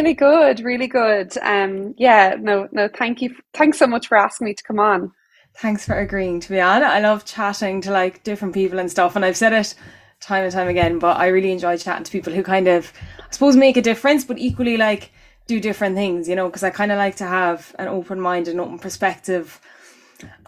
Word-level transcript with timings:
really 0.00 0.14
good, 0.14 0.60
really 0.60 0.86
good. 0.86 1.36
Um, 1.42 1.94
yeah, 1.98 2.36
no, 2.38 2.68
no, 2.72 2.88
thank 2.88 3.20
you. 3.20 3.34
Thanks 3.52 3.78
so 3.78 3.86
much 3.86 4.08
for 4.08 4.16
asking 4.16 4.46
me 4.46 4.54
to 4.54 4.62
come 4.62 4.78
on. 4.78 5.12
Thanks 5.54 5.84
for 5.84 5.98
agreeing 5.98 6.40
to 6.40 6.48
be 6.48 6.60
on. 6.60 6.82
I 6.82 7.00
love 7.00 7.24
chatting 7.24 7.80
to 7.82 7.90
like 7.90 8.22
different 8.24 8.54
people 8.54 8.78
and 8.78 8.90
stuff, 8.90 9.14
and 9.16 9.24
I've 9.24 9.36
said 9.36 9.52
it 9.52 9.74
time 10.20 10.44
and 10.44 10.52
time 10.52 10.68
again, 10.68 10.98
but 10.98 11.16
I 11.16 11.28
really 11.28 11.52
enjoy 11.52 11.76
chatting 11.76 12.04
to 12.04 12.12
people 12.12 12.32
who 12.32 12.42
kind 12.42 12.68
of, 12.68 12.92
I 13.18 13.30
suppose, 13.30 13.56
make 13.56 13.76
a 13.76 13.82
difference, 13.82 14.24
but 14.24 14.38
equally 14.38 14.76
like 14.76 15.12
do 15.46 15.60
different 15.60 15.96
things, 15.96 16.28
you 16.28 16.36
know, 16.36 16.46
because 16.46 16.62
I 16.62 16.70
kind 16.70 16.92
of 16.92 16.98
like 16.98 17.16
to 17.16 17.26
have 17.26 17.74
an 17.78 17.88
open 17.88 18.20
mind 18.20 18.48
and 18.48 18.60
open 18.60 18.78
perspective 18.78 19.60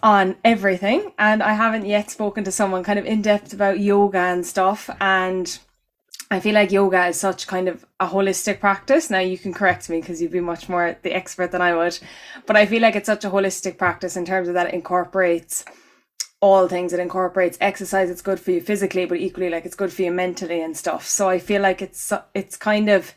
on 0.01 0.35
everything. 0.43 1.11
And 1.17 1.43
I 1.43 1.53
haven't 1.53 1.85
yet 1.85 2.11
spoken 2.11 2.43
to 2.43 2.51
someone 2.51 2.83
kind 2.83 2.99
of 2.99 3.05
in 3.05 3.21
depth 3.21 3.53
about 3.53 3.79
yoga 3.79 4.19
and 4.19 4.45
stuff. 4.45 4.89
And 5.01 5.59
I 6.31 6.39
feel 6.39 6.55
like 6.55 6.71
yoga 6.71 7.07
is 7.07 7.19
such 7.19 7.45
kind 7.47 7.67
of 7.67 7.85
a 7.99 8.07
holistic 8.07 8.59
practice. 8.59 9.09
Now 9.09 9.19
you 9.19 9.37
can 9.37 9.53
correct 9.53 9.89
me 9.89 10.01
because 10.01 10.21
you'd 10.21 10.31
be 10.31 10.39
much 10.39 10.67
more 10.67 10.97
the 11.03 11.13
expert 11.13 11.51
than 11.51 11.61
I 11.61 11.75
would, 11.75 11.99
but 12.45 12.55
I 12.55 12.65
feel 12.65 12.81
like 12.81 12.95
it's 12.95 13.05
such 13.05 13.23
a 13.23 13.29
holistic 13.29 13.77
practice 13.77 14.17
in 14.17 14.25
terms 14.25 14.47
of 14.47 14.55
that 14.55 14.67
it 14.67 14.73
incorporates 14.73 15.63
all 16.43 16.67
things. 16.67 16.91
It 16.91 16.99
incorporates 16.99 17.57
exercise. 17.61 18.09
It's 18.09 18.21
good 18.21 18.39
for 18.39 18.51
you 18.51 18.61
physically, 18.61 19.05
but 19.05 19.19
equally 19.19 19.49
like 19.49 19.65
it's 19.65 19.75
good 19.75 19.93
for 19.93 20.01
you 20.01 20.11
mentally 20.11 20.61
and 20.61 20.75
stuff. 20.75 21.05
So 21.05 21.29
I 21.29 21.39
feel 21.39 21.61
like 21.61 21.81
it's 21.81 22.11
it's 22.33 22.57
kind 22.57 22.89
of 22.89 23.13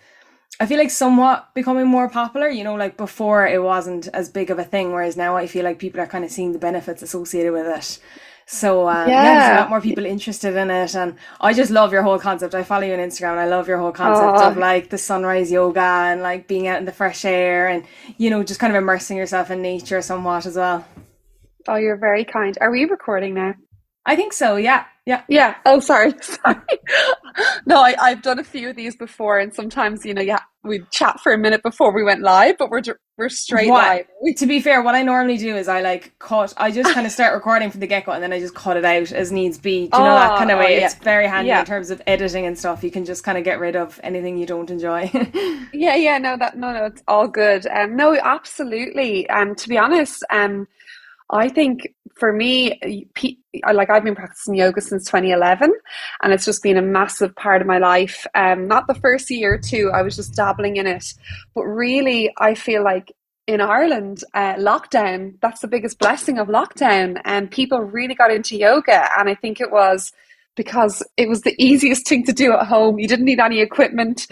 I 0.61 0.67
feel 0.67 0.79
like 0.79 0.91
somewhat 0.91 1.49
becoming 1.55 1.87
more 1.87 2.09
popular. 2.09 2.49
You 2.49 2.65
know, 2.65 2.77
like 2.77 2.97
before 2.97 3.47
it 3.47 3.63
wasn't 3.63 4.09
as 4.09 4.29
big 4.29 4.51
of 4.51 4.59
a 4.59 4.65
thing, 4.65 4.93
whereas 4.93 5.17
now 5.17 5.37
I 5.37 5.47
feel 5.47 5.65
like 5.65 5.79
people 5.79 6.01
are 6.01 6.07
kind 6.07 6.25
of 6.25 6.31
seeing 6.31 6.53
the 6.53 6.59
benefits 6.59 7.03
associated 7.03 7.53
with 7.53 7.67
it. 7.67 7.99
So 8.49 8.89
um, 8.89 9.09
yeah. 9.09 9.23
yeah. 9.23 9.39
there's 9.39 9.59
a 9.59 9.61
lot 9.61 9.71
more 9.71 9.81
people 9.81 10.07
interested 10.07 10.55
in 10.55 10.71
it, 10.71 10.95
and 10.95 11.17
I 11.41 11.53
just 11.53 11.73
love 11.73 11.93
your 11.93 12.03
whole 12.03 12.19
concept. 12.19 12.55
I 12.55 12.63
follow 12.63 12.87
you 12.87 12.93
on 12.93 13.01
Instagram, 13.01 13.33
and 13.33 13.41
I 13.41 13.49
love 13.49 13.67
your 13.67 13.79
whole 13.79 13.91
concept 13.91 14.39
Aww. 14.39 14.53
of 14.53 14.57
like 14.57 14.91
the 14.91 14.99
sunrise 14.99 15.51
yoga 15.51 15.81
and 15.81 16.23
like 16.23 16.47
being 16.47 16.69
out 16.69 16.79
in 16.79 16.85
the 16.85 16.93
fresh 16.93 17.25
air, 17.25 17.69
and 17.69 17.85
you 18.19 18.31
know, 18.31 18.45
just 18.45 18.61
kind 18.61 18.73
of 18.75 18.81
immersing 18.81 19.17
yourself 19.17 19.51
in 19.51 19.63
nature 19.63 20.01
somewhat 20.01 20.47
as 20.47 20.57
well. 20.57 20.87
Oh, 21.67 21.75
you're 21.75 21.97
very 21.97 22.25
kind. 22.25 22.57
Are 22.61 22.71
we 22.71 22.85
recording 22.85 23.35
now? 23.35 23.55
I 24.07 24.17
think 24.17 24.33
so. 24.33 24.57
Yeah. 24.57 24.85
Yeah. 25.05 25.23
Yeah. 25.29 25.55
Oh, 25.65 25.79
sorry. 25.79 26.15
Sorry. 26.21 26.57
no, 27.65 27.81
I, 27.81 27.95
I've 28.01 28.23
done 28.23 28.41
a 28.41 28.45
few 28.45 28.71
of 28.71 28.77
these 28.77 28.97
before, 28.97 29.39
and 29.39 29.55
sometimes 29.55 30.05
you 30.05 30.15
know, 30.15 30.23
yeah, 30.23 30.41
we 30.65 30.81
chat 30.91 31.21
for 31.21 31.33
a 31.33 31.39
minute 31.39 31.63
before 31.63 31.95
we 31.95 32.03
went 32.03 32.23
live, 32.23 32.59
but 32.59 32.71
we're 32.71 32.83
we're 33.17 33.29
straight 33.29 33.69
what, 33.69 33.85
live. 33.85 34.07
To 34.39 34.47
be 34.47 34.61
fair, 34.61 34.83
what 34.83 34.97
I 34.97 35.03
normally 35.03 35.37
do 35.37 35.57
is 35.57 35.69
I 35.69 35.81
like 35.81 36.19
cut. 36.19 36.53
I 36.57 36.73
just 36.73 36.93
kind 36.93 37.07
of 37.07 37.13
start 37.13 37.35
recording 37.35 37.71
from 37.71 37.79
the 37.81 37.87
get 37.87 38.05
go, 38.05 38.13
and 38.13 38.23
then 38.23 38.33
I 38.33 38.41
just 38.41 38.57
cut 38.57 38.77
it 38.77 38.85
out 38.85 39.13
as 39.13 39.31
needs 39.31 39.59
be. 39.59 39.89
Do 39.89 39.97
you 39.97 40.03
oh, 40.03 40.05
know 40.05 40.15
that 40.15 40.39
kind 40.39 40.51
of 40.51 40.59
way? 40.59 40.77
Oh, 40.77 40.79
yeah. 40.79 40.87
It's 40.87 40.95
very 40.97 41.29
handy 41.29 41.49
yeah. 41.49 41.61
in 41.61 41.67
terms 41.67 41.91
of 41.91 42.03
editing 42.09 42.45
and 42.45 42.59
stuff. 42.59 42.83
You 42.83 42.91
can 42.91 43.05
just 43.05 43.23
kind 43.23 43.39
of 43.39 43.45
get 43.45 43.61
rid 43.61 43.77
of 43.77 44.01
anything 44.03 44.39
you 44.39 44.47
don't 44.47 44.71
enjoy. 44.71 45.11
yeah. 45.73 45.95
Yeah. 45.95 46.19
No. 46.19 46.37
That. 46.37 46.57
No. 46.59 46.73
No. 46.73 46.87
It's 46.87 47.03
all 47.07 47.29
good. 47.29 47.65
Um. 47.69 47.95
No. 47.95 48.17
Absolutely. 48.17 49.31
Um. 49.31 49.55
To 49.55 49.69
be 49.69 49.79
honest. 49.79 50.25
Um 50.31 50.67
I 51.31 51.49
think 51.49 51.95
for 52.15 52.33
me, 52.33 53.07
like 53.73 53.91
I've 53.91 54.05
been 54.05 54.15
practicing 54.15 54.55
yoga 54.55 54.81
since 54.81 55.05
2011, 55.07 55.73
and 56.23 56.33
it's 56.33 56.45
just 56.45 56.63
been 56.63 56.77
a 56.77 56.83
massive 56.83 57.35
part 57.35 57.61
of 57.61 57.67
my 57.67 57.79
life. 57.79 58.27
Um, 58.35 58.69
not 58.69 58.87
the 58.87 58.95
first 58.95 59.31
year 59.31 59.55
or 59.55 59.59
two, 59.59 59.91
I 59.93 60.03
was 60.03 60.17
just 60.17 60.35
dabbling 60.35 60.77
in 60.77 60.87
it, 60.87 61.15
but 61.55 61.65
really, 61.65 62.33
I 62.39 62.55
feel 62.55 62.83
like 62.85 63.13
in 63.47 63.61
Ireland, 63.61 64.25
uh, 64.35 64.55
lockdown, 64.55 65.35
that's 65.41 65.61
the 65.61 65.69
biggest 65.69 65.99
blessing 65.99 66.39
of 66.39 66.49
lockdown, 66.49 67.21
and 67.25 67.51
people 67.51 67.81
really 67.81 68.15
got 68.15 68.33
into 68.33 68.57
yoga, 68.57 69.09
and 69.19 69.29
I 69.29 69.35
think 69.35 69.61
it 69.61 69.71
was 69.71 70.13
because 70.55 71.03
it 71.17 71.29
was 71.29 71.43
the 71.43 71.55
easiest 71.63 72.07
thing 72.09 72.25
to 72.25 72.33
do 72.33 72.53
at 72.53 72.67
home. 72.67 72.99
You 72.99 73.09
didn't 73.09 73.27
need 73.27 73.41
any 73.41 73.61
equipment, 73.61 74.27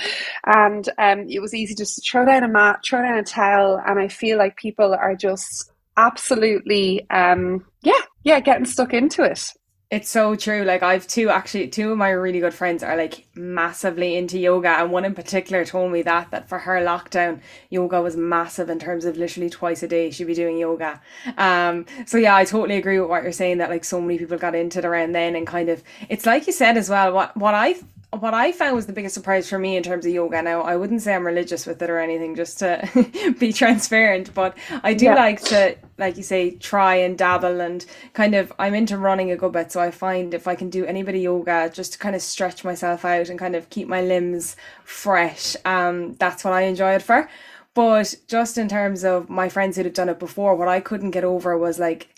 and 0.46 0.88
um, 0.98 1.26
it 1.28 1.40
was 1.40 1.54
easy 1.54 1.74
just 1.74 1.96
to 1.96 2.02
throw 2.08 2.24
down 2.24 2.44
a 2.44 2.48
mat, 2.48 2.80
throw 2.88 3.02
down 3.02 3.18
a 3.18 3.24
towel, 3.24 3.80
and 3.84 3.98
I 3.98 4.08
feel 4.08 4.38
like 4.38 4.56
people 4.56 4.94
are 4.94 5.16
just 5.16 5.72
absolutely 5.96 7.08
um 7.10 7.64
yeah 7.82 8.00
yeah 8.22 8.40
getting 8.40 8.64
stuck 8.64 8.92
into 8.92 9.22
it. 9.22 9.52
It's 9.90 10.08
so 10.08 10.34
true. 10.34 10.64
Like 10.64 10.82
i've 10.82 11.06
two 11.06 11.28
actually 11.28 11.68
two 11.68 11.92
of 11.92 11.98
my 11.98 12.10
really 12.10 12.40
good 12.40 12.54
friends 12.54 12.82
are 12.82 12.96
like 12.96 13.26
massively 13.36 14.16
into 14.16 14.38
yoga 14.38 14.70
and 14.70 14.90
one 14.90 15.04
in 15.04 15.14
particular 15.14 15.64
told 15.64 15.92
me 15.92 16.02
that 16.02 16.30
that 16.30 16.48
for 16.48 16.58
her 16.58 16.84
lockdown 16.84 17.40
yoga 17.70 18.00
was 18.02 18.16
massive 18.16 18.70
in 18.70 18.78
terms 18.78 19.04
of 19.04 19.16
literally 19.16 19.50
twice 19.50 19.82
a 19.82 19.88
day 19.88 20.10
she'd 20.10 20.26
be 20.26 20.34
doing 20.34 20.58
yoga. 20.58 21.00
Um 21.38 21.86
so 22.06 22.18
yeah 22.18 22.34
i 22.34 22.44
totally 22.44 22.76
agree 22.76 22.98
with 22.98 23.10
what 23.10 23.22
you're 23.22 23.32
saying 23.32 23.58
that 23.58 23.70
like 23.70 23.84
so 23.84 24.00
many 24.00 24.18
people 24.18 24.38
got 24.38 24.54
into 24.54 24.80
it 24.80 24.84
around 24.84 25.12
then 25.12 25.36
and 25.36 25.46
kind 25.46 25.68
of 25.68 25.82
it's 26.08 26.26
like 26.26 26.46
you 26.46 26.52
said 26.52 26.76
as 26.76 26.88
well 26.90 27.12
what 27.12 27.36
what 27.36 27.54
i 27.54 27.76
what 28.20 28.34
I 28.34 28.52
found 28.52 28.74
was 28.74 28.86
the 28.86 28.92
biggest 28.92 29.14
surprise 29.14 29.48
for 29.48 29.58
me 29.58 29.76
in 29.76 29.82
terms 29.82 30.06
of 30.06 30.12
yoga. 30.12 30.42
Now, 30.42 30.62
I 30.62 30.76
wouldn't 30.76 31.02
say 31.02 31.14
I'm 31.14 31.26
religious 31.26 31.66
with 31.66 31.80
it 31.82 31.90
or 31.90 31.98
anything, 31.98 32.34
just 32.34 32.58
to 32.60 33.34
be 33.38 33.52
transparent, 33.52 34.32
but 34.34 34.56
I 34.82 34.94
do 34.94 35.06
yeah. 35.06 35.14
like 35.14 35.40
to, 35.42 35.76
like 35.98 36.16
you 36.16 36.22
say, 36.22 36.52
try 36.52 36.96
and 36.96 37.16
dabble 37.16 37.60
and 37.60 37.84
kind 38.12 38.34
of. 38.34 38.52
I'm 38.58 38.74
into 38.74 38.98
running 38.98 39.30
a 39.30 39.36
good 39.36 39.52
bit, 39.52 39.72
so 39.72 39.80
I 39.80 39.90
find 39.90 40.34
if 40.34 40.46
I 40.46 40.54
can 40.54 40.70
do 40.70 40.84
any 40.84 41.02
bit 41.02 41.14
of 41.14 41.20
yoga, 41.20 41.70
just 41.72 41.92
to 41.94 41.98
kind 41.98 42.14
of 42.14 42.22
stretch 42.22 42.64
myself 42.64 43.04
out 43.04 43.28
and 43.28 43.38
kind 43.38 43.56
of 43.56 43.70
keep 43.70 43.88
my 43.88 44.00
limbs 44.00 44.56
fresh, 44.84 45.56
um, 45.64 46.14
that's 46.14 46.44
what 46.44 46.54
I 46.54 46.62
enjoy 46.62 46.94
it 46.94 47.02
for. 47.02 47.28
But 47.74 48.14
just 48.28 48.56
in 48.56 48.68
terms 48.68 49.04
of 49.04 49.28
my 49.28 49.48
friends 49.48 49.76
who'd 49.76 49.86
have 49.86 49.94
done 49.94 50.08
it 50.08 50.18
before, 50.20 50.54
what 50.54 50.68
I 50.68 50.80
couldn't 50.80 51.10
get 51.10 51.24
over 51.24 51.58
was 51.58 51.78
like 51.78 52.08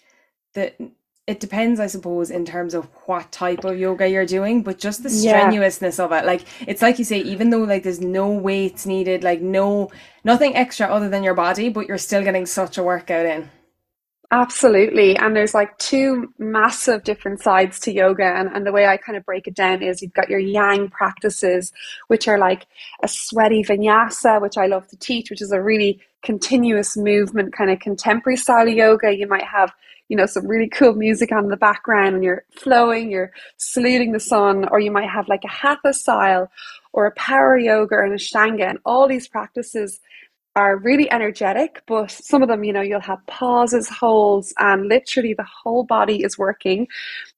the 0.53 0.73
it 1.27 1.41
depends, 1.41 1.81
I 1.81 1.89
suppose, 1.89 2.31
in 2.31 2.45
terms 2.45 2.73
of 2.73 2.85
what 3.07 3.33
type 3.33 3.65
of 3.65 3.77
yoga 3.77 4.09
you're 4.09 4.27
doing, 4.27 4.63
but 4.63 4.79
just 4.79 5.03
the 5.03 5.11
strenuousness 5.11 5.99
yeah. 5.99 6.05
of 6.05 6.13
it. 6.13 6.25
Like 6.25 6.43
it's 6.69 6.83
like 6.83 7.01
you 7.01 7.05
say, 7.05 7.19
even 7.19 7.51
though 7.51 7.65
like 7.65 7.83
there's 7.83 8.01
no 8.01 8.29
weights 8.31 8.87
needed, 8.87 9.25
like 9.25 9.41
no 9.41 9.91
nothing 10.23 10.55
extra 10.55 10.87
other 10.87 11.09
than 11.09 11.25
your 11.25 11.35
body, 11.35 11.69
but 11.69 11.89
you're 11.89 11.99
still 11.99 12.23
getting 12.23 12.47
such 12.47 12.79
a 12.79 12.83
workout 12.83 13.27
in. 13.27 13.51
Absolutely. 14.31 15.17
And 15.17 15.37
there's 15.37 15.55
like 15.55 15.77
two 15.79 16.33
massive 16.39 17.05
different 17.05 17.41
sides 17.41 17.79
to 17.81 17.93
yoga. 17.93 18.25
And, 18.25 18.49
and 18.55 18.67
the 18.67 18.73
way 18.73 18.87
I 18.87 18.97
kind 18.97 19.17
of 19.17 19.25
break 19.25 19.47
it 19.47 19.55
down 19.55 19.83
is 19.83 20.03
you've 20.03 20.15
got 20.15 20.29
your 20.29 20.41
yang 20.41 20.89
practices, 20.89 21.73
which 22.09 22.27
are 22.27 22.39
like 22.39 22.67
a 23.03 23.09
sweaty 23.09 23.63
vinyasa, 23.63 24.41
which 24.41 24.57
I 24.57 24.67
love 24.67 24.89
to 24.89 24.97
teach, 24.97 25.31
which 25.31 25.43
is 25.43 25.53
a 25.53 25.63
really 25.63 26.01
continuous 26.23 26.97
movement, 26.97 27.53
kind 27.53 27.71
of 27.71 27.79
contemporary 27.79 28.37
style 28.37 28.67
of 28.67 28.75
yoga. 28.75 29.17
You 29.17 29.29
might 29.29 29.45
have 29.45 29.73
you 30.09 30.17
know, 30.17 30.27
some 30.27 30.47
really 30.47 30.69
cool 30.69 30.95
music 30.95 31.33
on 31.33 31.49
the 31.49 31.57
background 31.57 32.15
and 32.15 32.25
you're 32.25 32.45
flowing, 32.51 33.11
you're 33.11 33.33
saluting 33.57 34.13
the 34.13 34.21
sun, 34.21 34.69
or 34.69 34.79
you 34.79 34.91
might 34.91 35.09
have 35.09 35.29
like 35.29 35.45
a 35.45 35.49
hatha 35.49 35.93
style 35.93 36.51
or 36.93 37.07
a 37.07 37.13
power 37.13 37.59
yoga 37.59 37.99
and 38.01 38.13
ashtanga. 38.13 38.69
And 38.69 38.79
all 38.85 39.09
these 39.09 39.29
practices 39.29 40.01
are 40.57 40.79
really 40.79 41.11
energetic, 41.11 41.83
but 41.87 42.11
some 42.11 42.43
of 42.43 42.49
them, 42.49 42.65
you 42.65 42.73
know, 42.73 42.81
you'll 42.81 43.01
have 43.01 43.25
pauses, 43.27 43.89
holds, 43.91 44.55
and 44.59 44.89
literally 44.89 45.35
the 45.35 45.45
whole 45.45 45.85
body 45.85 46.23
is 46.25 46.39
working. 46.39 46.89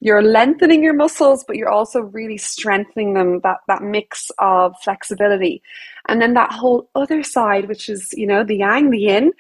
You're 0.01 0.23
lengthening 0.23 0.85
your 0.85 0.95
muscles, 0.95 1.45
but 1.45 1.57
you're 1.57 1.69
also 1.69 2.01
really 2.01 2.39
strengthening 2.39 3.15
them, 3.15 3.41
that, 3.43 3.59
that 3.67 3.83
mix 3.83 4.31
of 4.39 4.75
flexibility. 4.85 5.63
And 6.09 6.23
then 6.23 6.35
that 6.35 6.53
whole 6.53 6.89
other 6.95 7.23
side, 7.23 7.69
which 7.69 7.89
is, 7.89 8.09
you 8.13 8.27
know, 8.27 8.45
the 8.45 8.57
yang, 8.57 8.91
the 8.91 9.01
yin, 9.01 9.33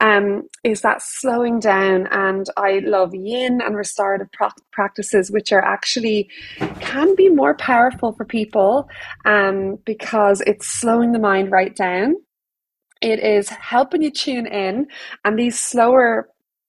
um, 0.00 0.48
is 0.64 0.80
that 0.80 1.02
slowing 1.02 1.60
down. 1.60 2.08
And 2.10 2.46
I 2.56 2.80
love 2.80 3.14
yin 3.14 3.60
and 3.60 3.76
restorative 3.76 4.32
pra- 4.32 4.50
practices, 4.72 5.30
which 5.30 5.52
are 5.52 5.62
actually 5.62 6.28
can 6.80 7.14
be 7.14 7.28
more 7.28 7.54
powerful 7.54 8.12
for 8.12 8.24
people 8.24 8.88
um, 9.26 9.76
because 9.84 10.40
it's 10.46 10.66
slowing 10.66 11.12
the 11.12 11.18
mind 11.18 11.52
right 11.52 11.76
down. 11.76 12.16
It 13.00 13.20
is 13.20 13.48
helping 13.48 14.02
you 14.02 14.10
tune 14.10 14.46
in, 14.46 14.88
and 15.24 15.38
these 15.38 15.58
slower 15.58 16.28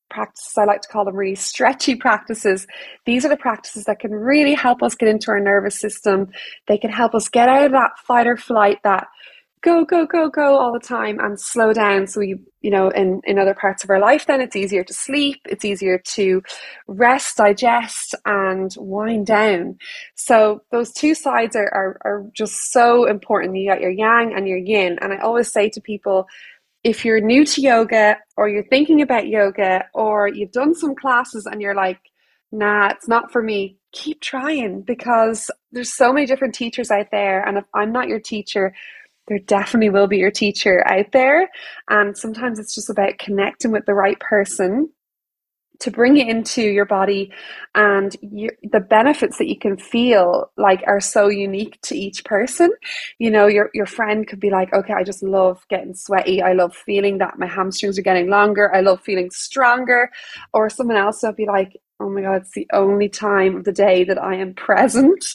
practices, 0.10 0.54
I 0.58 0.66
like 0.66 0.82
to 0.82 0.88
call 0.88 1.06
them 1.06 1.16
really 1.16 1.36
stretchy 1.36 1.96
practices. 1.96 2.66
These 3.06 3.26
are 3.26 3.30
the 3.30 3.38
practices 3.38 3.86
that 3.86 4.00
can 4.00 4.12
really 4.12 4.54
help 4.54 4.82
us 4.82 4.96
get 4.96 5.10
into 5.10 5.32
our 5.32 5.40
nervous 5.40 5.80
system. 5.80 6.30
They 6.68 6.78
can 6.78 6.92
help 6.92 7.14
us 7.14 7.30
get 7.30 7.50
out 7.50 7.66
of 7.66 7.72
that 7.72 7.92
fight 8.06 8.28
or 8.28 8.38
flight, 8.38 8.80
that 8.84 9.08
go 9.62 9.84
go 9.86 10.06
go 10.06 10.30
go 10.30 10.58
all 10.58 10.72
the 10.72 10.80
time 10.80 11.20
and 11.20 11.40
slow 11.40 11.74
down 11.74 12.08
so 12.08 12.20
we 12.20 12.36
you 12.62 12.70
know 12.70 12.90
in 12.90 13.22
in 13.26 13.40
other 13.40 13.56
parts 13.56 13.84
of 13.84 13.90
our 13.90 14.00
life 14.00 14.26
then 14.28 14.40
it's 14.40 14.56
easier 14.56 14.84
to 14.84 14.94
sleep 14.94 15.40
it's 15.46 15.66
easier 15.66 15.98
to 15.98 16.42
rest 16.88 17.38
digest 17.38 18.16
and 18.26 18.74
wind 18.78 19.28
down. 19.28 19.78
So 20.16 20.62
those 20.72 20.92
two 20.94 21.14
sides 21.16 21.56
are 21.56 21.70
are, 21.74 21.98
are 22.04 22.26
just 22.34 22.72
so 22.72 23.06
important. 23.06 23.56
You 23.56 23.70
got 23.70 23.82
your 23.82 23.92
yang 23.92 24.34
and 24.36 24.48
your 24.48 24.58
yin. 24.58 24.98
And 25.02 25.14
i 25.14 25.18
always 25.18 25.52
say 25.52 25.70
to 25.70 25.82
people 25.82 26.28
if 26.84 27.04
you're 27.04 27.20
new 27.20 27.46
to 27.46 27.62
yoga 27.62 28.18
or 28.38 28.48
you're 28.48 28.64
thinking 28.64 29.02
about 29.02 29.28
yoga 29.28 29.86
or 29.94 30.28
you've 30.28 30.52
done 30.52 30.74
some 30.76 30.96
classes 30.96 31.46
and 31.46 31.62
you're 31.62 31.76
like 31.76 32.00
nah 32.52 32.88
it's 32.90 33.08
not 33.08 33.32
for 33.32 33.42
me 33.42 33.78
keep 33.92 34.22
trying 34.22 34.82
because 34.82 35.52
there's 35.72 35.94
so 35.94 36.14
many 36.14 36.26
different 36.26 36.56
teachers 36.56 36.92
out 36.92 37.08
there. 37.12 37.46
And 37.46 37.58
if 37.58 37.66
i'm 37.74 37.92
not 37.92 38.08
your 38.08 38.20
teacher 38.20 38.74
there 39.28 39.40
definitely 39.40 39.90
will 39.90 40.08
be 40.08 40.18
your 40.18 40.32
teacher 40.32 40.84
out 40.88 41.12
there. 41.12 41.50
And 41.90 42.18
sometimes 42.18 42.60
it's 42.60 42.74
just 42.76 42.90
about 42.90 43.18
connecting 43.18 43.72
with 43.72 43.86
the 43.86 43.94
right 43.94 44.20
person 44.20 44.90
to 45.80 45.92
bring 45.92 46.18
it 46.18 46.28
into 46.28 46.62
your 46.62 46.86
body. 46.86 47.32
And 47.76 48.16
you, 48.22 48.50
the 48.64 48.80
benefits 48.80 49.38
that 49.38 49.48
you 49.48 49.58
can 49.60 49.78
feel 49.78 50.52
like 50.58 50.84
are 50.88 51.00
so 51.00 51.28
unique 51.28 51.80
to 51.84 51.96
each 51.96 52.26
person. 52.26 52.72
You 53.20 53.30
know 53.30 53.48
your 53.48 53.70
your 53.74 53.86
friend 53.86 54.28
could 54.28 54.40
be 54.40 54.50
like 54.50 54.74
okay 54.74 54.94
i 54.94 55.04
just 55.04 55.24
love 55.24 55.64
getting 55.70 55.94
sweaty. 55.94 56.42
I 56.42 56.54
love 56.54 56.76
feeling 56.76 57.20
that 57.20 57.38
my 57.38 57.48
hamstrings 57.48 58.00
are 58.00 58.04
getting 58.04 58.30
longer. 58.30 58.74
I 58.74 58.82
love 58.82 59.02
feeling 59.02 59.30
stronger. 59.32 60.10
Or 60.54 60.70
someone 60.70 60.98
else 60.98 61.22
would 61.24 61.36
be 61.36 61.46
like 61.46 61.78
oh 62.00 62.10
my 62.10 62.22
god 62.22 62.42
it's 62.42 62.52
the 62.52 62.68
only 62.74 63.10
time 63.10 63.56
of 63.56 63.64
the 63.64 63.72
day 63.72 64.04
that 64.04 64.22
i 64.22 64.36
am 64.36 64.54
present 64.68 65.26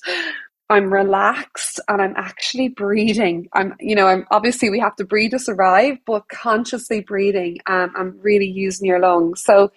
I'm 0.72 0.92
relaxed 0.92 1.80
and 1.88 2.00
I'm 2.00 2.14
actually 2.16 2.68
breathing. 2.68 3.46
I'm, 3.52 3.74
you 3.78 3.94
know, 3.94 4.06
I'm 4.06 4.26
obviously 4.30 4.70
we 4.70 4.80
have 4.80 4.96
to 4.96 5.04
breathe 5.04 5.32
to 5.32 5.38
survive, 5.38 5.98
but 6.06 6.28
consciously 6.28 7.00
breathing. 7.00 7.58
Um, 7.66 7.92
I'm 7.94 8.18
really 8.22 8.46
using 8.46 8.86
your 8.86 8.98
lungs. 8.98 9.42
So 9.42 9.70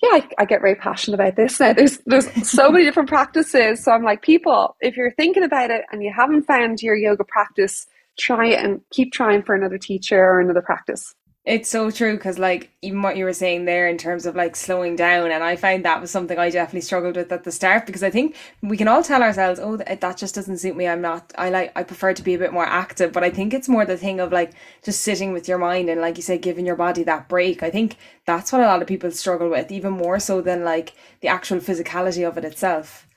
yeah, 0.00 0.10
I, 0.12 0.28
I, 0.38 0.44
get 0.44 0.60
very 0.60 0.76
passionate 0.76 1.16
about 1.16 1.34
this 1.34 1.58
now. 1.58 1.72
There's 1.72 1.98
there's 2.06 2.48
so 2.48 2.70
many 2.70 2.84
different 2.84 3.08
practices. 3.08 3.82
So 3.82 3.90
I'm 3.90 4.04
like, 4.04 4.22
people, 4.22 4.76
if 4.80 4.96
you're 4.96 5.12
thinking 5.12 5.42
about 5.42 5.70
it 5.70 5.82
and 5.90 6.02
you 6.02 6.12
haven't 6.16 6.44
found 6.44 6.80
your 6.80 6.96
yoga 6.96 7.24
practice, 7.24 7.86
try 8.16 8.46
it 8.46 8.64
and 8.64 8.80
keep 8.90 9.12
trying 9.12 9.42
for 9.42 9.54
another 9.56 9.78
teacher 9.78 10.22
or 10.22 10.40
another 10.40 10.62
practice. 10.62 11.12
It's 11.50 11.68
so 11.68 11.90
true 11.90 12.14
because, 12.14 12.38
like, 12.38 12.70
even 12.80 13.02
what 13.02 13.16
you 13.16 13.24
were 13.24 13.32
saying 13.32 13.64
there 13.64 13.88
in 13.88 13.98
terms 13.98 14.24
of 14.24 14.36
like 14.36 14.54
slowing 14.54 14.94
down, 14.96 15.32
and 15.32 15.42
I 15.42 15.56
found 15.56 15.84
that 15.84 16.00
was 16.00 16.12
something 16.12 16.38
I 16.38 16.48
definitely 16.50 16.82
struggled 16.82 17.16
with 17.16 17.32
at 17.32 17.42
the 17.44 17.50
start 17.50 17.86
because 17.86 18.04
I 18.04 18.10
think 18.10 18.36
we 18.62 18.76
can 18.76 18.86
all 18.88 19.02
tell 19.02 19.22
ourselves, 19.22 19.58
oh, 19.60 19.76
that 19.76 20.16
just 20.16 20.36
doesn't 20.36 20.58
suit 20.58 20.76
me. 20.76 20.86
I'm 20.86 21.00
not, 21.02 21.32
I 21.36 21.50
like, 21.50 21.72
I 21.76 21.82
prefer 21.82 22.14
to 22.14 22.22
be 22.22 22.34
a 22.34 22.38
bit 22.38 22.52
more 22.52 22.66
active, 22.66 23.12
but 23.12 23.24
I 23.24 23.30
think 23.30 23.52
it's 23.52 23.68
more 23.68 23.84
the 23.84 23.96
thing 23.96 24.20
of 24.20 24.32
like 24.32 24.52
just 24.84 25.00
sitting 25.02 25.32
with 25.32 25.48
your 25.48 25.58
mind 25.58 25.90
and, 25.90 26.00
like 26.00 26.16
you 26.18 26.22
said, 26.22 26.40
giving 26.42 26.66
your 26.66 26.76
body 26.76 27.02
that 27.04 27.28
break. 27.28 27.64
I 27.64 27.70
think 27.70 27.96
that's 28.26 28.52
what 28.52 28.62
a 28.62 28.66
lot 28.66 28.82
of 28.82 28.88
people 28.88 29.10
struggle 29.10 29.50
with, 29.50 29.72
even 29.72 29.92
more 29.92 30.20
so 30.20 30.40
than 30.40 30.64
like 30.64 30.94
the 31.20 31.28
actual 31.28 31.58
physicality 31.58 32.26
of 32.28 32.38
it 32.38 32.44
itself. 32.44 33.08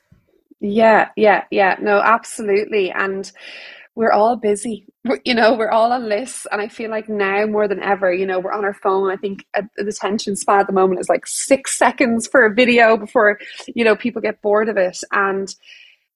Yeah, 0.60 1.10
yeah, 1.16 1.44
yeah. 1.50 1.76
No, 1.80 2.00
absolutely. 2.00 2.90
And 2.90 3.30
we're 3.94 4.12
all 4.12 4.36
busy 4.36 4.86
you 5.24 5.34
know 5.34 5.54
we're 5.54 5.70
all 5.70 5.92
on 5.92 6.08
lists 6.08 6.46
and 6.50 6.60
i 6.60 6.68
feel 6.68 6.90
like 6.90 7.08
now 7.08 7.46
more 7.46 7.68
than 7.68 7.82
ever 7.82 8.12
you 8.12 8.26
know 8.26 8.40
we're 8.40 8.52
on 8.52 8.64
our 8.64 8.74
phone. 8.74 9.10
I 9.10 9.16
think 9.16 9.46
the 9.54 9.86
attention 9.86 10.36
span 10.36 10.60
at 10.60 10.66
the 10.66 10.72
moment 10.72 11.00
is 11.00 11.08
like 11.08 11.26
six 11.26 11.76
seconds 11.84 12.26
for 12.26 12.44
a 12.44 12.54
video 12.54 12.96
before 12.96 13.38
you 13.74 13.84
know 13.84 13.96
people 13.96 14.22
get 14.22 14.42
bored 14.42 14.68
of 14.68 14.76
it. 14.76 14.98
And 15.12 15.54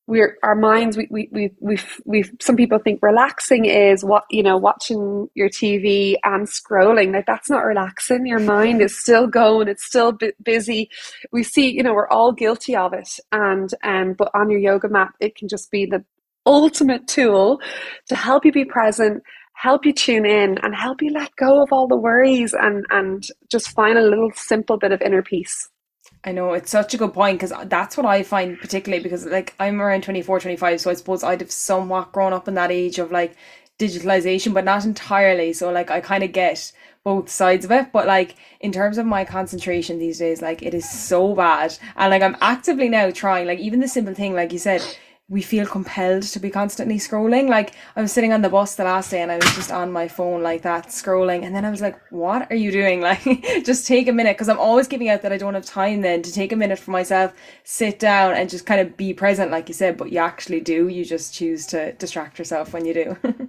we're 0.06 0.38
our 0.42 0.54
minds 0.54 0.96
we 0.96 1.06
we 1.10 1.28
we 1.32 1.50
we 1.60 1.78
we 2.06 2.24
some 2.40 2.56
people 2.56 2.78
think 2.78 2.98
relaxing 3.02 3.66
is 3.66 4.02
what 4.02 4.24
you 4.30 4.42
know 4.42 4.56
watching 4.56 5.28
your 5.34 5.50
tv 5.50 6.16
and 6.24 6.46
scrolling. 6.46 7.12
Like 7.12 7.26
that's 7.26 7.50
not 7.50 7.64
relaxing. 7.64 8.26
Your 8.26 8.40
mind 8.40 8.80
is 8.80 8.98
still 8.98 9.26
going 9.26 9.68
it's 9.68 9.84
still 9.84 10.18
busy. 10.42 10.88
We 11.30 11.42
see 11.42 11.70
you 11.70 11.82
know 11.82 11.92
we're 11.92 12.08
all 12.08 12.32
guilty 12.32 12.74
of 12.74 12.94
it. 12.94 13.10
And 13.32 13.70
um 13.82 14.14
but 14.14 14.30
on 14.34 14.50
your 14.50 14.60
yoga 14.60 14.88
mat 14.88 15.12
it 15.20 15.36
can 15.36 15.48
just 15.48 15.70
be 15.70 15.84
the 15.84 16.04
ultimate 16.48 17.06
tool 17.06 17.60
to 18.08 18.16
help 18.16 18.44
you 18.44 18.52
be 18.52 18.64
present, 18.64 19.22
help 19.52 19.84
you 19.84 19.92
tune 19.92 20.24
in, 20.24 20.58
and 20.58 20.74
help 20.74 21.02
you 21.02 21.10
let 21.10 21.34
go 21.36 21.62
of 21.62 21.72
all 21.72 21.86
the 21.86 21.96
worries 21.96 22.54
and, 22.54 22.86
and 22.90 23.26
just 23.50 23.70
find 23.70 23.98
a 23.98 24.02
little 24.02 24.30
simple 24.34 24.78
bit 24.78 24.92
of 24.92 25.02
inner 25.02 25.22
peace. 25.22 25.68
I 26.24 26.32
know 26.32 26.54
it's 26.54 26.70
such 26.70 26.94
a 26.94 26.96
good 26.96 27.14
point 27.14 27.38
because 27.38 27.52
that's 27.68 27.96
what 27.96 28.06
I 28.06 28.22
find 28.22 28.58
particularly 28.58 29.02
because 29.02 29.26
like 29.26 29.54
I'm 29.60 29.80
around 29.80 30.02
24, 30.02 30.40
25, 30.40 30.80
so 30.80 30.90
I 30.90 30.94
suppose 30.94 31.22
I'd 31.22 31.40
have 31.40 31.52
somewhat 31.52 32.12
grown 32.12 32.32
up 32.32 32.48
in 32.48 32.54
that 32.54 32.72
age 32.72 32.98
of 32.98 33.12
like 33.12 33.36
digitalization, 33.78 34.52
but 34.52 34.64
not 34.64 34.84
entirely. 34.84 35.52
So 35.52 35.70
like 35.70 35.90
I 35.90 36.00
kind 36.00 36.24
of 36.24 36.32
get 36.32 36.72
both 37.04 37.30
sides 37.30 37.64
of 37.64 37.70
it 37.70 37.90
but 37.90 38.06
like 38.06 38.34
in 38.60 38.70
terms 38.70 38.98
of 38.98 39.06
my 39.06 39.24
concentration 39.24 39.98
these 39.98 40.18
days 40.18 40.42
like 40.42 40.62
it 40.62 40.74
is 40.74 40.86
so 40.86 41.34
bad 41.34 41.74
and 41.96 42.10
like 42.10 42.20
i'm 42.20 42.36
actively 42.42 42.86
now 42.86 43.10
trying 43.10 43.46
like 43.46 43.58
even 43.58 43.80
the 43.80 43.88
simple 43.88 44.12
thing 44.12 44.34
like 44.34 44.52
you 44.52 44.58
said 44.58 44.82
we 45.30 45.42
feel 45.42 45.66
compelled 45.66 46.22
to 46.22 46.40
be 46.40 46.50
constantly 46.50 46.96
scrolling. 46.96 47.48
Like 47.48 47.74
I 47.96 48.02
was 48.02 48.12
sitting 48.12 48.32
on 48.32 48.42
the 48.42 48.48
bus 48.48 48.76
the 48.76 48.84
last 48.84 49.10
day 49.10 49.22
and 49.22 49.30
I 49.30 49.36
was 49.36 49.54
just 49.54 49.70
on 49.70 49.92
my 49.92 50.08
phone 50.08 50.42
like 50.42 50.62
that 50.62 50.88
scrolling 50.88 51.44
and 51.44 51.54
then 51.54 51.64
I 51.66 51.70
was 51.70 51.82
like, 51.82 52.00
what 52.10 52.50
are 52.50 52.56
you 52.56 52.72
doing? 52.72 53.00
Like 53.08 53.22
just 53.64 53.86
take 53.86 54.08
a 54.08 54.12
minute 54.12 54.36
because 54.36 54.48
I'm 54.48 54.58
always 54.58 54.88
giving 54.88 55.08
out 55.08 55.22
that 55.22 55.32
I 55.32 55.38
don't 55.38 55.54
have 55.54 55.66
time 55.66 56.02
then 56.02 56.22
to 56.22 56.32
take 56.32 56.52
a 56.52 56.56
minute 56.56 56.78
for 56.78 56.92
myself, 56.92 57.34
sit 57.64 57.98
down 57.98 58.34
and 58.34 58.50
just 58.50 58.66
kind 58.66 58.80
of 58.80 58.96
be 58.96 59.14
present 59.14 59.50
like 59.50 59.68
you 59.68 59.74
said, 59.74 59.96
but 59.98 60.12
you 60.12 60.18
actually 60.18 60.60
do. 60.60 60.88
You 60.88 61.04
just 61.04 61.34
choose 61.34 61.66
to 61.68 61.92
distract 61.94 62.38
yourself 62.38 62.72
when 62.72 62.84
you 62.86 62.94
do. 62.94 63.18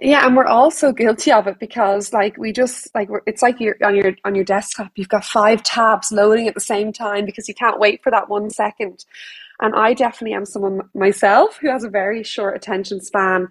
Yeah, 0.00 0.26
and 0.26 0.36
we're 0.36 0.46
all 0.46 0.70
so 0.70 0.92
guilty 0.92 1.32
of 1.32 1.46
it 1.46 1.58
because, 1.58 2.12
like, 2.12 2.36
we 2.36 2.52
just 2.52 2.94
like 2.94 3.08
it's 3.26 3.42
like 3.42 3.60
you're 3.60 3.76
on 3.82 3.96
your 3.96 4.14
on 4.26 4.34
your 4.34 4.44
desktop. 4.44 4.92
You've 4.96 5.08
got 5.08 5.24
five 5.24 5.62
tabs 5.62 6.12
loading 6.12 6.48
at 6.48 6.54
the 6.54 6.60
same 6.60 6.92
time 6.92 7.24
because 7.24 7.48
you 7.48 7.54
can't 7.54 7.80
wait 7.80 8.02
for 8.02 8.10
that 8.10 8.28
one 8.28 8.50
second. 8.50 9.06
And 9.60 9.74
I 9.74 9.94
definitely 9.94 10.34
am 10.34 10.44
someone 10.44 10.80
myself 10.94 11.58
who 11.60 11.70
has 11.70 11.84
a 11.84 11.88
very 11.88 12.22
short 12.22 12.56
attention 12.56 13.00
span. 13.00 13.48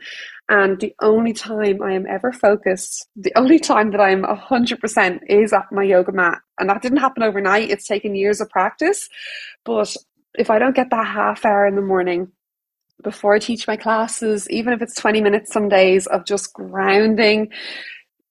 And 0.49 0.79
the 0.79 0.93
only 1.01 1.33
time 1.33 1.81
I 1.81 1.93
am 1.93 2.05
ever 2.05 2.31
focused, 2.31 3.07
the 3.15 3.33
only 3.35 3.59
time 3.59 3.91
that 3.91 4.01
I'm 4.01 4.23
100% 4.23 5.19
is 5.27 5.53
at 5.53 5.71
my 5.71 5.83
yoga 5.83 6.11
mat. 6.11 6.39
And 6.59 6.69
that 6.69 6.81
didn't 6.81 6.99
happen 6.99 7.23
overnight, 7.23 7.69
it's 7.69 7.87
taken 7.87 8.15
years 8.15 8.41
of 8.41 8.49
practice. 8.49 9.09
But 9.63 9.95
if 10.37 10.49
I 10.49 10.59
don't 10.59 10.75
get 10.75 10.91
that 10.91 11.07
half 11.07 11.45
hour 11.45 11.65
in 11.65 11.75
the 11.75 11.81
morning, 11.81 12.31
before 13.03 13.35
I 13.35 13.39
teach 13.39 13.67
my 13.67 13.75
classes, 13.75 14.49
even 14.49 14.73
if 14.73 14.81
it's 14.81 14.95
20 14.95 15.21
minutes 15.21 15.51
some 15.51 15.69
days 15.69 16.07
of 16.07 16.25
just 16.25 16.53
grounding, 16.53 17.51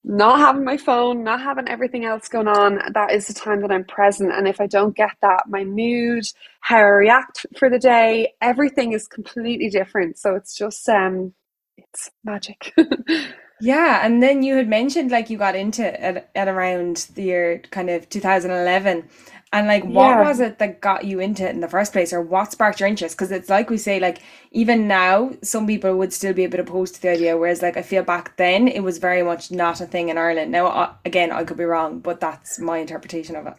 not 0.04 0.38
having 0.38 0.64
my 0.64 0.76
phone, 0.76 1.24
not 1.24 1.40
having 1.40 1.66
everything 1.66 2.04
else 2.04 2.28
going 2.28 2.46
on, 2.46 2.78
that 2.92 3.10
is 3.10 3.26
the 3.26 3.34
time 3.34 3.62
that 3.62 3.72
I'm 3.72 3.84
present. 3.84 4.32
And 4.32 4.46
if 4.46 4.60
I 4.60 4.66
don't 4.66 4.94
get 4.94 5.16
that, 5.22 5.44
my 5.48 5.64
mood, 5.64 6.24
how 6.60 6.76
I 6.76 6.82
react 6.82 7.46
for 7.58 7.70
the 7.70 7.78
day, 7.78 8.34
everything 8.42 8.92
is 8.92 9.08
completely 9.08 9.70
different. 9.70 10.18
So 10.18 10.34
it's 10.34 10.56
just 10.56 10.86
um 10.88 11.32
it's 11.78 12.10
magic. 12.22 12.74
yeah, 13.60 14.04
and 14.04 14.22
then 14.22 14.42
you 14.42 14.56
had 14.56 14.68
mentioned 14.68 15.10
like 15.10 15.30
you 15.30 15.38
got 15.38 15.56
into 15.56 15.86
it 15.86 15.98
at, 15.98 16.30
at 16.34 16.48
around 16.48 17.08
the 17.14 17.22
year 17.22 17.58
kind 17.70 17.88
of 17.88 18.08
2011 18.10 19.08
and 19.54 19.68
like, 19.68 19.84
what 19.84 20.08
yeah. 20.08 20.28
was 20.28 20.40
it 20.40 20.58
that 20.58 20.80
got 20.80 21.04
you 21.04 21.20
into 21.20 21.46
it 21.46 21.54
in 21.54 21.60
the 21.60 21.68
first 21.68 21.92
place, 21.92 22.12
or 22.12 22.20
what 22.20 22.50
sparked 22.50 22.80
your 22.80 22.88
interest? 22.88 23.16
Because 23.16 23.30
it's 23.30 23.48
like 23.48 23.70
we 23.70 23.78
say, 23.78 24.00
like 24.00 24.18
even 24.50 24.88
now, 24.88 25.30
some 25.42 25.64
people 25.64 25.96
would 25.96 26.12
still 26.12 26.32
be 26.32 26.42
a 26.42 26.48
bit 26.48 26.58
opposed 26.58 26.96
to 26.96 27.02
the 27.02 27.10
idea. 27.10 27.36
Whereas, 27.36 27.62
like 27.62 27.76
I 27.76 27.82
feel 27.82 28.02
back 28.02 28.36
then, 28.36 28.66
it 28.66 28.80
was 28.80 28.98
very 28.98 29.22
much 29.22 29.52
not 29.52 29.80
a 29.80 29.86
thing 29.86 30.08
in 30.08 30.18
Ireland. 30.18 30.50
Now, 30.50 30.98
again, 31.04 31.30
I 31.30 31.44
could 31.44 31.56
be 31.56 31.62
wrong, 31.62 32.00
but 32.00 32.18
that's 32.18 32.58
my 32.58 32.78
interpretation 32.78 33.36
of 33.36 33.46
it. 33.46 33.54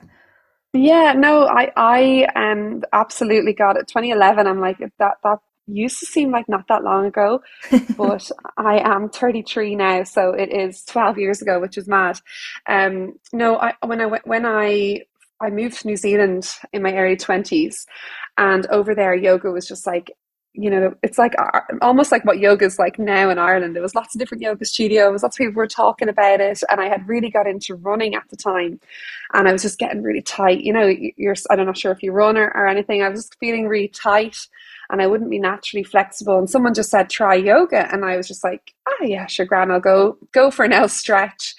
Yeah, 0.74 1.14
no, 1.14 1.48
I 1.48 1.72
I 1.78 2.28
um 2.36 2.84
absolutely 2.92 3.54
got 3.54 3.78
it. 3.78 3.88
2011. 3.88 4.48
I'm 4.48 4.60
like 4.60 4.80
that 4.80 5.16
that 5.24 5.40
used 5.68 6.00
to 6.00 6.06
seem 6.06 6.30
like 6.30 6.50
not 6.50 6.68
that 6.68 6.84
long 6.84 7.06
ago, 7.06 7.42
but 7.98 8.30
I 8.58 8.80
am 8.80 9.08
33 9.08 9.76
now, 9.76 10.04
so 10.04 10.32
it 10.32 10.52
is 10.52 10.84
12 10.84 11.18
years 11.20 11.42
ago, 11.42 11.62
which 11.62 11.78
is 11.78 11.88
mad. 11.88 12.20
Um, 12.68 13.18
no, 13.32 13.58
I 13.58 13.76
when 13.86 14.02
I 14.02 14.20
when 14.26 14.46
I 14.46 15.06
I 15.42 15.50
moved 15.50 15.80
to 15.82 15.88
New 15.88 15.98
Zealand 15.98 16.50
in 16.74 16.82
my 16.82 16.96
early 16.96 17.18
20s, 17.18 17.86
and 18.38 18.66
over 18.68 18.96
there, 18.96 19.14
yoga 19.16 19.52
was 19.52 19.68
just 19.68 19.86
like, 19.86 20.12
you 20.54 20.70
know, 20.70 20.94
it's 21.04 21.18
like 21.18 21.34
uh, 21.38 21.60
almost 21.82 22.14
like 22.14 22.24
what 22.24 22.40
yoga 22.40 22.66
is 22.66 22.80
like 22.80 22.98
now 22.98 23.30
in 23.30 23.38
Ireland. 23.38 23.76
There 23.76 23.84
was 23.84 23.96
lots 23.96 24.16
of 24.16 24.20
different 24.20 24.42
yoga 24.42 24.64
studios, 24.64 25.24
lots 25.24 25.36
of 25.36 25.38
people 25.38 25.56
were 25.56 25.68
talking 25.68 26.08
about 26.08 26.40
it, 26.40 26.64
and 26.70 26.80
I 26.80 26.88
had 26.88 27.08
really 27.08 27.30
got 27.30 27.48
into 27.48 27.76
running 27.76 28.16
at 28.16 28.24
the 28.30 28.38
time, 28.38 28.80
and 29.34 29.48
I 29.48 29.52
was 29.52 29.62
just 29.62 29.80
getting 29.80 30.02
really 30.02 30.22
tight. 30.22 30.62
You 30.62 30.74
know, 30.74 30.94
you're 31.18 31.36
I'm 31.50 31.66
not 31.66 31.78
sure 31.78 31.92
if 31.92 32.02
you 32.02 32.14
run 32.14 32.38
or, 32.38 32.48
or 32.56 32.68
anything. 32.68 33.04
I 33.04 33.10
was 33.10 33.22
just 33.22 33.38
feeling 33.40 33.68
really 33.68 33.90
tight, 33.90 34.38
and 34.90 35.02
I 35.02 35.08
wouldn't 35.08 35.30
be 35.30 35.40
naturally 35.40 35.84
flexible. 35.84 36.38
And 36.38 36.50
someone 36.50 36.74
just 36.74 36.92
said, 36.92 37.10
try 37.10 37.36
yoga. 37.36 37.92
And 37.92 38.06
I 38.06 38.18
was 38.18 38.28
just 38.28 38.44
like, 38.44 38.74
ah, 38.88 38.94
oh, 39.02 39.06
yeah, 39.06 39.26
sure, 39.28 39.46
Gran, 39.46 39.72
I'll 39.72 39.80
go, 39.80 40.18
go 40.32 40.52
for 40.52 40.68
now 40.68 40.88
stretch. 40.88 41.56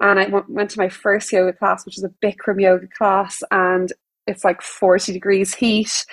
And 0.00 0.18
I 0.18 0.26
went, 0.28 0.50
went 0.50 0.70
to 0.70 0.78
my 0.78 0.88
first 0.88 1.32
yoga 1.32 1.52
class, 1.52 1.84
which 1.84 1.98
is 1.98 2.04
a 2.04 2.10
Bikram 2.24 2.60
yoga 2.60 2.86
class. 2.88 3.42
And 3.50 3.92
it's 4.26 4.44
like 4.44 4.62
40 4.62 5.12
degrees 5.12 5.54
heat. 5.54 6.06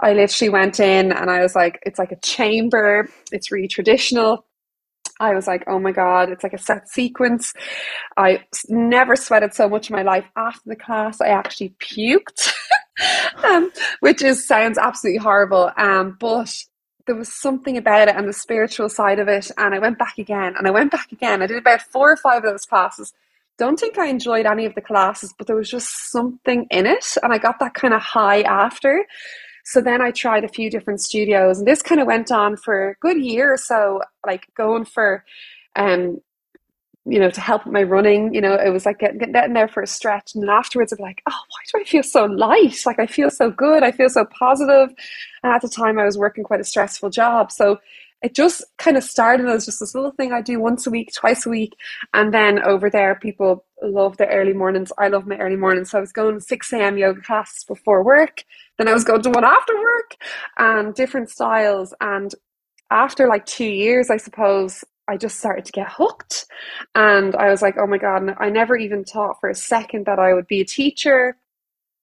I 0.00 0.12
literally 0.12 0.50
went 0.50 0.80
in 0.80 1.12
and 1.12 1.30
I 1.30 1.40
was 1.40 1.54
like, 1.54 1.80
it's 1.84 1.98
like 1.98 2.12
a 2.12 2.20
chamber. 2.20 3.08
It's 3.32 3.50
really 3.50 3.68
traditional. 3.68 4.46
I 5.20 5.34
was 5.34 5.46
like, 5.46 5.64
oh 5.66 5.78
my 5.78 5.92
God, 5.92 6.30
it's 6.30 6.42
like 6.42 6.52
a 6.54 6.58
set 6.58 6.88
sequence. 6.88 7.52
I 8.16 8.44
never 8.68 9.16
sweated 9.16 9.54
so 9.54 9.68
much 9.68 9.90
in 9.90 9.96
my 9.96 10.02
life. 10.02 10.24
After 10.36 10.68
the 10.68 10.76
class, 10.76 11.20
I 11.20 11.28
actually 11.28 11.74
puked. 11.80 12.52
um, 13.44 13.70
which 14.00 14.22
is 14.22 14.46
sounds 14.46 14.78
absolutely 14.78 15.18
horrible. 15.18 15.70
Um, 15.76 16.16
but 16.18 16.54
there 17.06 17.14
was 17.14 17.32
something 17.32 17.76
about 17.76 18.08
it 18.08 18.16
and 18.16 18.28
the 18.28 18.32
spiritual 18.32 18.88
side 18.88 19.18
of 19.18 19.28
it. 19.28 19.50
And 19.56 19.74
I 19.74 19.78
went 19.78 19.98
back 19.98 20.18
again 20.18 20.54
and 20.56 20.66
I 20.66 20.70
went 20.70 20.90
back 20.90 21.12
again. 21.12 21.42
I 21.42 21.46
did 21.46 21.58
about 21.58 21.82
four 21.82 22.12
or 22.12 22.16
five 22.16 22.44
of 22.44 22.50
those 22.50 22.66
classes. 22.66 23.12
Don't 23.58 23.78
think 23.78 23.98
I 23.98 24.06
enjoyed 24.06 24.46
any 24.46 24.64
of 24.64 24.74
the 24.74 24.80
classes, 24.80 25.32
but 25.36 25.46
there 25.46 25.56
was 25.56 25.70
just 25.70 26.10
something 26.10 26.66
in 26.70 26.86
it. 26.86 27.16
And 27.22 27.32
I 27.32 27.38
got 27.38 27.60
that 27.60 27.74
kind 27.74 27.94
of 27.94 28.02
high 28.02 28.42
after. 28.42 29.04
So 29.64 29.80
then 29.80 30.00
I 30.00 30.10
tried 30.10 30.44
a 30.44 30.48
few 30.48 30.70
different 30.70 31.00
studios 31.00 31.58
and 31.58 31.66
this 31.66 31.82
kind 31.82 32.00
of 32.00 32.06
went 32.06 32.30
on 32.30 32.56
for 32.56 32.90
a 32.90 32.94
good 33.00 33.22
year 33.22 33.52
or 33.52 33.56
so, 33.56 34.02
like 34.26 34.46
going 34.54 34.84
for 34.84 35.24
um 35.76 36.20
you 37.06 37.18
know, 37.18 37.30
to 37.30 37.40
help 37.40 37.66
my 37.66 37.82
running. 37.82 38.32
You 38.34 38.40
know, 38.40 38.54
it 38.54 38.70
was 38.70 38.86
like 38.86 38.98
getting, 38.98 39.18
getting 39.18 39.52
there 39.52 39.68
for 39.68 39.82
a 39.82 39.86
stretch. 39.86 40.34
And 40.34 40.42
then 40.42 40.50
afterwards, 40.50 40.92
I'm 40.92 40.98
like, 41.00 41.22
oh, 41.28 41.32
why 41.32 41.58
do 41.72 41.80
I 41.80 41.84
feel 41.84 42.02
so 42.02 42.24
light? 42.24 42.82
Like, 42.86 42.98
I 42.98 43.06
feel 43.06 43.30
so 43.30 43.50
good. 43.50 43.82
I 43.82 43.92
feel 43.92 44.08
so 44.08 44.24
positive. 44.24 44.94
And 45.42 45.52
at 45.52 45.60
the 45.62 45.68
time, 45.68 45.98
I 45.98 46.04
was 46.04 46.16
working 46.16 46.44
quite 46.44 46.60
a 46.60 46.64
stressful 46.64 47.10
job. 47.10 47.52
So 47.52 47.78
it 48.24 48.34
just 48.34 48.64
kind 48.78 48.96
of 48.96 49.04
started 49.04 49.46
as 49.48 49.66
just 49.66 49.80
this 49.80 49.94
little 49.94 50.10
thing 50.12 50.32
I 50.32 50.40
do 50.40 50.58
once 50.58 50.86
a 50.86 50.90
week, 50.90 51.12
twice 51.12 51.44
a 51.44 51.50
week. 51.50 51.74
And 52.14 52.32
then 52.32 52.62
over 52.62 52.88
there, 52.88 53.16
people 53.16 53.66
love 53.82 54.16
the 54.16 54.26
early 54.28 54.54
mornings. 54.54 54.90
I 54.96 55.08
love 55.08 55.26
my 55.26 55.36
early 55.36 55.56
mornings. 55.56 55.90
So 55.90 55.98
I 55.98 56.00
was 56.00 56.10
going 56.10 56.40
6 56.40 56.72
a.m. 56.72 56.96
yoga 56.96 57.20
classes 57.20 57.64
before 57.64 58.02
work. 58.02 58.42
Then 58.78 58.88
I 58.88 58.94
was 58.94 59.04
going 59.04 59.20
to 59.22 59.30
one 59.30 59.44
after 59.44 59.74
work 59.74 60.16
and 60.56 60.94
different 60.94 61.28
styles. 61.28 61.92
And 62.00 62.34
after 62.90 63.28
like 63.28 63.44
two 63.44 63.66
years, 63.66 64.08
I 64.08 64.16
suppose, 64.16 64.82
I 65.06 65.18
just 65.18 65.38
started 65.38 65.66
to 65.66 65.72
get 65.72 65.88
hooked. 65.90 66.46
And 66.94 67.36
I 67.36 67.50
was 67.50 67.60
like, 67.60 67.74
oh 67.78 67.86
my 67.86 67.98
God, 67.98 68.34
I 68.40 68.48
never 68.48 68.74
even 68.74 69.04
thought 69.04 69.38
for 69.38 69.50
a 69.50 69.54
second 69.54 70.06
that 70.06 70.18
I 70.18 70.32
would 70.32 70.46
be 70.46 70.62
a 70.62 70.64
teacher 70.64 71.36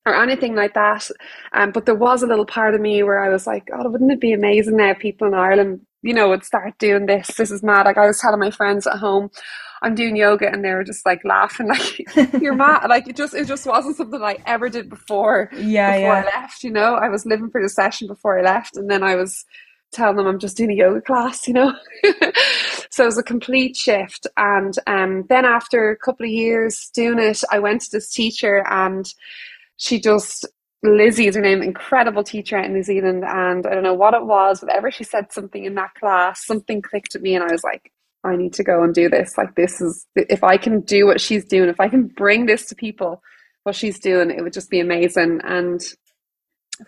or 0.06 0.16
anything 0.22 0.54
like 0.56 0.76
that. 0.76 1.10
Um, 1.54 1.72
but 1.72 1.88
there 1.88 1.96
was 1.96 2.22
a 2.22 2.28
little 2.28 2.46
part 2.46 2.76
of 2.76 2.82
me 2.82 3.02
where 3.02 3.24
I 3.24 3.30
was 3.30 3.48
like, 3.48 3.68
God, 3.68 3.92
wouldn't 3.92 4.12
it 4.12 4.20
be 4.22 4.34
amazing 4.34 4.78
now 4.78 4.94
people 4.94 5.28
in 5.28 5.34
Ireland, 5.34 5.82
you 6.02 6.14
know, 6.14 6.30
would 6.30 6.44
start 6.44 6.78
doing 6.80 7.06
this? 7.06 7.28
This 7.36 7.52
is 7.52 7.64
mad. 7.64 7.86
Like 7.86 7.98
I 7.98 8.08
was 8.08 8.20
telling 8.20 8.40
my 8.40 8.52
friends 8.52 8.88
at 8.88 8.98
home, 8.98 9.30
I'm 9.82 9.96
doing 9.96 10.16
yoga 10.16 10.52
and 10.52 10.64
they 10.64 10.74
were 10.74 10.84
just 10.84 11.06
like 11.06 11.24
laughing 11.24 11.68
like 12.16 12.16
you're 12.42 12.56
mad. 12.56 12.86
Like 12.90 13.08
it 13.08 13.16
just 13.16 13.34
it 13.34 13.48
just 13.48 13.66
wasn't 13.66 13.98
something 13.98 14.22
I 14.22 14.38
ever 14.46 14.70
did 14.70 14.90
before. 14.90 15.50
Yeah. 15.54 15.98
Before 15.98 16.14
yeah. 16.14 16.22
I 16.22 16.42
left, 16.42 16.64
you 16.64 16.72
know. 16.72 16.96
I 16.96 17.10
was 17.10 17.26
living 17.26 17.50
for 17.50 17.62
the 17.62 17.70
session 17.70 18.08
before 18.08 18.40
I 18.40 18.42
left 18.42 18.78
and 18.78 18.90
then 18.90 19.04
I 19.04 19.16
was 19.16 19.46
telling 19.92 20.16
them 20.16 20.28
I'm 20.28 20.40
just 20.40 20.58
doing 20.58 20.72
a 20.72 20.76
yoga 20.76 21.02
class, 21.02 21.48
you 21.48 21.54
know. 21.54 21.74
so 22.90 23.04
it 23.04 23.06
was 23.06 23.18
a 23.18 23.24
complete 23.24 23.76
shift. 23.76 24.28
And 24.38 24.74
um, 24.88 25.26
then 25.30 25.46
after 25.46 25.90
a 25.90 25.98
couple 25.98 26.26
of 26.26 26.32
years 26.32 26.90
doing 26.94 27.20
it, 27.20 27.44
I 27.52 27.60
went 27.60 27.82
to 27.82 27.92
this 27.92 28.10
teacher 28.10 28.66
and 28.70 29.12
she 29.78 30.00
just 30.00 30.46
Lizzie 30.84 31.28
is 31.28 31.36
her 31.36 31.42
name, 31.42 31.62
incredible 31.62 32.24
teacher 32.24 32.58
in 32.58 32.74
New 32.74 32.84
Zealand, 32.84 33.24
and 33.24 33.68
I 33.68 33.74
don't 33.74 33.84
know 33.84 33.94
what 33.94 34.16
it 34.16 34.26
was, 34.26 34.62
whatever 34.62 34.90
she 34.90 35.04
said 35.04 35.32
something 35.32 35.64
in 35.64 35.76
that 35.76 35.94
class, 35.94 36.46
something 36.46 36.82
clicked 36.82 37.16
at 37.16 37.22
me, 37.22 37.36
and 37.36 37.44
I 37.44 37.52
was 37.52 37.64
like, 37.64 37.92
I 38.24 38.36
need 38.36 38.54
to 38.54 38.64
go 38.64 38.84
and 38.84 38.94
do 38.94 39.10
this. 39.10 39.38
Like 39.38 39.56
this 39.56 39.82
is 39.82 40.06
if 40.16 40.44
I 40.44 40.58
can 40.58 40.82
do 40.82 41.06
what 41.06 41.22
she's 41.22 41.46
doing, 41.46 41.70
if 41.70 41.80
I 41.80 41.90
can 41.90 42.08
bring 42.08 42.46
this 42.46 42.66
to 42.68 42.76
people, 42.76 43.22
what 43.64 43.76
she's 43.76 44.00
doing, 44.00 44.32
it 44.32 44.42
would 44.44 44.54
just 44.54 44.70
be 44.70 44.80
amazing. 44.80 45.42
And 45.44 45.82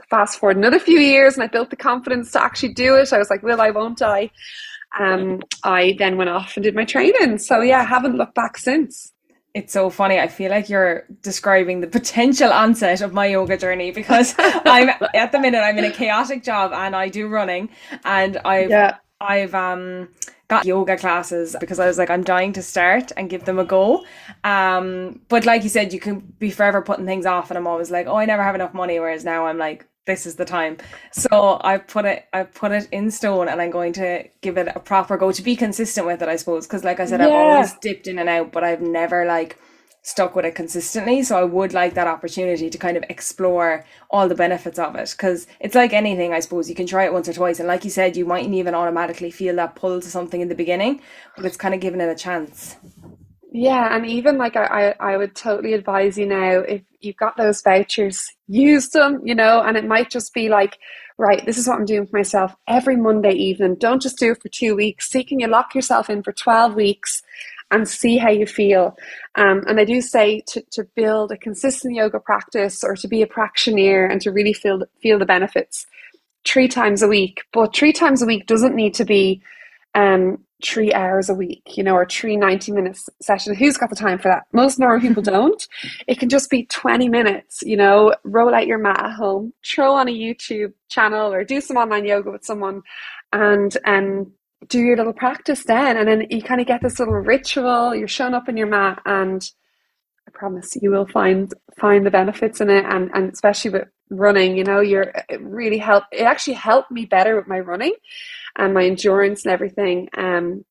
fast 0.10 0.40
forward 0.40 0.58
another 0.58 0.80
few 0.80 1.00
years 1.00 1.36
and 1.36 1.44
I 1.44 1.48
built 1.48 1.70
the 1.70 1.76
confidence 1.76 2.32
to 2.32 2.44
actually 2.44 2.74
do 2.74 2.96
it. 2.96 3.14
I 3.14 3.20
was 3.20 3.30
like, 3.30 3.44
will 3.44 3.62
I, 3.62 3.72
won't 3.72 4.02
I? 4.02 4.32
Um, 5.00 5.42
I 5.64 5.96
then 5.98 6.18
went 6.18 6.30
off 6.30 6.56
and 6.56 6.64
did 6.64 6.76
my 6.76 6.86
training. 6.86 7.40
So 7.40 7.62
yeah, 7.62 7.82
I 7.82 7.86
haven't 7.86 8.18
looked 8.18 8.36
back 8.36 8.58
since. 8.58 9.13
It's 9.54 9.72
so 9.72 9.92
funny. 9.92 10.20
I 10.20 10.28
feel 10.28 10.50
like 10.50 10.68
you're 10.68 11.06
describing 11.22 11.82
the 11.82 11.88
potential 11.88 12.52
onset 12.52 13.02
of 13.02 13.14
my 13.14 13.28
yoga 13.28 13.56
journey 13.56 13.92
because 13.92 14.34
I'm 14.40 14.90
at 15.14 15.32
the 15.32 15.40
minute 15.40 15.60
I'm 15.60 15.78
in 15.78 15.86
a 15.86 15.92
chaotic 15.92 16.44
job 16.44 16.74
and 16.74 16.96
I 16.96 17.10
do 17.10 17.28
running 17.28 17.70
and 18.04 18.38
I've 18.46 18.72
yeah. 18.72 18.98
I've 19.22 19.54
um 19.54 20.10
got 20.48 20.66
yoga 20.66 20.98
classes 20.98 21.56
because 21.60 21.80
I 21.80 21.88
was 21.88 21.98
like, 21.98 22.10
I'm 22.10 22.24
dying 22.24 22.54
to 22.54 22.62
start 22.62 23.12
and 23.18 23.30
give 23.30 23.46
them 23.46 23.60
a 23.60 23.66
go. 23.66 24.06
Um, 24.44 25.22
but 25.30 25.46
like 25.46 25.64
you 25.64 25.70
said, 25.70 25.94
you 25.94 26.00
can 26.00 26.20
be 26.40 26.52
forever 26.52 26.82
putting 26.82 27.06
things 27.06 27.26
off, 27.26 27.50
and 27.50 27.58
I'm 27.58 27.68
always 27.68 27.92
like, 27.92 28.08
oh, 28.08 28.16
I 28.16 28.26
never 28.26 28.44
have 28.44 28.56
enough 28.56 28.74
money. 28.74 29.00
Whereas 29.00 29.24
now 29.24 29.46
I'm 29.48 29.58
like, 29.58 29.88
this 30.06 30.26
is 30.26 30.36
the 30.36 30.46
time. 30.46 30.78
So 31.12 31.60
I 31.64 31.78
put 31.78 32.06
it, 32.06 32.26
I 32.34 32.44
put 32.44 32.72
it 32.72 32.88
in 32.92 33.12
stone, 33.12 33.48
and 33.48 33.62
I'm 33.62 33.72
going 33.72 33.94
to 33.94 34.28
give 34.42 34.58
it 34.58 34.68
a 34.76 34.80
proper 34.80 35.18
go 35.18 35.32
to 35.32 35.42
be 35.42 35.56
consistent 35.56 36.06
with 36.06 36.22
it, 36.22 36.30
I 36.30 36.36
suppose. 36.36 36.68
Because 36.68 36.84
like 36.84 37.00
I 37.00 37.06
said, 37.06 37.20
yeah. 37.20 37.28
I've 37.28 37.34
always 37.34 37.74
dipped 37.82 38.08
in 38.08 38.20
and 38.20 38.30
out, 38.30 38.52
but 38.52 38.64
I've 38.64 38.82
never 38.82 39.26
like 39.26 39.58
stuck 40.04 40.36
with 40.36 40.46
it 40.46 40.54
consistently. 40.54 41.24
So 41.24 41.38
I 41.38 41.44
would 41.44 41.74
like 41.74 41.94
that 41.94 42.08
opportunity 42.08 42.70
to 42.70 42.78
kind 42.78 42.98
of 42.98 43.04
explore 43.10 43.86
all 44.10 44.28
the 44.28 44.36
benefits 44.36 44.78
of 44.78 44.96
it 44.96 45.12
because 45.12 45.48
it's 45.62 45.76
like 45.76 45.94
anything, 45.94 46.34
I 46.34 46.42
suppose. 46.42 46.70
You 46.70 46.76
can 46.76 46.88
try 46.88 47.06
it 47.06 47.14
once 47.14 47.30
or 47.30 47.34
twice. 47.34 47.60
And 47.60 47.68
like 47.68 47.84
you 47.86 47.90
said, 47.90 48.18
you 48.18 48.26
mightn't 48.26 48.54
even 48.54 48.76
automatically 48.76 49.32
feel 49.32 49.56
that 49.56 49.76
pull 49.76 50.02
to 50.02 50.08
something 50.08 50.42
in 50.42 50.50
the 50.50 50.56
beginning, 50.56 51.02
but 51.36 51.46
it's 51.46 51.58
kind 51.58 51.74
of 51.74 51.80
giving 51.80 52.02
it 52.02 52.10
a 52.10 52.16
chance. 52.16 52.76
Yeah, 53.54 53.96
and 53.96 54.06
even 54.06 54.38
like 54.38 54.56
I, 54.56 54.94
I, 55.00 55.14
I 55.14 55.18
would 55.18 55.36
totally 55.36 55.74
advise 55.74 56.18
you 56.18 56.26
now 56.26 56.60
if 56.60 56.82
you've 57.04 57.18
got 57.18 57.38
those 57.38 57.62
vouchers, 57.62 58.30
use 58.48 58.90
them, 58.90 59.22
you 59.24 59.36
know, 59.36 59.62
and 59.62 59.78
it 59.78 59.86
might 59.86 60.10
just 60.10 60.34
be 60.34 60.50
like, 60.50 60.78
right, 61.18 61.46
this 61.46 61.58
is 61.58 61.68
what 61.68 61.78
I'm 61.78 61.86
doing 61.86 62.08
for 62.08 62.18
myself 62.18 62.56
every 62.68 62.96
Monday 62.96 63.34
evening. 63.34 63.76
Don't 63.76 64.02
just 64.02 64.18
do 64.18 64.32
it 64.32 64.42
for 64.42 64.50
two 64.50 64.76
weeks. 64.76 65.10
See, 65.10 65.24
can 65.24 65.40
you 65.40 65.48
lock 65.48 65.76
yourself 65.76 66.10
in 66.10 66.24
for 66.24 66.32
12 66.32 66.76
weeks 66.76 67.22
and 67.74 67.90
see 67.90 68.18
how 68.18 68.30
you 68.30 68.46
feel. 68.46 68.96
Um, 69.36 69.64
and 69.68 69.80
I 69.80 69.86
do 69.86 70.00
say 70.00 70.42
to, 70.48 70.62
to 70.72 70.84
build 70.96 71.32
a 71.32 71.38
consistent 71.38 71.96
yoga 71.96 72.20
practice 72.20 72.84
or 72.84 72.96
to 72.96 73.08
be 73.08 73.24
a 73.24 73.28
practitioner 73.28 74.06
and 74.06 74.22
to 74.22 74.32
really 74.32 74.54
feel, 74.54 74.84
feel 75.02 75.18
the 75.18 75.26
benefits 75.26 75.88
three 76.46 76.68
times 76.68 77.02
a 77.02 77.08
week. 77.08 77.42
But 77.52 77.76
three 77.76 77.92
times 77.92 78.22
a 78.22 78.28
week 78.28 78.46
doesn't 78.46 78.76
need 78.76 78.94
to 78.96 79.06
be 79.06 79.42
um, 79.96 80.44
three 80.64 80.94
hours 80.94 81.30
a 81.30 81.34
week, 81.34 81.64
you 81.76 81.84
know, 81.84 81.94
or 81.94 82.06
three 82.06 82.38
90 82.38 82.72
minutes 82.72 83.10
session. 83.22 83.56
Who's 83.56 83.78
got 83.78 83.90
the 83.90 83.96
time 83.96 84.18
for 84.18 84.30
that? 84.30 84.44
Most 84.54 84.80
normal 84.80 85.02
people 85.02 85.24
don't. 85.24 85.68
It 86.08 86.20
can 86.20 86.30
just 86.30 86.50
be 86.50 86.66
20 86.66 87.10
minutes, 87.10 87.62
you 87.64 87.78
know, 87.78 88.16
roll 88.24 88.56
out 88.56 88.68
your 88.68 88.78
mat 88.78 89.04
at 89.04 89.14
home, 89.14 89.54
throw 89.66 89.94
on 89.94 90.08
a 90.08 90.12
YouTube 90.12 90.74
channel 90.90 91.34
or 91.34 91.44
do 91.44 91.60
some 91.62 91.78
online 91.78 92.06
yoga 92.06 92.32
with 92.32 92.46
someone 92.46 92.82
and 93.34 93.78
and 93.86 94.28
do 94.68 94.80
your 94.80 94.96
little 94.96 95.14
practice 95.14 95.64
then 95.66 95.98
and 95.98 96.08
then 96.08 96.26
you 96.30 96.42
kind 96.42 96.62
of 96.62 96.68
get 96.68 96.82
this 96.82 97.00
little 97.00 97.16
ritual 97.16 97.94
you're 97.94 98.08
showing 98.08 98.34
up 98.34 98.48
in 98.48 98.56
your 98.56 98.68
mat 98.68 99.02
and 99.06 99.52
i 100.28 100.32
promise 100.32 100.78
you 100.82 100.90
will 100.90 101.08
find 101.08 101.54
find 101.78 102.06
the 102.06 102.12
benefits 102.12 102.62
in 102.62 102.70
it 102.70 102.86
and 102.86 103.10
and 103.14 103.34
especially 103.34 103.72
with 103.72 103.88
running 104.10 104.56
you 104.56 104.64
know 104.64 104.80
you're 104.80 105.12
it 105.30 105.42
really 105.42 105.78
helped 105.78 106.08
it 106.12 106.22
actually 106.22 106.54
helped 106.54 106.92
me 106.92 107.06
better 107.06 107.36
with 107.36 107.48
my 107.48 107.60
running 107.60 107.94
and 108.58 108.74
my 108.74 108.86
endurance 108.86 109.46
and 109.46 109.54
everything 109.54 110.10
um 110.18 110.64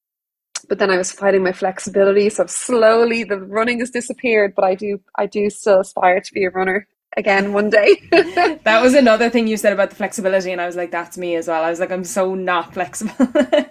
but 0.69 0.79
then 0.79 0.91
I 0.91 0.97
was 0.97 1.11
fighting 1.13 1.43
my 1.43 1.53
flexibility 1.53 2.29
so 2.31 2.47
slowly 2.47 3.25
the 3.25 3.39
running 3.39 3.81
has 3.81 3.91
disappeared 3.91 4.55
but 4.55 4.65
I 4.65 4.75
do 4.75 5.01
I 5.17 5.27
do 5.27 5.51
still 5.51 5.81
aspire 5.81 6.21
to 6.21 6.35
be 6.35 6.45
a 6.45 6.51
runner 6.51 6.87
again 7.17 7.53
one 7.53 7.71
day. 7.71 8.01
that 8.65 8.81
was 8.83 8.95
another 8.95 9.31
thing 9.31 9.47
you 9.47 9.57
said 9.57 9.73
about 9.73 9.91
the 9.91 9.97
flexibility, 9.97 10.53
and 10.53 10.61
I 10.61 10.67
was 10.67 10.77
like, 10.77 10.91
that's 10.91 11.19
me 11.19 11.37
as 11.37 11.49
well. 11.49 11.63
I 11.63 11.71
was 11.71 11.81
like, 11.81 11.91
I'm 11.91 12.05
so 12.05 12.35
not 12.35 12.75
flexible. 12.75 13.15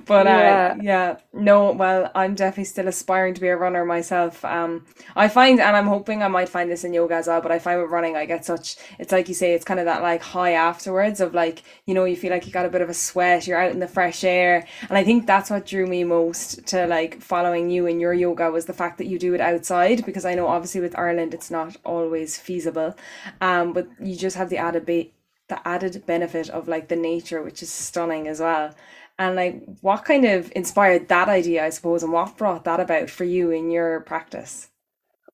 but 0.06 0.26
uh, 0.26 0.30
yeah. 0.30 0.76
yeah, 0.80 1.16
no, 1.32 1.72
well, 1.72 2.10
I'm 2.14 2.34
definitely 2.34 2.64
still 2.64 2.88
aspiring 2.88 3.34
to 3.34 3.40
be 3.40 3.48
a 3.48 3.56
runner 3.56 3.84
myself. 3.84 4.44
Um, 4.44 4.86
I 5.16 5.28
find, 5.28 5.60
and 5.60 5.76
I'm 5.76 5.86
hoping 5.86 6.22
I 6.22 6.28
might 6.28 6.48
find 6.48 6.70
this 6.70 6.84
in 6.84 6.92
yoga 6.92 7.14
as 7.14 7.26
well. 7.26 7.40
But 7.40 7.52
I 7.52 7.58
find 7.58 7.80
with 7.80 7.90
running, 7.90 8.16
I 8.16 8.26
get 8.26 8.44
such. 8.44 8.76
It's 8.98 9.12
like 9.12 9.28
you 9.28 9.34
say, 9.34 9.54
it's 9.54 9.64
kind 9.64 9.80
of 9.80 9.86
that 9.86 10.02
like 10.02 10.22
high 10.22 10.52
afterwards 10.52 11.20
of 11.20 11.34
like 11.34 11.62
you 11.86 11.94
know 11.94 12.04
you 12.04 12.16
feel 12.16 12.30
like 12.30 12.46
you 12.46 12.52
got 12.52 12.66
a 12.66 12.70
bit 12.70 12.82
of 12.82 12.88
a 12.88 12.94
sweat, 12.94 13.46
you're 13.46 13.60
out 13.60 13.72
in 13.72 13.80
the 13.80 13.88
fresh 13.88 14.24
air, 14.24 14.66
and 14.88 14.98
I 14.98 15.04
think 15.04 15.26
that's 15.26 15.50
what 15.50 15.66
drew 15.66 15.86
me 15.86 16.04
most 16.04 16.66
to 16.68 16.86
like 16.86 17.20
following 17.20 17.70
you 17.70 17.86
in 17.86 18.00
your 18.00 18.14
yoga 18.14 18.50
was 18.50 18.66
the 18.66 18.72
fact 18.72 18.98
that 18.98 19.06
you 19.06 19.18
do 19.18 19.34
it 19.34 19.40
outside 19.40 20.04
because 20.06 20.24
I 20.24 20.34
know 20.34 20.46
obviously 20.46 20.80
with 20.80 20.98
Ireland 20.98 21.34
it's 21.34 21.50
not 21.50 21.76
always 21.84 22.38
feasible, 22.38 22.94
um, 23.40 23.72
but 23.72 23.88
you 24.00 24.16
just 24.16 24.36
have 24.36 24.50
the 24.50 24.58
added 24.58 24.86
ba- 24.86 25.06
the 25.48 25.66
added 25.68 26.06
benefit 26.06 26.48
of 26.48 26.68
like 26.68 26.88
the 26.88 26.96
nature, 26.96 27.42
which 27.42 27.62
is 27.62 27.70
stunning 27.70 28.26
as 28.28 28.40
well 28.40 28.74
and 29.18 29.36
like 29.36 29.62
what 29.80 30.04
kind 30.04 30.24
of 30.24 30.52
inspired 30.56 31.08
that 31.08 31.28
idea 31.28 31.64
i 31.64 31.70
suppose 31.70 32.02
and 32.02 32.12
what 32.12 32.36
brought 32.36 32.64
that 32.64 32.80
about 32.80 33.10
for 33.10 33.24
you 33.24 33.50
in 33.50 33.70
your 33.70 34.00
practice 34.00 34.68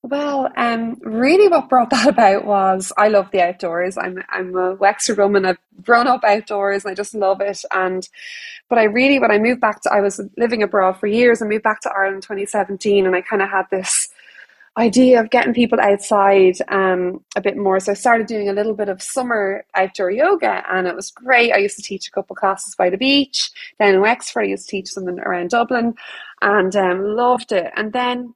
well, 0.03 0.49
um, 0.57 0.97
really, 1.01 1.47
what 1.47 1.69
brought 1.69 1.91
that 1.91 2.07
about 2.07 2.45
was 2.45 2.91
I 2.97 3.09
love 3.09 3.29
the 3.31 3.41
outdoors. 3.41 3.97
I'm 3.97 4.23
I'm 4.29 4.55
a 4.55 4.73
Wexford 4.75 5.19
woman. 5.19 5.45
I've 5.45 5.59
grown 5.83 6.07
up 6.07 6.23
outdoors, 6.23 6.85
and 6.85 6.91
I 6.91 6.95
just 6.95 7.13
love 7.13 7.39
it. 7.41 7.63
And 7.71 8.07
but 8.67 8.79
I 8.79 8.85
really, 8.85 9.19
when 9.19 9.31
I 9.31 9.37
moved 9.37 9.61
back 9.61 9.81
to, 9.83 9.93
I 9.93 10.01
was 10.01 10.19
living 10.37 10.63
abroad 10.63 10.93
for 10.99 11.05
years. 11.07 11.41
I 11.41 11.45
moved 11.45 11.63
back 11.63 11.81
to 11.81 11.91
Ireland 11.91 12.15
in 12.15 12.21
2017, 12.21 13.05
and 13.05 13.15
I 13.15 13.21
kind 13.21 13.43
of 13.43 13.49
had 13.49 13.65
this 13.69 14.09
idea 14.77 15.19
of 15.19 15.29
getting 15.29 15.53
people 15.53 15.79
outside 15.79 16.55
um, 16.69 17.23
a 17.35 17.41
bit 17.41 17.57
more. 17.57 17.79
So 17.79 17.91
I 17.91 17.95
started 17.95 18.27
doing 18.27 18.49
a 18.49 18.53
little 18.53 18.73
bit 18.73 18.89
of 18.89 19.01
summer 19.01 19.65
outdoor 19.75 20.11
yoga, 20.11 20.63
and 20.71 20.87
it 20.87 20.95
was 20.95 21.11
great. 21.11 21.51
I 21.51 21.57
used 21.57 21.75
to 21.77 21.81
teach 21.83 22.07
a 22.07 22.11
couple 22.11 22.35
classes 22.35 22.75
by 22.75 22.89
the 22.89 22.97
beach 22.97 23.51
down 23.79 23.95
in 23.95 24.01
Wexford. 24.01 24.43
I 24.43 24.47
used 24.47 24.67
to 24.69 24.71
teach 24.71 24.89
something 24.89 25.19
around 25.19 25.49
Dublin, 25.49 25.95
and 26.41 26.75
um, 26.75 27.03
loved 27.03 27.51
it. 27.51 27.71
And 27.75 27.91
then 27.91 28.33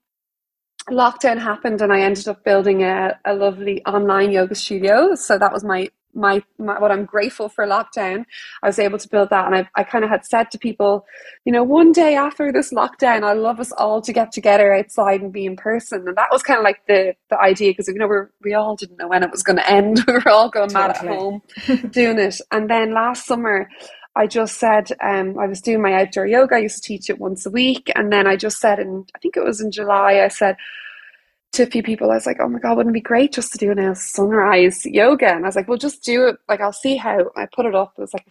lockdown 0.89 1.39
happened, 1.39 1.81
and 1.81 1.93
I 1.93 2.01
ended 2.01 2.27
up 2.27 2.43
building 2.43 2.83
a, 2.83 3.17
a 3.25 3.33
lovely 3.33 3.83
online 3.85 4.31
yoga 4.31 4.55
studio. 4.55 5.15
So 5.15 5.37
that 5.37 5.53
was 5.53 5.63
my 5.63 5.89
my, 6.15 6.43
my, 6.57 6.79
what 6.79 6.91
I'm 6.91 7.05
grateful 7.05 7.49
for 7.49 7.67
lockdown, 7.67 8.25
I 8.63 8.67
was 8.67 8.79
able 8.79 8.97
to 8.97 9.09
build 9.09 9.29
that. 9.29 9.45
And 9.45 9.55
I, 9.55 9.69
I 9.75 9.83
kind 9.83 10.03
of 10.03 10.09
had 10.09 10.25
said 10.25 10.51
to 10.51 10.57
people, 10.57 11.05
you 11.45 11.51
know, 11.51 11.63
one 11.63 11.91
day 11.91 12.15
after 12.15 12.51
this 12.51 12.73
lockdown, 12.73 13.23
I 13.23 13.33
love 13.33 13.59
us 13.59 13.71
all 13.73 14.01
to 14.01 14.13
get 14.13 14.31
together 14.31 14.73
outside 14.73 15.21
and 15.21 15.33
be 15.33 15.45
in 15.45 15.55
person. 15.55 16.07
And 16.07 16.17
that 16.17 16.29
was 16.31 16.43
kind 16.43 16.59
of 16.59 16.63
like 16.63 16.81
the 16.87 17.15
the 17.29 17.39
idea 17.39 17.71
because 17.71 17.87
you 17.87 17.95
know 17.95 18.07
we 18.07 18.17
we 18.43 18.53
all 18.53 18.75
didn't 18.75 18.97
know 18.97 19.07
when 19.07 19.23
it 19.23 19.31
was 19.31 19.43
going 19.43 19.57
to 19.57 19.69
end. 19.69 20.03
we 20.07 20.13
were 20.25 20.29
all 20.29 20.49
going 20.49 20.69
totally. 20.69 20.87
mad 20.87 20.97
at 20.97 21.05
home 21.05 21.41
doing 21.91 22.19
it. 22.19 22.39
And 22.51 22.69
then 22.69 22.93
last 22.93 23.25
summer, 23.25 23.69
I 24.15 24.27
just 24.27 24.59
said 24.59 24.91
um, 25.03 25.37
I 25.39 25.47
was 25.47 25.61
doing 25.61 25.81
my 25.81 25.93
outdoor 25.93 26.27
yoga. 26.27 26.55
I 26.55 26.59
used 26.59 26.81
to 26.81 26.87
teach 26.87 27.09
it 27.09 27.19
once 27.19 27.45
a 27.45 27.49
week, 27.49 27.91
and 27.95 28.11
then 28.13 28.27
I 28.27 28.37
just 28.37 28.59
said, 28.59 28.79
and 28.79 29.09
I 29.15 29.19
think 29.19 29.35
it 29.37 29.43
was 29.43 29.61
in 29.61 29.71
July, 29.71 30.21
I 30.23 30.29
said 30.29 30.55
to 31.55 31.63
a 31.63 31.67
few 31.67 31.83
people, 31.83 32.11
I 32.11 32.15
was 32.15 32.25
like, 32.25 32.37
"Oh 32.41 32.49
my 32.49 32.59
god, 32.59 32.77
wouldn't 32.77 32.93
it 32.95 32.99
be 32.99 33.01
great 33.01 33.33
just 33.33 33.51
to 33.53 33.57
do 33.57 33.71
a 33.71 33.95
sunrise 33.95 34.85
yoga?" 34.85 35.27
And 35.33 35.45
I 35.45 35.47
was 35.49 35.55
like, 35.55 35.67
"Well, 35.67 35.77
just 35.77 36.03
do 36.03 36.27
it. 36.27 36.37
Like, 36.49 36.61
I'll 36.61 36.73
see 36.73 36.97
how." 36.97 37.31
I 37.35 37.47
put 37.55 37.65
it 37.65 37.75
up. 37.75 37.93
It 37.97 38.01
was 38.01 38.13
like 38.13 38.27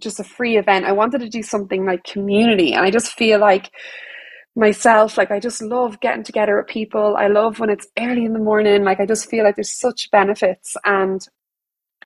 just 0.00 0.20
a 0.20 0.24
free 0.24 0.56
event. 0.58 0.86
I 0.86 0.92
wanted 0.92 1.20
to 1.20 1.28
do 1.28 1.42
something 1.42 1.86
like 1.86 2.04
community, 2.04 2.74
and 2.74 2.84
I 2.86 2.90
just 2.90 3.12
feel 3.14 3.40
like 3.40 3.70
myself 4.56 5.18
like 5.18 5.32
i 5.32 5.40
just 5.40 5.60
love 5.62 6.00
getting 6.00 6.22
together 6.22 6.56
with 6.56 6.68
people 6.68 7.16
i 7.18 7.26
love 7.26 7.58
when 7.58 7.70
it's 7.70 7.88
early 7.98 8.24
in 8.24 8.32
the 8.34 8.38
morning 8.38 8.84
like 8.84 9.00
i 9.00 9.06
just 9.06 9.28
feel 9.28 9.44
like 9.44 9.56
there's 9.56 9.72
such 9.72 10.10
benefits 10.12 10.76
and 10.84 11.28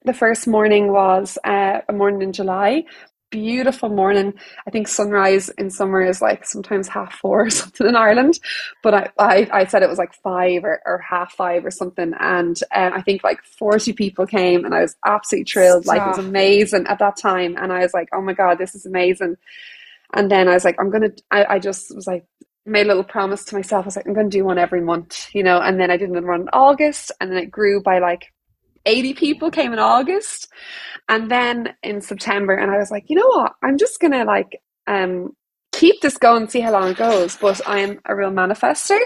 the 0.04 0.14
first 0.14 0.46
morning 0.48 0.92
was 0.92 1.38
uh, 1.44 1.80
a 1.88 1.92
morning 1.92 2.22
in 2.22 2.32
July. 2.32 2.84
Beautiful 3.30 3.90
morning. 3.90 4.32
I 4.66 4.70
think 4.70 4.88
sunrise 4.88 5.50
in 5.50 5.70
summer 5.70 6.00
is 6.00 6.22
like 6.22 6.46
sometimes 6.46 6.88
half 6.88 7.14
four 7.14 7.42
or 7.46 7.50
something 7.60 7.86
in 7.86 7.94
Ireland, 7.94 8.38
but 8.82 8.94
I, 8.94 9.10
I, 9.18 9.48
I 9.52 9.66
said 9.66 9.82
it 9.82 9.88
was 9.88 9.98
like 9.98 10.14
five 10.14 10.64
or, 10.64 10.80
or 10.86 10.98
half 10.98 11.32
five 11.34 11.66
or 11.66 11.70
something. 11.70 12.14
And 12.20 12.58
um, 12.74 12.92
I 12.94 13.02
think 13.02 13.22
like 13.22 13.42
40 13.42 13.92
people 13.92 14.26
came 14.26 14.64
and 14.64 14.74
I 14.74 14.80
was 14.80 14.96
absolutely 15.04 15.44
thrilled. 15.44 15.84
Stop. 15.84 15.96
Like 15.96 16.06
it 16.06 16.16
was 16.16 16.26
amazing 16.26 16.86
at 16.86 16.98
that 17.00 17.18
time. 17.18 17.56
And 17.58 17.70
I 17.70 17.80
was 17.80 17.92
like, 17.92 18.08
oh 18.14 18.22
my 18.22 18.32
God, 18.32 18.56
this 18.56 18.74
is 18.74 18.86
amazing. 18.86 19.36
And 20.14 20.30
then 20.30 20.48
I 20.48 20.54
was 20.54 20.64
like, 20.64 20.76
I'm 20.80 20.90
going 20.90 21.10
to, 21.10 21.22
I 21.30 21.58
just 21.58 21.94
was 21.94 22.06
like, 22.06 22.24
made 22.64 22.86
a 22.86 22.88
little 22.88 23.04
promise 23.04 23.44
to 23.46 23.56
myself. 23.56 23.84
I 23.84 23.88
was 23.88 23.96
like, 23.96 24.06
I'm 24.06 24.14
going 24.14 24.30
to 24.30 24.36
do 24.38 24.44
one 24.44 24.58
every 24.58 24.80
month, 24.80 25.28
you 25.34 25.42
know, 25.42 25.60
and 25.60 25.78
then 25.78 25.90
I 25.90 25.96
did 25.96 26.08
another 26.08 26.28
one 26.28 26.42
in 26.42 26.48
August 26.52 27.12
and 27.20 27.30
then 27.30 27.38
it 27.38 27.50
grew 27.50 27.82
by 27.82 27.98
like 27.98 28.32
80 28.86 29.14
people 29.14 29.50
came 29.50 29.72
in 29.72 29.78
August. 29.78 30.48
And 31.08 31.30
then 31.30 31.74
in 31.82 32.00
September 32.00 32.54
and 32.54 32.70
I 32.70 32.78
was 32.78 32.90
like, 32.90 33.04
you 33.08 33.16
know 33.16 33.28
what? 33.28 33.54
I'm 33.62 33.78
just 33.78 34.00
going 34.00 34.12
to 34.12 34.24
like 34.24 34.60
um 34.86 35.34
keep 35.72 36.00
this 36.00 36.16
going 36.16 36.48
see 36.48 36.60
how 36.60 36.72
long 36.72 36.90
it 36.90 36.96
goes. 36.96 37.36
But 37.36 37.60
i 37.66 37.80
am 37.80 38.00
a 38.06 38.14
real 38.16 38.30
manifester. 38.30 39.00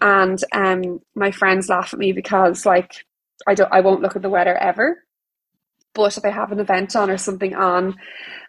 And 0.00 0.42
um 0.52 1.00
my 1.14 1.30
friends 1.30 1.68
laugh 1.68 1.92
at 1.92 1.98
me 1.98 2.12
because 2.12 2.66
like 2.66 3.04
i 3.46 3.54
don't 3.54 3.72
i 3.72 3.80
won't 3.80 4.02
look 4.02 4.16
at 4.16 4.22
the 4.22 4.30
weather 4.30 4.56
ever 4.56 5.03
but 5.94 6.16
if 6.16 6.24
I 6.24 6.30
have 6.30 6.52
an 6.52 6.60
event 6.60 6.96
on 6.96 7.10
or 7.10 7.16
something 7.16 7.54
on, 7.54 7.96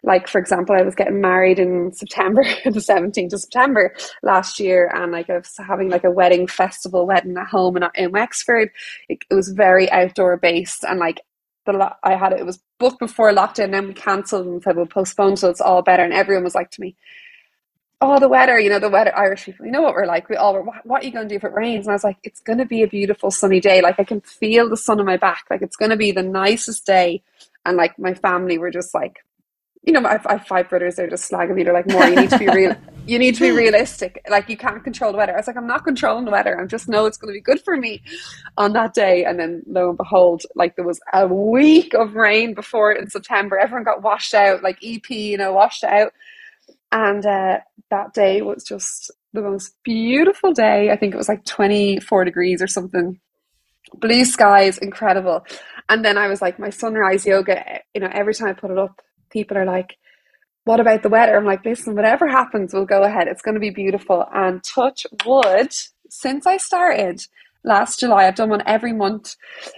like 0.02 0.28
for 0.28 0.38
example, 0.38 0.74
I 0.74 0.82
was 0.82 0.94
getting 0.94 1.20
married 1.20 1.58
in 1.58 1.92
September, 1.92 2.42
the 2.64 2.70
17th 2.70 3.32
of 3.32 3.40
September 3.40 3.94
last 4.22 4.60
year, 4.60 4.90
and 4.94 5.12
like 5.12 5.30
I 5.30 5.38
was 5.38 5.54
having 5.56 5.88
like 5.88 6.04
a 6.04 6.10
wedding 6.10 6.46
festival 6.46 7.06
wedding 7.06 7.36
at 7.36 7.48
home 7.48 7.76
in, 7.76 7.84
in 7.94 8.12
Wexford. 8.12 8.70
It, 9.08 9.18
it 9.30 9.34
was 9.34 9.48
very 9.50 9.90
outdoor 9.90 10.36
based, 10.36 10.84
and 10.84 10.98
like 10.98 11.20
the 11.66 11.96
I 12.02 12.14
had 12.14 12.32
it, 12.32 12.40
it 12.40 12.46
was 12.46 12.60
booked 12.78 13.00
before 13.00 13.32
lockdown, 13.32 13.64
and 13.64 13.74
then 13.74 13.88
we 13.88 13.94
cancelled 13.94 14.46
and 14.46 14.62
said 14.62 14.76
we'll 14.76 14.86
postpone 14.86 15.36
so 15.36 15.50
it's 15.50 15.60
all 15.60 15.82
better. 15.82 16.02
And 16.02 16.12
everyone 16.12 16.44
was 16.44 16.54
like 16.54 16.70
to 16.72 16.80
me, 16.80 16.96
oh, 18.00 18.18
the 18.18 18.28
weather, 18.28 18.58
you 18.60 18.68
know, 18.68 18.78
the 18.78 18.90
weather, 18.90 19.16
Irish 19.16 19.46
people, 19.46 19.64
you 19.64 19.72
know 19.72 19.80
what 19.80 19.94
we're 19.94 20.06
like. 20.06 20.28
We 20.28 20.36
all 20.36 20.52
were, 20.52 20.62
what, 20.62 20.84
what 20.84 21.02
are 21.02 21.06
you 21.06 21.12
going 21.12 21.28
to 21.28 21.32
do 21.32 21.36
if 21.36 21.44
it 21.44 21.52
rains? 21.52 21.86
And 21.86 21.92
I 21.92 21.94
was 21.94 22.04
like, 22.04 22.18
it's 22.24 22.40
going 22.40 22.58
to 22.58 22.66
be 22.66 22.82
a 22.82 22.88
beautiful 22.88 23.30
sunny 23.30 23.60
day. 23.60 23.80
Like 23.80 23.98
I 23.98 24.04
can 24.04 24.20
feel 24.20 24.68
the 24.68 24.76
sun 24.76 25.00
on 25.00 25.06
my 25.06 25.16
back. 25.16 25.46
Like 25.50 25.62
it's 25.62 25.76
going 25.76 25.90
to 25.90 25.96
be 25.96 26.12
the 26.12 26.22
nicest 26.22 26.84
day. 26.84 27.22
And 27.64 27.76
like 27.76 27.98
my 27.98 28.12
family 28.12 28.58
were 28.58 28.70
just 28.70 28.94
like, 28.94 29.24
you 29.82 29.92
know, 29.92 30.06
I, 30.06 30.20
I 30.26 30.32
have 30.32 30.46
five 30.46 30.68
brothers. 30.68 30.96
They're 30.96 31.08
just 31.08 31.30
slagging 31.30 31.54
me. 31.54 31.62
They're 31.62 31.72
like, 31.72 31.88
more, 31.88 32.04
you 32.06 32.16
need 32.16 32.30
to 32.30 32.38
be 32.38 32.48
real. 32.48 32.74
you 33.06 33.18
need 33.18 33.36
to 33.36 33.40
be 33.40 33.50
realistic. 33.52 34.20
Like 34.28 34.48
you 34.48 34.56
can't 34.56 34.82
control 34.82 35.12
the 35.12 35.18
weather. 35.18 35.32
I 35.32 35.36
was 35.36 35.46
like, 35.46 35.56
I'm 35.56 35.66
not 35.66 35.84
controlling 35.84 36.24
the 36.24 36.32
weather. 36.32 36.60
I 36.60 36.66
just 36.66 36.88
know 36.88 37.06
it's 37.06 37.16
going 37.16 37.32
to 37.32 37.38
be 37.38 37.40
good 37.40 37.60
for 37.62 37.76
me 37.76 38.02
on 38.58 38.72
that 38.72 38.94
day. 38.94 39.24
And 39.24 39.38
then 39.38 39.62
lo 39.66 39.88
and 39.88 39.96
behold, 39.96 40.42
like 40.54 40.76
there 40.76 40.84
was 40.84 41.00
a 41.14 41.26
week 41.26 41.94
of 41.94 42.14
rain 42.14 42.52
before 42.52 42.92
in 42.92 43.08
September. 43.08 43.58
Everyone 43.58 43.84
got 43.84 44.02
washed 44.02 44.34
out, 44.34 44.62
like 44.62 44.78
EP, 44.82 45.08
you 45.08 45.38
know, 45.38 45.52
washed 45.52 45.84
out. 45.84 46.12
And 46.92 47.24
uh, 47.24 47.58
that 47.90 48.14
day 48.14 48.42
was 48.42 48.64
just 48.64 49.10
the 49.32 49.42
most 49.42 49.74
beautiful 49.84 50.52
day. 50.52 50.90
I 50.90 50.96
think 50.96 51.14
it 51.14 51.18
was 51.18 51.28
like 51.28 51.44
24 51.44 52.24
degrees 52.24 52.62
or 52.62 52.66
something. 52.66 53.20
Blue 53.94 54.24
skies, 54.24 54.78
incredible. 54.78 55.44
And 55.88 56.04
then 56.04 56.18
I 56.18 56.28
was 56.28 56.42
like, 56.42 56.58
my 56.58 56.70
sunrise 56.70 57.26
yoga, 57.26 57.80
you 57.94 58.00
know, 58.00 58.10
every 58.12 58.34
time 58.34 58.48
I 58.48 58.52
put 58.54 58.70
it 58.70 58.78
up, 58.78 59.00
people 59.30 59.56
are 59.56 59.64
like, 59.64 59.96
what 60.64 60.80
about 60.80 61.02
the 61.02 61.08
weather? 61.08 61.36
I'm 61.36 61.44
like, 61.44 61.64
listen, 61.64 61.94
whatever 61.94 62.26
happens, 62.26 62.74
we'll 62.74 62.86
go 62.86 63.04
ahead. 63.04 63.28
It's 63.28 63.42
going 63.42 63.54
to 63.54 63.60
be 63.60 63.70
beautiful. 63.70 64.26
And 64.34 64.62
touch 64.64 65.06
wood, 65.24 65.72
since 66.10 66.44
I 66.44 66.56
started, 66.56 67.22
last 67.66 68.00
July. 68.00 68.26
I've 68.26 68.36
done 68.36 68.48
one 68.48 68.62
every 68.64 68.92
month. 68.92 69.36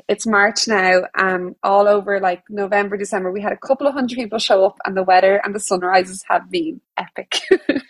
It's 0.08 0.26
March 0.26 0.68
now. 0.68 1.02
Um, 1.16 1.56
all 1.64 1.88
over 1.88 2.20
like 2.20 2.44
November, 2.48 2.96
December, 2.96 3.32
we 3.32 3.40
had 3.40 3.52
a 3.52 3.56
couple 3.56 3.86
of 3.86 3.94
hundred 3.94 4.16
people 4.16 4.38
show 4.38 4.64
up, 4.64 4.78
and 4.84 4.96
the 4.96 5.02
weather 5.02 5.40
and 5.44 5.54
the 5.54 5.60
sunrises 5.60 6.24
have 6.28 6.48
been 6.50 6.80
epic. 6.96 7.40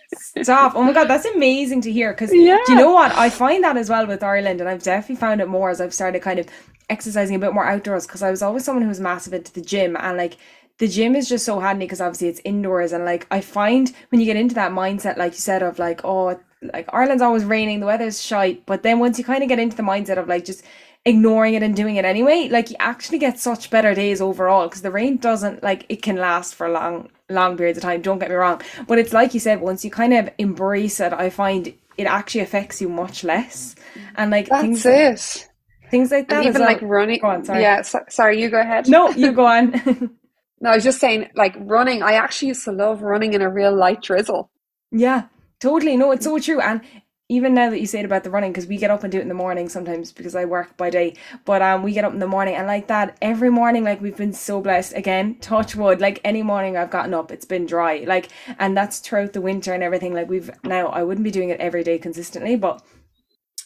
Stop! 0.43 0.73
Oh 0.75 0.83
my 0.83 0.93
god, 0.93 1.09
that's 1.09 1.27
amazing 1.27 1.83
to 1.83 1.93
hear. 1.93 2.13
Because 2.13 2.33
yeah. 2.33 2.59
do 2.65 2.73
you 2.73 2.79
know 2.79 2.93
what? 2.93 3.13
I 3.13 3.29
find 3.29 3.63
that 3.65 3.77
as 3.77 3.91
well 3.91 4.07
with 4.07 4.23
Ireland, 4.23 4.61
and 4.61 4.69
I've 4.71 4.83
definitely 4.83 5.17
found 5.17 5.41
it 5.41 5.49
more 5.49 5.69
as 5.69 5.81
I've 5.81 5.95
started 5.95 6.23
kind 6.23 6.39
of 6.39 6.47
exercising 6.89 7.37
a 7.37 7.39
bit 7.39 7.53
more 7.53 7.67
outdoors. 7.67 8.07
Because 8.07 8.23
I 8.23 8.31
was 8.31 8.43
always 8.43 8.65
someone 8.65 8.83
who 8.83 8.89
was 8.89 9.01
massive 9.01 9.35
into 9.35 9.53
the 9.53 9.61
gym, 9.61 9.97
and 9.99 10.17
like 10.17 10.39
the 10.79 10.89
gym 10.89 11.17
is 11.17 11.29
just 11.29 11.45
so 11.45 11.59
handy 11.59 11.85
because 11.85 12.01
obviously 12.01 12.29
it's 12.29 12.41
indoors 12.45 12.93
and 12.93 13.05
like 13.05 13.27
I 13.33 13.41
find 13.41 13.93
when 14.11 14.21
you 14.21 14.27
get 14.27 14.37
into 14.37 14.55
that 14.55 14.71
mindset 14.71 15.17
like 15.17 15.33
you 15.33 15.39
said 15.39 15.61
of 15.61 15.81
like 15.81 16.05
oh 16.05 16.39
like 16.63 16.89
Ireland's 16.93 17.23
always 17.23 17.45
raining, 17.45 17.81
the 17.81 17.87
weather's 17.87 18.23
shite. 18.23 18.67
But 18.67 18.83
then 18.83 18.99
once 18.99 19.19
you 19.19 19.25
kind 19.25 19.43
of 19.43 19.49
get 19.49 19.59
into 19.59 19.77
the 19.77 19.83
mindset 19.83 20.19
of 20.19 20.29
like 20.29 20.45
just 20.45 20.65
ignoring 21.05 21.55
it 21.55 21.63
and 21.63 21.75
doing 21.75 21.97
it 21.97 22.05
anyway, 22.05 22.49
like 22.49 22.71
you 22.71 22.77
actually 22.79 23.19
get 23.19 23.39
such 23.39 23.71
better 23.71 23.95
days 23.95 24.21
overall 24.21 24.67
because 24.67 24.83
the 24.83 24.91
rain 24.91 25.17
doesn't 25.17 25.63
like 25.63 25.87
it 25.89 26.03
can 26.03 26.17
last 26.17 26.55
for 26.55 26.69
long 26.69 27.11
long 27.29 27.57
periods 27.57 27.79
of 27.79 27.83
time. 27.83 28.03
Don't 28.03 28.19
get 28.19 28.31
me 28.31 28.37
wrong, 28.37 28.61
but 28.87 28.99
it's 28.99 29.13
like 29.13 29.35
you 29.35 29.41
said, 29.41 29.61
once 29.61 29.85
you 29.85 29.91
kind 29.91 30.15
of 30.15 30.31
embrace 30.39 31.01
it, 31.01 31.13
I 31.13 31.31
find 31.31 31.73
it 31.99 32.07
actually 32.07 32.43
affects 32.43 32.81
you 32.81 32.89
much 32.89 33.25
less. 33.25 33.75
Mm-hmm. 33.75 34.15
And 34.17 34.31
like 34.31 34.49
that's 34.49 34.63
things, 34.63 34.87
it. 34.87 35.49
Things 35.91 36.11
like 36.11 36.29
that, 36.29 36.39
and 36.39 36.47
even 36.47 36.61
well. 36.61 36.71
like 36.71 36.83
running. 36.83 37.25
On, 37.25 37.45
sorry. 37.45 37.63
Yeah, 37.63 37.83
so, 37.83 38.01
sorry, 38.09 38.41
you 38.41 38.51
go 38.51 38.61
ahead. 38.61 38.89
No, 38.89 39.11
you 39.11 39.33
go 39.33 39.47
on. 39.47 39.71
no, 40.61 40.71
I 40.71 40.75
was 40.75 40.85
just 40.85 41.01
saying, 41.01 41.31
like 41.35 41.55
running. 41.59 42.03
I 42.03 42.13
actually 42.15 42.49
used 42.49 42.65
to 42.65 42.73
love 42.73 43.03
running 43.03 43.33
in 43.33 43.43
a 43.43 43.51
real 43.51 43.75
light 43.75 44.03
drizzle. 44.03 44.51
Yeah, 44.91 45.25
Totally. 45.61 45.97
No, 45.97 46.13
it's 46.13 46.25
so 46.25 46.39
true. 46.39 46.61
And 46.61 46.81
even 47.29 47.53
now 47.53 47.69
that 47.69 47.81
you 47.81 47.87
say 47.87 47.99
it 48.01 48.05
about 48.07 48.25
the 48.25 48.31
running, 48.31 48.53
because 48.53 48.67
we 48.67 48.79
get 48.79 48.91
up 48.91 49.03
and 49.03 49.13
do 49.13 49.19
it 49.19 49.23
in 49.23 49.29
the 49.29 49.35
morning 49.35 49.69
sometimes 49.69 50.13
because 50.13 50.35
I 50.35 50.45
work 50.47 50.77
by 50.77 50.89
day, 50.89 51.15
but 51.45 51.61
um, 51.61 51.83
we 51.83 51.93
get 51.93 52.05
up 52.05 52.13
in 52.13 52.21
the 52.21 52.27
morning 52.27 52.55
and 52.55 52.67
like 52.67 52.87
that 52.89 53.19
every 53.21 53.51
morning, 53.51 53.85
like 53.85 54.01
we've 54.01 54.17
been 54.17 54.33
so 54.33 54.61
blessed. 54.63 54.95
Again, 54.95 55.37
touch 55.41 55.77
wood. 55.77 56.01
Like 56.01 56.21
any 56.25 56.43
morning 56.43 56.77
I've 56.77 56.91
gotten 56.91 57.13
up, 57.15 57.31
it's 57.31 57.45
been 57.45 57.67
dry. 57.67 58.05
Like, 58.07 58.29
and 58.59 58.77
that's 58.77 59.01
throughout 59.01 59.35
the 59.35 59.41
winter 59.43 59.75
and 59.75 59.83
everything. 59.83 60.15
Like 60.15 60.29
we've 60.29 60.51
now, 60.65 60.89
I 60.89 61.03
wouldn't 61.03 61.25
be 61.25 61.31
doing 61.31 61.51
it 61.51 61.61
every 61.61 61.85
day 61.85 61.99
consistently, 61.99 62.57
but 62.57 62.83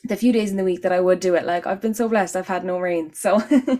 the 0.04 0.16
few 0.16 0.32
days 0.32 0.50
in 0.50 0.56
the 0.56 0.64
week 0.64 0.82
that 0.82 0.92
I 0.92 1.00
would 1.00 1.20
do 1.20 1.34
it, 1.36 1.44
like 1.44 1.66
I've 1.66 1.80
been 1.80 1.94
so 1.94 2.08
blessed. 2.08 2.36
I've 2.36 2.48
had 2.48 2.64
no 2.64 2.78
rain, 2.80 3.12
so. 3.12 3.42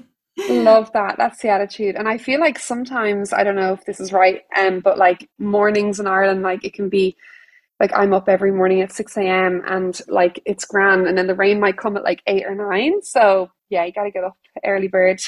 Love 0.48 0.90
that. 0.94 1.16
That's 1.18 1.42
the 1.42 1.51
attitude. 1.51 1.94
And 1.94 2.09
I 2.09 2.16
feel 2.16 2.40
like 2.40 2.59
sometimes, 2.59 3.35
I 3.35 3.44
don't 3.44 3.57
know 3.57 3.75
if 3.75 3.85
this 3.85 4.01
is 4.01 4.12
right, 4.14 4.40
um, 4.57 4.81
but 4.81 4.96
like 4.96 5.29
mornings 5.38 6.01
in 6.01 6.07
Ireland, 6.07 6.42
like 6.42 6.64
it 6.64 6.72
can 6.72 6.88
be 6.88 7.16
like 7.82 7.92
I'm 7.94 8.14
up 8.14 8.28
every 8.28 8.52
morning 8.52 8.80
at 8.80 8.92
6 8.92 9.16
a.m. 9.16 9.60
and 9.66 10.00
like 10.06 10.40
it's 10.46 10.64
grand 10.64 11.08
and 11.08 11.18
then 11.18 11.26
the 11.26 11.34
rain 11.34 11.58
might 11.58 11.76
come 11.76 11.96
at 11.96 12.04
like 12.04 12.22
eight 12.28 12.46
or 12.46 12.54
nine. 12.54 13.02
So 13.02 13.50
yeah, 13.70 13.84
you 13.84 13.92
gotta 13.92 14.12
get 14.12 14.22
up 14.22 14.36
early 14.64 14.86
bird. 14.86 15.20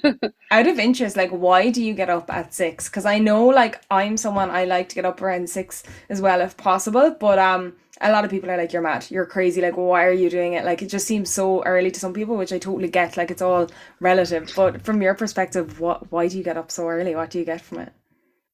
Out 0.50 0.66
of 0.66 0.78
interest, 0.78 1.16
like 1.16 1.30
why 1.30 1.70
do 1.70 1.82
you 1.82 1.94
get 1.94 2.10
up 2.10 2.30
at 2.30 2.52
six? 2.52 2.90
Because 2.90 3.06
I 3.06 3.18
know 3.18 3.46
like 3.46 3.80
I'm 3.90 4.18
someone 4.18 4.50
I 4.50 4.66
like 4.66 4.90
to 4.90 4.94
get 4.94 5.06
up 5.06 5.22
around 5.22 5.48
six 5.48 5.84
as 6.10 6.20
well 6.20 6.42
if 6.42 6.54
possible. 6.58 7.16
But 7.18 7.38
um 7.38 7.72
a 8.02 8.12
lot 8.12 8.26
of 8.26 8.30
people 8.30 8.50
are 8.50 8.58
like, 8.58 8.74
You're 8.74 8.82
mad, 8.82 9.06
you're 9.10 9.24
crazy, 9.24 9.62
like 9.62 9.78
why 9.78 10.04
are 10.04 10.12
you 10.12 10.28
doing 10.28 10.52
it? 10.52 10.66
Like 10.66 10.82
it 10.82 10.88
just 10.88 11.06
seems 11.06 11.30
so 11.30 11.64
early 11.64 11.90
to 11.90 12.00
some 12.00 12.12
people, 12.12 12.36
which 12.36 12.52
I 12.52 12.58
totally 12.58 12.90
get. 12.90 13.16
Like 13.16 13.30
it's 13.30 13.40
all 13.40 13.68
relative. 14.00 14.52
But 14.54 14.82
from 14.84 15.00
your 15.00 15.14
perspective, 15.14 15.80
what 15.80 16.12
why 16.12 16.28
do 16.28 16.36
you 16.36 16.44
get 16.44 16.58
up 16.58 16.70
so 16.70 16.88
early? 16.88 17.14
What 17.14 17.30
do 17.30 17.38
you 17.38 17.46
get 17.46 17.62
from 17.62 17.78
it? 17.78 17.92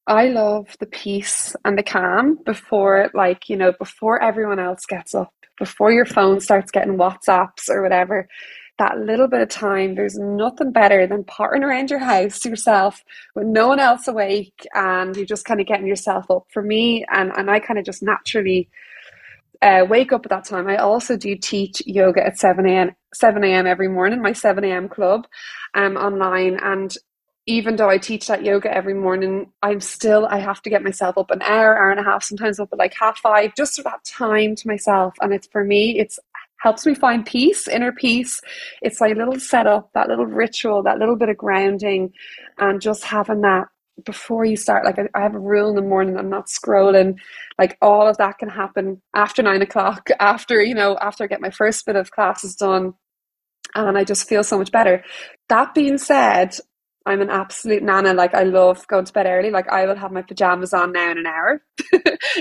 I 0.09 0.29
love 0.29 0.77
the 0.81 0.87
peace 0.87 1.55
and 1.65 1.79
the 1.79 1.83
calm 1.83 2.39
before, 2.45 3.11
like, 3.15 3.49
you 3.51 3.57
know, 3.57 3.73
before 3.73 4.23
everyone 4.23 4.59
else 4.59 4.87
gets 4.87 5.15
up, 5.15 5.33
before 5.59 5.93
your 5.93 6.07
phone 6.07 6.41
starts 6.41 6.71
getting 6.71 6.97
WhatsApps 6.97 7.69
or 7.69 7.83
whatever. 7.83 8.27
That 8.79 8.99
little 8.99 9.29
bit 9.29 9.43
of 9.43 9.51
time, 9.51 9.97
there's 9.97 10.17
nothing 10.17 10.73
better 10.73 11.07
than 11.07 11.25
potting 11.25 11.65
around 11.65 11.91
your 11.91 11.99
house 11.99 12.45
yourself 12.45 13.05
with 13.35 13.47
no 13.47 13.69
one 13.69 13.81
else 13.81 14.09
awake 14.09 14.67
and 14.75 15.17
you're 15.17 15.27
just 15.27 15.45
kind 15.45 15.61
of 15.61 15.67
getting 15.67 15.87
yourself 15.87 16.31
up. 16.31 16.45
For 16.53 16.63
me, 16.63 17.05
and, 17.13 17.33
and 17.37 17.51
I 17.51 17.61
kind 17.61 17.79
of 17.79 17.85
just 17.85 18.03
naturally 18.03 18.71
uh, 19.63 19.85
wake 19.89 20.13
up 20.13 20.25
at 20.25 20.31
that 20.31 20.45
time. 20.45 20.69
I 20.69 20.77
also 20.77 21.17
do 21.17 21.37
teach 21.37 21.83
yoga 21.87 22.25
at 22.25 22.39
7 22.39 22.67
a.m. 22.67 22.93
7 23.15 23.43
a.m. 23.45 23.67
every 23.67 23.89
morning, 23.89 24.23
my 24.23 24.33
7 24.33 24.65
a.m. 24.65 24.89
club 24.89 25.27
um, 25.75 25.97
online. 25.97 26.59
And 26.63 26.95
even 27.49 27.77
though 27.77 27.89
I 27.89 27.97
teach 27.97 28.27
that 28.27 28.45
yoga 28.45 28.71
every 28.71 28.93
morning, 28.93 29.51
I'm 29.63 29.81
still, 29.81 30.27
I 30.27 30.39
have 30.39 30.61
to 30.63 30.71
get 30.71 30.85
myself 30.85 31.17
up 31.17 31.31
an 31.31 31.41
hour, 31.41 31.79
hour 31.79 31.91
and 31.91 31.99
a 31.99 32.03
half, 32.03 32.23
sometimes 32.23 32.61
up 32.61 32.69
at 32.73 32.79
like 32.79 32.93
half 32.93 33.19
five, 33.19 33.55
just 33.57 33.77
for 33.77 33.83
that 33.85 34.05
time 34.05 34.55
to 34.55 34.69
myself. 34.69 35.15
And 35.23 35.33
it's 35.33 35.47
for 35.47 35.65
me, 35.65 35.99
it's 35.99 36.19
helps 36.59 36.85
me 36.85 36.95
find 36.95 37.25
peace, 37.25 37.67
inner 37.67 37.91
peace. 37.91 38.43
It's 38.83 39.01
like 39.01 39.15
a 39.15 39.19
little 39.19 39.41
setup, 39.41 39.91
that 39.95 40.09
little 40.09 40.27
ritual, 40.27 40.83
that 40.83 40.99
little 40.99 41.17
bit 41.17 41.31
of 41.31 41.39
grounding, 41.39 42.13
and 42.59 42.83
just 42.83 43.03
having 43.05 43.41
that 43.41 43.69
before 44.05 44.45
you 44.45 44.57
start 44.57 44.85
like 44.85 44.99
I, 44.99 45.09
I, 45.13 45.23
have 45.23 45.35
a 45.35 45.41
rule 45.41 45.69
in 45.71 45.75
the 45.75 45.83
morning 45.83 46.17
i'm 46.17 46.31
not 46.31 46.47
scrolling 46.47 47.19
like 47.59 47.77
all 47.83 48.07
of 48.07 48.17
that 48.19 48.39
can 48.39 48.49
happen 48.49 49.03
after 49.13 49.43
nine 49.43 49.61
o'clock 49.61 50.09
after 50.21 50.63
you 50.63 50.73
know 50.73 50.97
after 50.99 51.25
i 51.25 51.27
get 51.27 51.41
my 51.41 51.51
first 51.51 51.85
bit 51.85 51.97
of 51.97 52.13
classes 52.13 52.55
done 52.55 52.95
and 53.75 53.99
i 53.99 54.05
just 54.05 54.29
feel 54.29 54.45
so 54.45 54.57
much 54.57 54.71
better 54.71 55.03
that 55.49 55.75
being 55.75 55.99
said 55.99 56.55
I'm 57.07 57.21
an 57.21 57.31
absolute 57.31 57.83
nana. 57.83 58.13
Like 58.13 58.35
I 58.35 58.43
love 58.43 58.87
going 58.87 59.05
to 59.05 59.13
bed 59.13 59.27
early. 59.27 59.51
Like 59.51 59.69
I 59.69 59.87
will 59.87 59.97
have 59.97 60.13
my 60.13 60.23
pajamas 60.23 60.75
on 60.75 60.93
now 60.93 61.11
in 61.11 61.19
an 61.19 61.27
hour. 61.27 61.63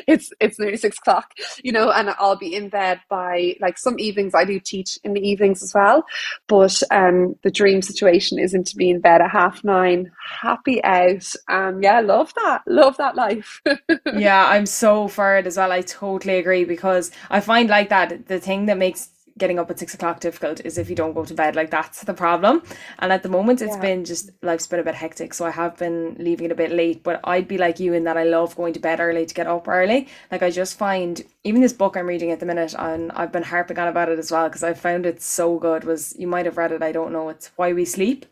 it's 0.08 0.32
it's 0.40 0.60
nearly 0.60 0.78
six 0.78 0.98
o'clock, 0.98 1.32
you 1.64 1.72
know, 1.72 1.90
and 1.92 2.10
I'll 2.20 2.36
be 2.36 2.54
in 2.54 2.70
bed 2.70 3.00
by 3.10 3.56
like 3.62 3.78
some 3.78 4.00
evenings. 4.00 4.36
I 4.36 4.46
do 4.46 4.60
teach 4.60 5.00
in 5.04 5.14
the 5.14 5.22
evenings 5.22 5.64
as 5.64 5.74
well, 5.74 6.06
but 6.48 6.82
um, 6.92 7.36
the 7.44 7.52
dream 7.52 7.82
situation 7.82 8.40
isn't 8.40 8.68
to 8.68 8.76
be 8.76 8.90
in 8.90 9.00
bed 9.00 9.22
at 9.22 9.32
half 9.32 9.64
nine, 9.64 10.12
happy 10.42 10.84
out. 10.84 11.32
Um, 11.48 11.82
yeah, 11.82 12.02
love 12.02 12.34
that. 12.36 12.62
Love 12.68 12.98
that 12.98 13.16
life. 13.16 13.62
yeah, 14.14 14.48
I'm 14.48 14.66
so 14.66 15.08
for 15.08 15.38
it 15.38 15.48
as 15.48 15.58
well. 15.58 15.72
I 15.72 15.82
totally 15.82 16.38
agree 16.38 16.66
because 16.66 17.12
I 17.30 17.40
find 17.40 17.70
like 17.70 17.90
that 17.90 18.28
the 18.28 18.40
thing 18.40 18.66
that 18.66 18.78
makes 18.78 19.10
getting 19.38 19.60
up 19.60 19.70
at 19.70 19.80
six 19.80 19.94
o'clock 19.94 20.20
difficult 20.20 20.62
is 20.66 20.78
if 20.78 20.90
you 20.90 20.96
don't 20.96 21.14
go 21.14 21.26
to 21.26 21.34
bed. 21.34 21.56
Like 21.56 21.70
that's 21.72 22.04
the 22.04 22.14
problem. 22.14 22.64
And 23.00 23.12
at 23.12 23.24
the 23.24 23.30
moment, 23.30 23.62
it's 23.62 23.76
yeah. 23.76 23.82
been 23.82 24.06
just 24.06 24.32
life's 24.42 24.68
been 24.68 24.80
a 24.80 24.84
bit 24.84 24.96
hectic, 24.96 25.34
so 25.34 25.46
I 25.46 25.52
have 25.52 25.78
been 25.78 26.16
leaving 26.20 26.46
it 26.46 26.52
a 26.52 26.56
bit 26.56 26.72
late. 26.72 27.04
But 27.04 27.20
I'd 27.24 27.48
be 27.48 27.58
like 27.58 27.80
you 27.80 27.94
in 27.94 28.04
that 28.06 28.18
I 28.18 28.24
love 28.24 28.56
going 28.56 28.74
to 28.74 28.80
bed 28.80 29.00
early 29.00 29.26
to 29.26 29.34
get 29.34 29.48
up 29.48 29.68
early. 29.68 30.08
Like 30.32 30.44
I 30.44 30.50
just 30.50 30.78
find 30.78 31.24
even 31.44 31.62
this 31.62 31.74
book 31.74 31.96
I'm 31.96 32.08
reading 32.08 32.32
at 32.32 32.40
the 32.40 32.46
minute, 32.46 32.74
and 32.78 33.12
I've 33.14 33.32
been 33.32 33.44
harping 33.44 33.80
on 33.80 33.88
about 33.88 34.10
it 34.10 34.20
as 34.20 34.32
well 34.32 34.48
because 34.50 34.64
I 34.64 34.74
found 34.74 35.06
it 35.06 35.22
so 35.22 35.58
good. 35.58 35.84
Was 35.84 36.16
you 36.18 36.28
might 36.28 36.46
have 36.46 36.58
read 36.58 36.72
it? 36.72 36.84
I 36.84 36.92
don't 36.92 37.12
know. 37.12 37.30
It's 37.30 37.52
Why 37.56 37.74
We 37.74 37.86
Sleep 37.86 38.26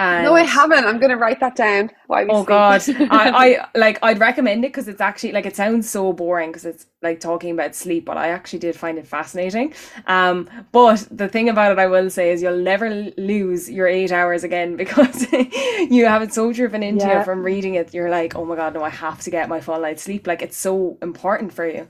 and 0.00 0.24
no, 0.24 0.34
I 0.34 0.44
haven't. 0.44 0.86
I'm 0.86 0.98
going 0.98 1.10
to 1.10 1.16
write 1.16 1.40
that 1.40 1.54
down. 1.54 1.90
Why 2.06 2.24
oh 2.28 2.42
God, 2.42 2.82
I, 2.88 3.30
I 3.30 3.68
like. 3.78 3.98
I'd 4.02 4.18
recommend 4.18 4.64
it 4.64 4.68
because 4.68 4.88
it's 4.88 5.00
actually 5.00 5.32
like 5.32 5.44
it 5.44 5.54
sounds 5.54 5.90
so 5.90 6.14
boring 6.14 6.50
because 6.50 6.64
it's 6.64 6.86
like 7.02 7.20
talking 7.20 7.50
about 7.50 7.74
sleep, 7.74 8.06
but 8.06 8.16
I 8.16 8.28
actually 8.28 8.60
did 8.60 8.76
find 8.76 8.96
it 8.96 9.06
fascinating. 9.06 9.74
Um, 10.06 10.48
but 10.72 11.06
the 11.10 11.28
thing 11.28 11.50
about 11.50 11.72
it, 11.72 11.78
I 11.78 11.86
will 11.86 12.08
say, 12.08 12.30
is 12.30 12.40
you'll 12.40 12.56
never 12.56 12.88
lose 13.18 13.68
your 13.68 13.86
eight 13.86 14.10
hours 14.10 14.42
again 14.42 14.76
because 14.82 15.30
you 15.32 16.06
have 16.06 16.22
it 16.22 16.32
so 16.32 16.50
driven 16.50 16.82
into 16.82 17.04
yeah. 17.04 17.18
you 17.18 17.24
from 17.24 17.42
reading 17.42 17.74
it. 17.74 17.92
You're 17.92 18.10
like, 18.10 18.34
oh 18.34 18.46
my 18.46 18.56
God, 18.56 18.72
no, 18.72 18.82
I 18.82 18.90
have 18.90 19.20
to 19.20 19.30
get 19.30 19.50
my 19.50 19.60
full 19.60 19.80
night 19.80 20.00
sleep. 20.00 20.26
Like 20.26 20.40
it's 20.40 20.56
so 20.56 20.96
important 21.02 21.52
for 21.52 21.68
you. 21.68 21.88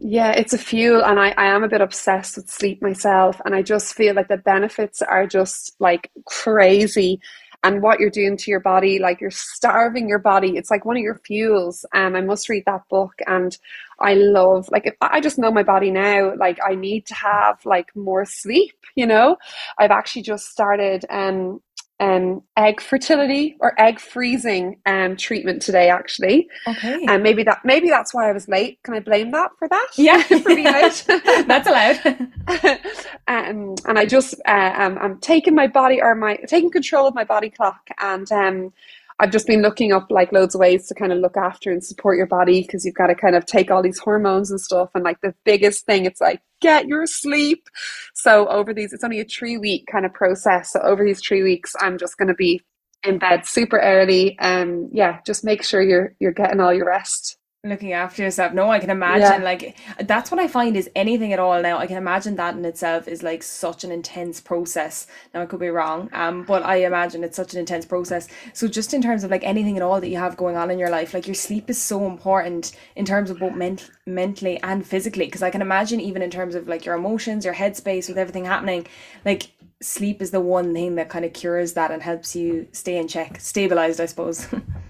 Yeah, 0.00 0.30
it's 0.32 0.52
a 0.52 0.58
fuel, 0.58 1.04
and 1.04 1.18
I, 1.18 1.30
I 1.36 1.46
am 1.46 1.64
a 1.64 1.68
bit 1.68 1.80
obsessed 1.80 2.36
with 2.36 2.48
sleep 2.48 2.80
myself, 2.80 3.40
and 3.44 3.54
I 3.54 3.62
just 3.62 3.94
feel 3.94 4.14
like 4.14 4.28
the 4.28 4.36
benefits 4.36 5.02
are 5.02 5.26
just 5.26 5.74
like 5.80 6.10
crazy. 6.24 7.20
And 7.64 7.82
what 7.82 7.98
you're 7.98 8.08
doing 8.08 8.36
to 8.36 8.50
your 8.52 8.60
body, 8.60 9.00
like 9.00 9.20
you're 9.20 9.32
starving 9.32 10.08
your 10.08 10.20
body. 10.20 10.56
It's 10.56 10.70
like 10.70 10.84
one 10.84 10.96
of 10.96 11.02
your 11.02 11.20
fuels. 11.26 11.84
And 11.92 12.16
I 12.16 12.20
must 12.20 12.48
read 12.48 12.62
that 12.66 12.82
book. 12.88 13.14
And 13.26 13.58
I 13.98 14.14
love, 14.14 14.68
like, 14.70 14.86
if 14.86 14.94
I 15.00 15.20
just 15.20 15.40
know 15.40 15.50
my 15.50 15.64
body 15.64 15.90
now, 15.90 16.34
like 16.36 16.60
I 16.64 16.76
need 16.76 17.06
to 17.06 17.14
have 17.14 17.58
like 17.66 17.88
more 17.96 18.24
sleep. 18.24 18.76
You 18.94 19.08
know, 19.08 19.38
I've 19.76 19.90
actually 19.90 20.22
just 20.22 20.46
started 20.50 21.04
um 21.10 21.60
um, 22.00 22.42
egg 22.56 22.80
fertility 22.80 23.56
or 23.60 23.78
egg 23.80 23.98
freezing 23.98 24.80
um, 24.86 25.16
treatment 25.16 25.62
today 25.62 25.88
actually. 25.88 26.48
Okay. 26.66 27.04
And 27.08 27.22
maybe 27.22 27.42
that 27.44 27.60
maybe 27.64 27.88
that's 27.88 28.14
why 28.14 28.28
I 28.28 28.32
was 28.32 28.48
late. 28.48 28.78
Can 28.84 28.94
I 28.94 29.00
blame 29.00 29.30
that 29.32 29.50
for 29.58 29.68
that? 29.68 29.88
Yeah, 29.96 30.22
for 30.22 30.38
being 30.40 30.64
late. 30.64 31.04
that's 31.46 31.66
allowed. 31.66 31.98
um, 33.28 33.74
and 33.86 33.98
I 33.98 34.06
just 34.06 34.34
uh, 34.46 34.72
um, 34.76 34.98
I'm 35.00 35.18
taking 35.18 35.54
my 35.54 35.66
body 35.66 36.00
or 36.00 36.14
my 36.14 36.36
taking 36.46 36.70
control 36.70 37.06
of 37.06 37.14
my 37.14 37.24
body 37.24 37.50
clock 37.50 37.88
and 38.00 38.30
um, 38.30 38.72
I've 39.20 39.32
just 39.32 39.46
been 39.46 39.62
looking 39.62 39.92
up 39.92 40.10
like 40.10 40.32
loads 40.32 40.54
of 40.54 40.60
ways 40.60 40.86
to 40.86 40.94
kind 40.94 41.12
of 41.12 41.18
look 41.18 41.36
after 41.36 41.72
and 41.72 41.82
support 41.82 42.16
your 42.16 42.26
body 42.26 42.62
because 42.62 42.84
you've 42.84 42.94
got 42.94 43.08
to 43.08 43.14
kind 43.14 43.34
of 43.34 43.46
take 43.46 43.70
all 43.70 43.82
these 43.82 43.98
hormones 43.98 44.50
and 44.50 44.60
stuff. 44.60 44.90
And 44.94 45.02
like 45.02 45.20
the 45.22 45.34
biggest 45.44 45.86
thing, 45.86 46.04
it's 46.04 46.20
like 46.20 46.40
get 46.60 46.86
your 46.86 47.06
sleep. 47.06 47.68
So 48.14 48.46
over 48.48 48.72
these, 48.72 48.92
it's 48.92 49.04
only 49.04 49.20
a 49.20 49.24
three 49.24 49.58
week 49.58 49.86
kind 49.90 50.06
of 50.06 50.12
process. 50.12 50.72
So 50.72 50.80
over 50.80 51.04
these 51.04 51.20
three 51.20 51.42
weeks, 51.42 51.74
I'm 51.80 51.98
just 51.98 52.16
going 52.16 52.28
to 52.28 52.34
be 52.34 52.60
in 53.04 53.18
bed 53.18 53.46
super 53.46 53.78
early. 53.80 54.38
Um, 54.38 54.88
yeah, 54.92 55.18
just 55.26 55.44
make 55.44 55.62
sure 55.62 55.82
you're 55.82 56.14
you're 56.20 56.32
getting 56.32 56.60
all 56.60 56.74
your 56.74 56.86
rest 56.86 57.37
looking 57.68 57.92
after 57.92 58.22
yourself. 58.22 58.52
No 58.52 58.70
i 58.70 58.78
can 58.78 58.90
imagine 58.90 59.40
yeah. 59.40 59.44
like 59.44 59.76
that's 60.00 60.30
what 60.30 60.40
i 60.40 60.48
find 60.48 60.76
is 60.76 60.90
anything 60.94 61.32
at 61.32 61.38
all. 61.38 61.60
Now 61.62 61.78
i 61.78 61.86
can 61.86 61.96
imagine 61.96 62.36
that 62.36 62.54
in 62.54 62.64
itself 62.64 63.08
is 63.08 63.22
like 63.22 63.42
such 63.42 63.84
an 63.84 63.92
intense 63.92 64.40
process. 64.40 65.06
Now 65.32 65.42
i 65.42 65.46
could 65.46 65.60
be 65.60 65.68
wrong 65.68 66.08
um 66.12 66.44
but 66.44 66.62
i 66.62 66.76
imagine 66.76 67.24
it's 67.24 67.36
such 67.36 67.54
an 67.54 67.60
intense 67.60 67.86
process. 67.86 68.28
So 68.52 68.68
just 68.68 68.94
in 68.94 69.02
terms 69.02 69.24
of 69.24 69.30
like 69.30 69.44
anything 69.44 69.76
at 69.76 69.82
all 69.82 70.00
that 70.00 70.08
you 70.08 70.16
have 70.16 70.36
going 70.36 70.56
on 70.56 70.70
in 70.70 70.78
your 70.78 70.90
life 70.90 71.14
like 71.14 71.26
your 71.26 71.34
sleep 71.34 71.70
is 71.70 71.80
so 71.80 72.06
important 72.06 72.76
in 72.96 73.04
terms 73.04 73.30
of 73.30 73.38
both 73.38 73.54
ment- 73.54 73.90
mentally 74.06 74.60
and 74.62 74.86
physically. 74.86 75.26
Because 75.26 75.42
i 75.42 75.50
can 75.50 75.62
imagine 75.62 76.00
even 76.00 76.22
in 76.22 76.30
terms 76.30 76.54
of 76.54 76.68
like 76.68 76.84
your 76.84 76.94
emotions 76.94 77.44
your 77.44 77.54
headspace 77.54 78.08
with 78.08 78.18
everything 78.18 78.44
happening 78.44 78.86
like 79.24 79.52
sleep 79.80 80.20
is 80.20 80.30
the 80.30 80.40
one 80.40 80.72
thing 80.74 80.96
that 80.96 81.08
kind 81.08 81.24
of 81.24 81.32
cures 81.32 81.74
that 81.74 81.90
and 81.90 82.02
helps 82.02 82.34
you 82.34 82.66
stay 82.72 82.96
in 82.96 83.06
check 83.06 83.40
stabilized 83.40 84.00
i 84.00 84.06
suppose 84.06 84.48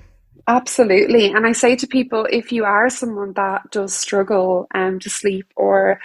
Absolutely. 0.49 1.27
And 1.33 1.47
I 1.47 1.53
say 1.53 1.77
to 1.77 1.87
people, 1.87 2.27
if 2.31 2.53
you 2.53 2.65
are 2.65 2.89
someone 2.89 3.35
that 3.35 3.71
does 3.71 3.95
struggle 3.95 4.67
um, 4.75 4.99
to 5.01 5.11
sleep 5.11 5.47
or 5.57 6.01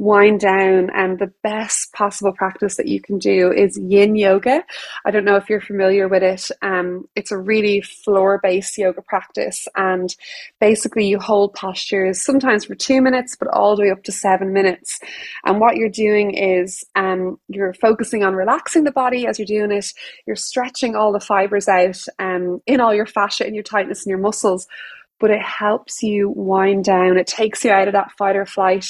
wind 0.00 0.40
down 0.40 0.88
and 0.94 1.18
the 1.18 1.30
best 1.42 1.92
possible 1.92 2.32
practice 2.32 2.78
that 2.78 2.88
you 2.88 3.02
can 3.02 3.18
do 3.18 3.52
is 3.52 3.78
yin 3.78 4.16
yoga. 4.16 4.64
I 5.04 5.10
don't 5.10 5.26
know 5.26 5.36
if 5.36 5.50
you're 5.50 5.60
familiar 5.60 6.08
with 6.08 6.22
it. 6.22 6.50
Um, 6.62 7.06
it's 7.14 7.30
a 7.30 7.36
really 7.36 7.82
floor 7.82 8.40
based 8.42 8.78
yoga 8.78 9.02
practice 9.02 9.68
and 9.76 10.16
basically 10.58 11.06
you 11.06 11.18
hold 11.18 11.52
postures 11.52 12.24
sometimes 12.24 12.64
for 12.64 12.74
two 12.74 13.02
minutes 13.02 13.36
but 13.38 13.48
all 13.48 13.76
the 13.76 13.82
way 13.82 13.90
up 13.90 14.02
to 14.04 14.12
seven 14.12 14.54
minutes. 14.54 14.98
And 15.44 15.60
what 15.60 15.76
you're 15.76 15.90
doing 15.90 16.32
is 16.32 16.82
um, 16.94 17.38
you're 17.48 17.74
focusing 17.74 18.24
on 18.24 18.34
relaxing 18.34 18.84
the 18.84 18.92
body 18.92 19.26
as 19.26 19.38
you're 19.38 19.44
doing 19.44 19.70
it. 19.70 19.92
You're 20.26 20.34
stretching 20.34 20.96
all 20.96 21.12
the 21.12 21.20
fibers 21.20 21.68
out 21.68 22.02
um, 22.18 22.62
in 22.66 22.80
all 22.80 22.94
your 22.94 23.04
fascia 23.04 23.44
and 23.44 23.54
your 23.54 23.64
tightness 23.64 24.06
in 24.06 24.10
your 24.10 24.18
muscles 24.18 24.66
but 25.18 25.30
it 25.30 25.42
helps 25.42 26.02
you 26.02 26.30
wind 26.30 26.82
down. 26.82 27.18
It 27.18 27.26
takes 27.26 27.62
you 27.62 27.70
out 27.70 27.88
of 27.88 27.92
that 27.92 28.10
fight 28.12 28.36
or 28.36 28.46
flight 28.46 28.86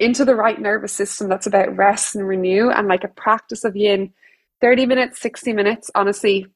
into 0.00 0.24
the 0.24 0.34
right 0.34 0.60
nervous 0.60 0.92
system 0.92 1.28
that's 1.28 1.46
about 1.46 1.76
rest 1.76 2.16
and 2.16 2.26
renew 2.26 2.70
and 2.70 2.88
like 2.88 3.04
a 3.04 3.08
practice 3.08 3.64
of 3.64 3.76
yin 3.76 4.12
30 4.60 4.86
minutes 4.86 5.20
60 5.20 5.52
minutes 5.52 5.90
honestly 5.94 6.46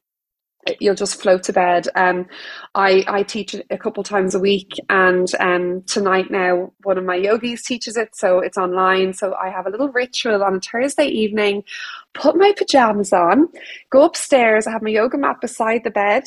you'll 0.81 0.95
just 0.95 1.21
float 1.21 1.43
to 1.45 1.53
bed. 1.53 1.89
Um, 1.95 2.27
I, 2.75 3.05
I 3.07 3.23
teach 3.23 3.55
it 3.55 3.67
a 3.71 3.79
couple 3.79 4.03
times 4.03 4.35
a 4.35 4.41
week 4.41 4.73
and 4.89 5.29
um, 5.39 5.83
tonight 5.87 6.31
now 6.31 6.73
one 6.83 6.99
of 6.99 7.05
my 7.05 7.17
yogis 7.17 7.63
teaches 7.63 7.97
it 7.97 8.15
so 8.15 8.41
it's 8.41 8.57
online. 8.57 9.13
So 9.13 9.35
i 9.35 9.51
have 9.51 9.67
a 9.67 9.71
little 9.71 9.89
ritual 9.89 10.43
on 10.43 10.57
a 10.57 10.61
thursday 10.61 11.07
evening 11.07 11.65
put 12.13 12.37
my 12.37 12.53
pajamas 12.57 13.13
on 13.13 13.49
go 13.91 14.05
upstairs 14.05 14.67
i 14.67 14.71
have 14.71 14.83
my 14.83 14.91
yoga 14.91 15.19
mat 15.19 15.41
beside 15.41 15.85
the 15.85 15.91
bed 15.91 16.25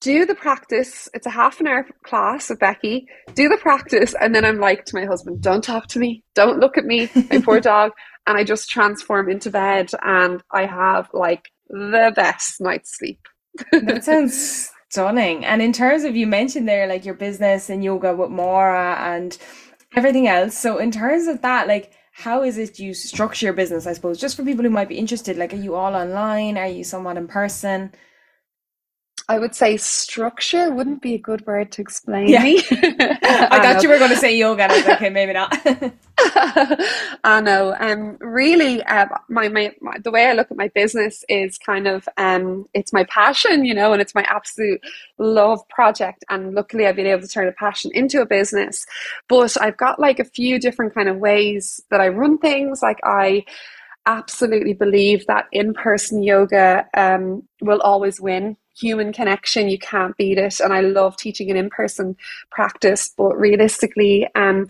do 0.00 0.24
the 0.24 0.34
practice. 0.34 1.08
It's 1.14 1.26
a 1.26 1.30
half 1.30 1.60
an 1.60 1.66
hour 1.66 1.86
class 2.04 2.50
with 2.50 2.60
Becky. 2.60 3.08
Do 3.34 3.48
the 3.48 3.56
practice. 3.56 4.14
And 4.20 4.34
then 4.34 4.44
I'm 4.44 4.58
like 4.58 4.84
to 4.86 4.96
my 4.96 5.04
husband, 5.04 5.42
don't 5.42 5.64
talk 5.64 5.88
to 5.88 5.98
me. 5.98 6.22
Don't 6.34 6.60
look 6.60 6.78
at 6.78 6.84
me, 6.84 7.10
my 7.30 7.40
poor 7.44 7.60
dog. 7.60 7.92
And 8.26 8.38
I 8.38 8.44
just 8.44 8.68
transform 8.68 9.28
into 9.30 9.50
bed 9.50 9.90
and 10.02 10.42
I 10.52 10.66
have 10.66 11.08
like 11.12 11.50
the 11.68 12.12
best 12.14 12.60
night's 12.60 12.96
sleep. 12.96 13.20
that 13.72 14.04
sounds 14.04 14.70
stunning. 14.90 15.44
And 15.44 15.60
in 15.60 15.72
terms 15.72 16.04
of, 16.04 16.14
you 16.14 16.26
mentioned 16.26 16.68
there, 16.68 16.86
like 16.86 17.04
your 17.04 17.14
business 17.14 17.68
and 17.70 17.82
yoga 17.82 18.14
with 18.14 18.30
Maura 18.30 18.96
and 19.00 19.36
everything 19.96 20.28
else. 20.28 20.56
So 20.56 20.78
in 20.78 20.90
terms 20.90 21.26
of 21.26 21.42
that, 21.42 21.66
like, 21.66 21.92
how 22.12 22.42
is 22.42 22.58
it 22.58 22.78
you 22.78 22.94
structure 22.94 23.46
your 23.46 23.52
business, 23.52 23.86
I 23.86 23.92
suppose, 23.92 24.18
just 24.18 24.36
for 24.36 24.44
people 24.44 24.64
who 24.64 24.70
might 24.70 24.88
be 24.88 24.98
interested? 24.98 25.36
Like, 25.36 25.52
are 25.52 25.56
you 25.56 25.74
all 25.76 25.94
online? 25.94 26.58
Are 26.58 26.66
you 26.66 26.84
somewhat 26.84 27.16
in 27.16 27.28
person? 27.28 27.92
I 29.30 29.38
would 29.38 29.54
say 29.54 29.76
structure 29.76 30.70
wouldn't 30.70 31.02
be 31.02 31.12
a 31.12 31.18
good 31.18 31.46
word 31.46 31.70
to 31.72 31.82
explain 31.82 32.28
yeah. 32.28 32.42
me. 32.42 32.62
I 32.70 33.60
thought 33.60 33.82
you 33.82 33.90
were 33.90 33.98
going 33.98 34.10
to 34.10 34.16
say 34.16 34.34
yoga, 34.34 34.62
and 34.62 34.72
I 34.72 34.76
was 34.76 34.86
like, 34.86 34.96
okay, 34.96 35.10
maybe 35.10 35.34
not. 35.34 35.54
I 37.24 37.40
know. 37.42 37.76
Um, 37.78 38.16
really, 38.20 38.82
uh, 38.84 39.06
my, 39.28 39.48
my, 39.48 39.74
my 39.82 39.98
the 39.98 40.10
way 40.10 40.28
I 40.28 40.32
look 40.32 40.50
at 40.50 40.56
my 40.56 40.68
business 40.68 41.26
is 41.28 41.58
kind 41.58 41.86
of 41.86 42.08
um, 42.16 42.66
it's 42.72 42.90
my 42.94 43.04
passion, 43.04 43.66
you 43.66 43.74
know, 43.74 43.92
and 43.92 44.00
it's 44.00 44.14
my 44.14 44.22
absolute 44.22 44.80
love 45.18 45.60
project. 45.68 46.24
And 46.30 46.54
luckily, 46.54 46.86
I've 46.86 46.96
been 46.96 47.06
able 47.06 47.20
to 47.20 47.28
turn 47.28 47.48
a 47.48 47.52
passion 47.52 47.90
into 47.92 48.22
a 48.22 48.26
business. 48.26 48.86
But 49.28 49.58
I've 49.60 49.76
got 49.76 50.00
like 50.00 50.18
a 50.20 50.24
few 50.24 50.58
different 50.58 50.94
kind 50.94 51.08
of 51.10 51.18
ways 51.18 51.82
that 51.90 52.00
I 52.00 52.08
run 52.08 52.38
things. 52.38 52.80
Like 52.80 53.00
I 53.04 53.44
absolutely 54.06 54.72
believe 54.72 55.26
that 55.26 55.48
in-person 55.52 56.22
yoga 56.22 56.86
um, 56.94 57.42
will 57.60 57.82
always 57.82 58.18
win 58.22 58.56
human 58.78 59.12
connection 59.12 59.68
you 59.68 59.78
can't 59.78 60.16
beat 60.16 60.38
it. 60.38 60.60
And 60.60 60.72
i 60.72 60.80
love 60.80 61.16
teaching 61.16 61.50
an 61.50 61.56
in-person 61.56 62.16
practice 62.50 63.10
but 63.16 63.36
realistically 63.36 64.28
um 64.34 64.66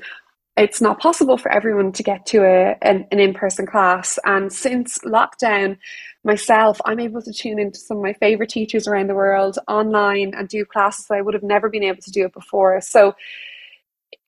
it's 0.56 0.80
not 0.80 0.98
possible 0.98 1.38
for 1.38 1.52
everyone 1.52 1.92
to 1.92 2.02
get 2.02 2.26
to 2.26 2.38
a, 2.38 2.76
an, 2.82 3.06
an 3.12 3.20
in-person 3.20 3.64
class. 3.64 4.18
And 4.24 4.52
since 4.52 4.98
lockdown 5.04 5.78
myself 6.24 6.80
i'm 6.84 7.00
able 7.00 7.22
to 7.22 7.32
tune 7.32 7.58
into 7.58 7.78
some 7.78 7.98
of 7.98 8.02
my 8.02 8.12
favorite 8.14 8.50
teachers 8.50 8.88
around 8.88 9.06
the 9.08 9.14
world 9.14 9.58
online 9.68 10.34
and 10.36 10.48
do 10.48 10.64
classes 10.64 11.06
that 11.06 11.14
i 11.14 11.22
would 11.22 11.34
have 11.34 11.44
never 11.44 11.68
been 11.70 11.84
able 11.84 12.02
to 12.02 12.10
do 12.10 12.24
it 12.24 12.32
before. 12.32 12.80
So 12.80 13.14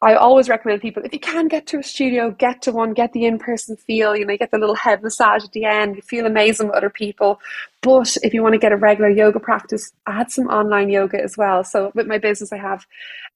I 0.02 0.14
always 0.14 0.48
recommend 0.48 0.80
people 0.80 1.02
if 1.04 1.12
you 1.12 1.20
can 1.20 1.46
get 1.46 1.66
to 1.68 1.78
a 1.78 1.82
studio, 1.82 2.30
get 2.30 2.62
to 2.62 2.72
one, 2.72 2.94
get 2.94 3.12
the 3.12 3.26
in 3.26 3.38
person 3.38 3.76
feel. 3.76 4.16
You 4.16 4.24
know, 4.24 4.32
you 4.32 4.38
get 4.38 4.50
the 4.50 4.58
little 4.58 4.74
head 4.74 5.02
massage 5.02 5.44
at 5.44 5.52
the 5.52 5.66
end, 5.66 5.96
you 5.96 6.02
feel 6.02 6.24
amazing 6.24 6.68
with 6.68 6.76
other 6.76 6.88
people. 6.88 7.38
But 7.82 8.16
if 8.22 8.32
you 8.32 8.42
want 8.42 8.54
to 8.54 8.58
get 8.58 8.72
a 8.72 8.76
regular 8.76 9.10
yoga 9.10 9.40
practice, 9.40 9.92
add 10.06 10.30
some 10.30 10.46
online 10.46 10.88
yoga 10.88 11.22
as 11.22 11.36
well. 11.36 11.64
So 11.64 11.92
with 11.94 12.06
my 12.06 12.16
business, 12.16 12.50
I 12.52 12.56
have, 12.56 12.86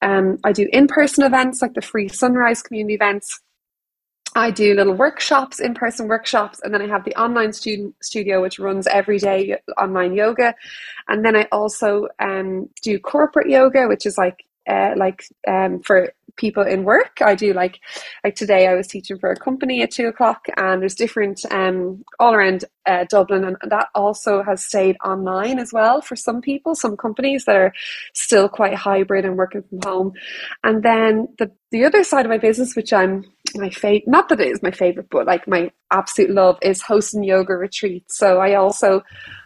um, 0.00 0.38
I 0.42 0.52
do 0.52 0.68
in 0.72 0.86
person 0.86 1.24
events 1.24 1.60
like 1.60 1.74
the 1.74 1.82
free 1.82 2.08
Sunrise 2.08 2.62
community 2.62 2.94
events. 2.94 3.40
I 4.36 4.50
do 4.50 4.74
little 4.74 4.94
workshops, 4.94 5.60
in 5.60 5.74
person 5.74 6.08
workshops, 6.08 6.60
and 6.64 6.74
then 6.74 6.82
I 6.82 6.88
have 6.88 7.04
the 7.04 7.14
online 7.14 7.52
student 7.52 7.94
studio, 8.02 8.42
which 8.42 8.58
runs 8.58 8.86
every 8.88 9.18
day 9.18 9.58
online 9.78 10.14
yoga. 10.14 10.54
And 11.08 11.24
then 11.24 11.36
I 11.36 11.46
also 11.52 12.08
um, 12.18 12.68
do 12.82 12.98
corporate 12.98 13.48
yoga, 13.48 13.86
which 13.86 14.06
is 14.06 14.18
like 14.18 14.44
uh, 14.66 14.94
like 14.96 15.24
um, 15.46 15.80
for 15.80 16.12
people 16.36 16.62
in 16.62 16.84
work. 16.84 17.18
I 17.20 17.34
do 17.34 17.52
like 17.52 17.80
like 18.22 18.34
today 18.34 18.66
I 18.66 18.74
was 18.74 18.88
teaching 18.88 19.18
for 19.18 19.30
a 19.30 19.36
company 19.36 19.82
at 19.82 19.90
two 19.90 20.06
o'clock 20.06 20.46
and 20.56 20.82
there's 20.82 20.94
different 20.94 21.40
um 21.50 22.04
all 22.18 22.34
around 22.34 22.64
uh, 22.86 23.04
Dublin 23.08 23.44
and 23.44 23.56
that 23.70 23.88
also 23.94 24.42
has 24.42 24.64
stayed 24.64 24.96
online 25.04 25.58
as 25.58 25.72
well 25.72 26.00
for 26.02 26.16
some 26.16 26.40
people, 26.40 26.74
some 26.74 26.96
companies 26.96 27.44
that 27.46 27.56
are 27.56 27.72
still 28.12 28.48
quite 28.48 28.74
hybrid 28.74 29.24
and 29.24 29.36
working 29.36 29.62
from 29.62 29.80
home. 29.84 30.12
And 30.62 30.82
then 30.82 31.28
the 31.38 31.50
the 31.70 31.84
other 31.84 32.04
side 32.04 32.24
of 32.24 32.30
my 32.30 32.38
business, 32.38 32.76
which 32.76 32.92
I'm 32.92 33.24
my 33.54 33.70
favorite, 33.70 34.08
not 34.08 34.28
that 34.28 34.40
it 34.40 34.48
is 34.48 34.62
my 34.62 34.70
favorite, 34.70 35.08
but 35.10 35.26
like 35.26 35.46
my 35.48 35.70
absolute 35.90 36.30
love 36.30 36.58
is 36.62 36.82
hosting 36.82 37.24
yoga 37.24 37.54
retreats. 37.54 38.16
So 38.16 38.38
I 38.38 38.54
also 38.54 39.02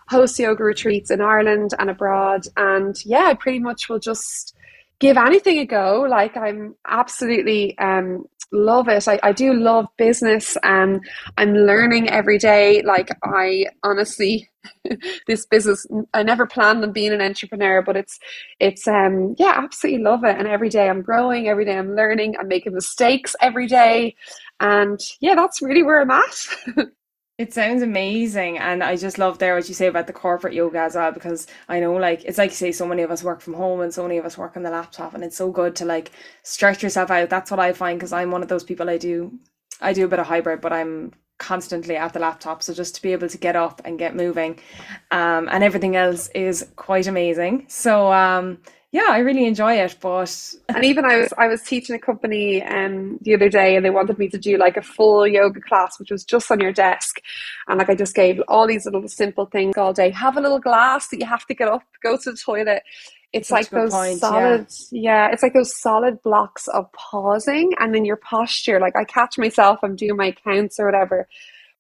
host 0.09 0.39
yoga 0.39 0.65
retreats 0.65 1.11
in 1.11 1.21
Ireland 1.21 1.75
and 1.79 1.91
abroad. 1.91 2.47
And 2.57 2.97
yeah, 3.05 3.25
I 3.25 3.35
pretty 3.35 3.59
much 3.59 3.89
will 3.89 3.99
just 3.99 4.55
give 5.01 5.17
anything 5.17 5.59
a 5.59 5.65
go. 5.67 6.07
Like 6.09 6.37
I'm 6.37 6.75
absolutely 6.87 7.77
um, 7.79 8.25
love 8.53 8.89
it. 8.89 9.07
I, 9.07 9.21
I 9.23 9.33
do 9.33 9.53
love 9.55 9.87
business 9.97 10.57
and 10.63 11.01
I'm 11.37 11.55
learning 11.55 12.09
every 12.11 12.39
day. 12.39 12.83
Like 12.83 13.11
I 13.23 13.67
honestly 13.83 14.49
this 15.27 15.47
business 15.47 15.87
I 16.15 16.23
never 16.23 16.47
planned 16.47 16.83
on 16.83 16.93
being 16.93 17.13
an 17.13 17.21
entrepreneur, 17.21 17.83
but 17.83 17.97
it's 17.97 18.19
it's 18.61 18.89
um 18.89 19.35
yeah, 19.39 19.55
absolutely 19.57 20.03
love 20.03 20.25
it. 20.25 20.37
And 20.39 20.49
every 20.49 20.69
day 20.69 20.89
I'm 20.89 21.03
growing, 21.03 21.49
every 21.49 21.65
day 21.65 21.77
I'm 21.79 21.95
learning, 21.95 22.37
I'm 22.39 22.49
making 22.49 22.75
mistakes 22.75 23.35
every 23.41 23.67
day. 23.67 24.17
And 24.61 24.99
yeah, 25.21 25.35
that's 25.35 25.63
really 25.63 25.83
where 25.83 26.01
I'm 26.01 26.11
at. 26.11 26.47
It 27.39 27.55
sounds 27.55 27.83
amazing, 27.83 28.59
and 28.59 28.83
I 28.83 28.97
just 28.97 29.17
love 29.17 29.39
there 29.39 29.55
what 29.55 29.69
you 29.69 29.75
say 29.75 29.87
about 29.87 30.09
the 30.09 30.13
corporate 30.13 30.55
yoga 30.55 30.81
as 30.81 30.97
well 30.97 31.13
because 31.13 31.47
I 31.69 31.79
know 31.79 31.95
like 31.95 32.25
it's 32.25 32.37
like 32.37 32.51
you 32.51 32.57
say 32.57 32.73
so 32.73 32.85
many 32.85 33.03
of 33.03 33.13
us 33.13 33.23
work 33.23 33.41
from 33.41 33.55
home 33.55 33.81
and 33.81 33.95
so 33.95 34.03
many 34.03 34.19
of 34.19 34.25
us 34.25 34.37
work 34.37 34.57
on 34.57 34.65
the 34.65 34.71
laptop, 34.71 35.15
and 35.15 35.23
it's 35.23 35.37
so 35.37 35.53
good 35.53 35.77
to 35.77 35.85
like 35.85 36.11
stretch 36.43 36.83
yourself 36.83 37.13
out. 37.13 37.31
That's 37.31 37.53
what 37.53 37.61
I 37.61 37.73
find 37.73 37.97
because 37.97 38.13
I'm 38.13 38.33
one 38.33 38.43
of 38.43 38.49
those 38.49 38.65
people. 38.65 38.91
I 38.91 38.99
do, 38.99 39.39
I 39.81 39.93
do 39.93 40.05
a 40.05 40.09
bit 40.09 40.19
of 40.19 40.27
hybrid, 40.27 40.61
but 40.61 40.73
I'm 40.73 41.13
constantly 41.39 41.97
at 41.97 42.13
the 42.13 42.19
laptop. 42.19 42.65
So 42.65 42.75
just 42.75 42.97
to 42.97 43.03
be 43.03 43.13
able 43.13 43.29
to 43.29 43.39
get 43.39 43.55
up 43.55 43.81
and 43.85 44.01
get 44.01 44.17
moving, 44.17 44.59
um, 45.13 45.49
and 45.49 45.63
everything 45.63 45.95
else 45.95 46.27
is 46.31 46.67
quite 46.75 47.07
amazing. 47.07 47.67
So 47.69 48.13
um, 48.13 48.59
yeah, 48.91 49.09
I 49.11 49.19
really 49.19 49.45
enjoy 49.47 49.75
it. 49.75 49.97
But 50.01 50.55
and 50.69 50.85
even 50.85 51.05
I 51.05 51.19
was 51.19 51.33
I 51.37 51.47
was 51.47 51.63
teaching 51.63 51.95
a 51.95 51.99
company 51.99 52.63
um 52.63 53.19
the 53.21 53.35
other 53.35 53.51
day, 53.51 53.77
and 53.77 53.85
they 53.85 53.91
wanted 53.91 54.19
me 54.19 54.29
to 54.29 54.39
do 54.39 54.57
like 54.57 54.77
a 54.77 54.83
full 54.83 55.27
yoga 55.27 55.61
class, 55.61 55.99
which 55.99 56.11
was 56.11 56.25
just 56.25 56.51
on 56.51 56.61
your 56.61 56.73
desk, 56.73 57.21
and 57.67 57.79
like 57.79 57.91
I 57.91 57.95
just 57.95 58.15
gave 58.15 58.41
all 58.49 58.67
these 58.67 58.87
little 58.87 59.07
simple 59.09 59.47
things 59.47 59.77
all 59.77 59.93
day. 59.93 60.11
Have 60.11 60.37
a 60.37 60.41
little 60.41 60.59
glass 60.59 61.09
that 61.09 61.21
you 61.21 61.27
have 61.27 61.45
to 61.47 61.55
get 61.55 61.69
up, 61.69 61.83
go 62.03 62.17
to 62.17 62.31
the 62.31 62.37
toilet. 62.37 62.83
It's 63.35 63.49
Such 63.49 63.57
like 63.57 63.71
those 63.71 63.93
point, 63.93 64.19
solid, 64.21 64.67
yeah. 64.91 65.27
yeah. 65.27 65.33
It's 65.33 65.43
like 65.43 65.53
those 65.53 65.79
solid 65.79 66.23
blocks 66.23 66.67
of 66.69 66.91
pausing, 66.93 67.73
and 67.79 67.95
then 67.95 68.07
your 68.07 68.17
posture. 68.17 68.81
Like 68.81 68.97
I 68.97 69.05
catch 69.05 69.37
myself, 69.37 69.81
I'm 69.83 69.97
doing 69.97 70.17
my 70.17 70.33
counts 70.33 70.81
or 70.81 70.87
whatever, 70.87 71.29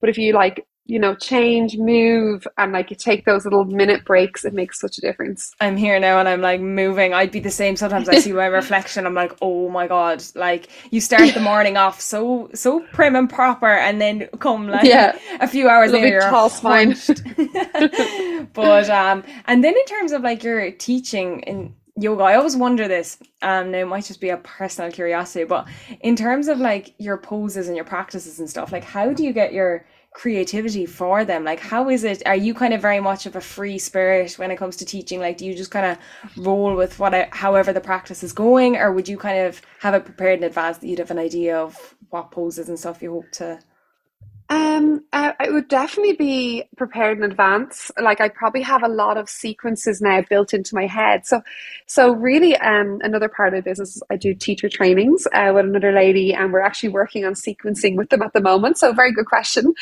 but 0.02 0.10
if 0.10 0.18
you 0.18 0.34
like 0.34 0.66
you 0.88 0.98
know, 0.98 1.14
change, 1.14 1.76
move, 1.76 2.46
and 2.56 2.72
like 2.72 2.90
you 2.90 2.96
take 2.96 3.26
those 3.26 3.44
little 3.44 3.66
minute 3.66 4.06
breaks, 4.06 4.46
it 4.46 4.54
makes 4.54 4.80
such 4.80 4.96
a 4.96 5.02
difference. 5.02 5.52
I'm 5.60 5.76
here 5.76 6.00
now 6.00 6.18
and 6.18 6.26
I'm 6.26 6.40
like 6.40 6.62
moving. 6.62 7.12
I'd 7.12 7.30
be 7.30 7.40
the 7.40 7.50
same 7.50 7.76
sometimes. 7.76 8.08
I 8.08 8.18
see 8.20 8.32
my 8.32 8.46
reflection. 8.60 9.04
I'm 9.04 9.12
like, 9.12 9.36
oh 9.42 9.68
my 9.68 9.86
god! 9.86 10.24
Like 10.34 10.68
you 10.90 11.02
start 11.02 11.34
the 11.34 11.40
morning 11.40 11.76
off 11.76 12.00
so 12.00 12.48
so 12.54 12.80
prim 12.94 13.14
and 13.16 13.28
proper, 13.28 13.70
and 13.70 14.00
then 14.00 14.28
come 14.38 14.68
like 14.68 14.86
yeah. 14.86 15.18
a 15.40 15.46
few 15.46 15.68
hours 15.68 15.92
later, 15.92 16.20
tall 16.20 16.48
spine. 16.48 16.96
but 18.54 18.88
um, 18.88 19.22
and 19.44 19.62
then 19.62 19.76
in 19.76 19.84
terms 19.84 20.12
of 20.12 20.22
like 20.22 20.42
your 20.42 20.70
teaching 20.72 21.40
in 21.40 21.74
yoga 22.00 22.22
i 22.22 22.36
always 22.36 22.56
wonder 22.56 22.86
this 22.86 23.18
um 23.42 23.72
now 23.72 23.78
it 23.78 23.88
might 23.88 24.04
just 24.04 24.20
be 24.20 24.28
a 24.28 24.36
personal 24.36 24.88
curiosity 24.88 25.44
but 25.44 25.66
in 26.02 26.14
terms 26.14 26.46
of 26.46 26.60
like 26.60 26.94
your 26.98 27.16
poses 27.16 27.66
and 27.66 27.74
your 27.74 27.84
practices 27.84 28.38
and 28.38 28.48
stuff 28.48 28.70
like 28.70 28.84
how 28.84 29.12
do 29.12 29.24
you 29.24 29.32
get 29.32 29.52
your 29.52 29.84
creativity 30.18 30.84
for 30.84 31.24
them? 31.24 31.44
Like 31.44 31.60
how 31.60 31.88
is 31.88 32.02
it 32.02 32.24
are 32.26 32.34
you 32.34 32.52
kind 32.52 32.74
of 32.74 32.82
very 32.82 32.98
much 32.98 33.24
of 33.24 33.36
a 33.36 33.40
free 33.40 33.78
spirit 33.78 34.32
when 34.32 34.50
it 34.50 34.56
comes 34.56 34.76
to 34.78 34.84
teaching? 34.84 35.20
Like 35.20 35.36
do 35.38 35.46
you 35.46 35.54
just 35.54 35.70
kind 35.70 35.86
of 35.86 36.44
roll 36.44 36.74
with 36.74 36.98
what 36.98 37.14
however 37.32 37.72
the 37.72 37.80
practice 37.80 38.24
is 38.24 38.32
going 38.32 38.76
or 38.76 38.92
would 38.92 39.08
you 39.08 39.16
kind 39.16 39.46
of 39.46 39.62
have 39.78 39.94
it 39.94 40.04
prepared 40.04 40.38
in 40.38 40.44
advance 40.44 40.78
that 40.78 40.88
you'd 40.88 40.98
have 40.98 41.12
an 41.12 41.20
idea 41.20 41.56
of 41.56 41.94
what 42.10 42.32
poses 42.32 42.68
and 42.68 42.76
stuff 42.76 43.00
you 43.00 43.12
hope 43.12 43.30
to 43.30 43.60
um, 44.50 45.04
uh, 45.12 45.32
I 45.38 45.50
would 45.50 45.68
definitely 45.68 46.14
be 46.14 46.64
prepared 46.76 47.18
in 47.18 47.24
advance. 47.24 47.90
Like 48.00 48.20
I 48.20 48.28
probably 48.30 48.62
have 48.62 48.82
a 48.82 48.88
lot 48.88 49.18
of 49.18 49.28
sequences 49.28 50.00
now 50.00 50.22
built 50.22 50.54
into 50.54 50.74
my 50.74 50.86
head. 50.86 51.26
So, 51.26 51.42
so 51.86 52.12
really, 52.12 52.56
um, 52.56 52.98
another 53.02 53.28
part 53.28 53.52
of 53.52 53.62
the 53.62 53.68
business 53.70 53.96
is 53.96 54.02
I 54.10 54.16
do 54.16 54.34
teacher 54.34 54.70
trainings 54.70 55.26
uh, 55.34 55.52
with 55.54 55.66
another 55.66 55.92
lady, 55.92 56.32
and 56.32 56.52
we're 56.52 56.62
actually 56.62 56.90
working 56.90 57.26
on 57.26 57.34
sequencing 57.34 57.96
with 57.96 58.08
them 58.08 58.22
at 58.22 58.32
the 58.32 58.40
moment. 58.40 58.78
So, 58.78 58.92
very 58.92 59.12
good 59.12 59.26
question. 59.26 59.74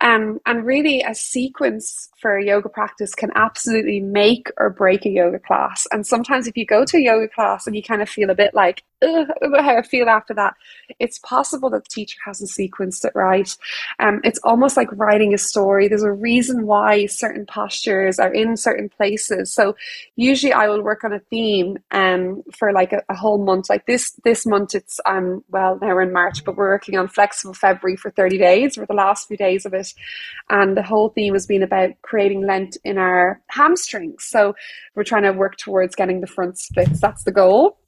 Um, 0.00 0.40
and 0.46 0.64
really, 0.64 1.02
a 1.02 1.14
sequence 1.14 2.08
for 2.18 2.38
a 2.38 2.44
yoga 2.44 2.70
practice 2.70 3.14
can 3.14 3.30
absolutely 3.34 4.00
make 4.00 4.50
or 4.56 4.70
break 4.70 5.04
a 5.04 5.10
yoga 5.10 5.38
class. 5.38 5.86
And 5.92 6.06
sometimes, 6.06 6.46
if 6.46 6.56
you 6.56 6.64
go 6.64 6.86
to 6.86 6.96
a 6.96 7.00
yoga 7.00 7.28
class 7.28 7.66
and 7.66 7.76
you 7.76 7.82
kind 7.82 8.00
of 8.00 8.08
feel 8.08 8.30
a 8.30 8.34
bit 8.34 8.54
like, 8.54 8.84
how 9.02 9.76
I 9.76 9.82
feel 9.82 10.08
after 10.08 10.34
that, 10.34 10.54
it's 10.98 11.18
possible 11.18 11.70
that 11.70 11.84
the 11.84 11.90
teacher 11.90 12.18
hasn't 12.24 12.50
sequenced 12.50 13.04
it 13.04 13.12
right. 13.14 13.54
Um, 13.98 14.13
it's 14.22 14.38
almost 14.44 14.76
like 14.76 14.88
writing 14.92 15.34
a 15.34 15.38
story. 15.38 15.88
There's 15.88 16.02
a 16.02 16.12
reason 16.12 16.66
why 16.66 17.06
certain 17.06 17.46
postures 17.46 18.18
are 18.18 18.32
in 18.32 18.56
certain 18.56 18.88
places. 18.88 19.52
So 19.52 19.74
usually, 20.16 20.52
I 20.52 20.68
will 20.68 20.82
work 20.82 21.04
on 21.04 21.12
a 21.12 21.18
theme 21.18 21.78
um, 21.90 22.42
for 22.56 22.72
like 22.72 22.92
a, 22.92 23.02
a 23.08 23.14
whole 23.14 23.38
month. 23.44 23.68
Like 23.68 23.86
this 23.86 24.12
this 24.24 24.46
month, 24.46 24.74
it's 24.74 25.00
um 25.06 25.42
well 25.50 25.78
now 25.80 25.88
we're 25.88 26.02
in 26.02 26.12
March, 26.12 26.44
but 26.44 26.56
we're 26.56 26.68
working 26.70 26.98
on 26.98 27.08
flexible 27.08 27.54
February 27.54 27.96
for 27.96 28.10
30 28.10 28.38
days, 28.38 28.74
for 28.76 28.86
the 28.86 28.94
last 28.94 29.26
few 29.28 29.36
days 29.36 29.64
of 29.64 29.74
it, 29.74 29.92
and 30.50 30.76
the 30.76 30.82
whole 30.82 31.08
theme 31.08 31.32
has 31.32 31.46
been 31.46 31.62
about 31.62 31.90
creating 32.02 32.46
length 32.46 32.76
in 32.84 32.98
our 32.98 33.40
hamstrings. 33.48 34.24
So 34.24 34.54
we're 34.94 35.04
trying 35.04 35.22
to 35.24 35.32
work 35.32 35.56
towards 35.56 35.94
getting 35.94 36.20
the 36.20 36.26
front 36.26 36.58
splits. 36.58 37.00
That's 37.00 37.24
the 37.24 37.32
goal 37.32 37.78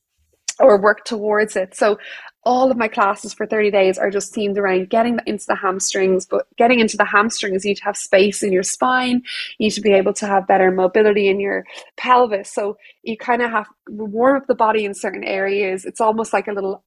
or 0.61 0.81
work 0.81 1.05
towards 1.05 1.57
it. 1.57 1.75
So 1.75 1.99
all 2.47 2.71
of 2.71 2.77
my 2.77 2.87
classes 2.87 3.35
for 3.35 3.45
30 3.45 3.73
days 3.73 3.99
are 3.99 4.09
just 4.09 4.33
themed 4.33 4.57
around 4.57 4.89
getting 4.89 5.19
into 5.27 5.45
the 5.49 5.57
hamstrings, 5.57 6.25
but 6.25 6.47
getting 6.57 6.79
into 6.79 6.97
the 6.97 7.05
hamstrings, 7.05 7.65
you 7.65 7.71
need 7.71 7.79
to 7.79 7.85
have 7.85 7.97
space 7.97 8.41
in 8.45 8.53
your 8.53 8.63
spine. 8.63 9.21
You 9.59 9.67
need 9.67 9.73
to 9.73 9.81
be 9.81 9.93
able 9.93 10.13
to 10.15 10.29
have 10.29 10.47
better 10.47 10.71
mobility 10.71 11.29
in 11.29 11.41
your 11.41 11.65
pelvis. 11.97 12.53
So 12.53 12.79
you 13.03 13.17
kind 13.17 13.43
of 13.43 13.51
have 13.51 13.67
warm 13.89 14.37
up 14.37 14.47
the 14.47 14.55
body 14.55 14.85
in 14.85 14.95
certain 14.95 15.25
areas. 15.25 15.85
It's 15.85 16.01
almost 16.01 16.33
like 16.33 16.47
a 16.47 16.53
little 16.53 16.85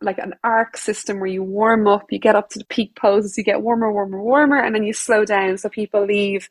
like 0.00 0.18
an 0.18 0.34
arc 0.42 0.76
system 0.76 1.20
where 1.20 1.28
you 1.28 1.44
warm 1.44 1.86
up, 1.86 2.06
you 2.10 2.18
get 2.18 2.34
up 2.34 2.48
to 2.48 2.58
the 2.58 2.64
peak 2.64 2.96
poses, 2.96 3.38
you 3.38 3.44
get 3.44 3.62
warmer, 3.62 3.92
warmer, 3.92 4.20
warmer, 4.20 4.58
and 4.58 4.74
then 4.74 4.82
you 4.82 4.92
slow 4.92 5.24
down 5.24 5.58
so 5.58 5.68
people 5.68 6.04
leave 6.04 6.48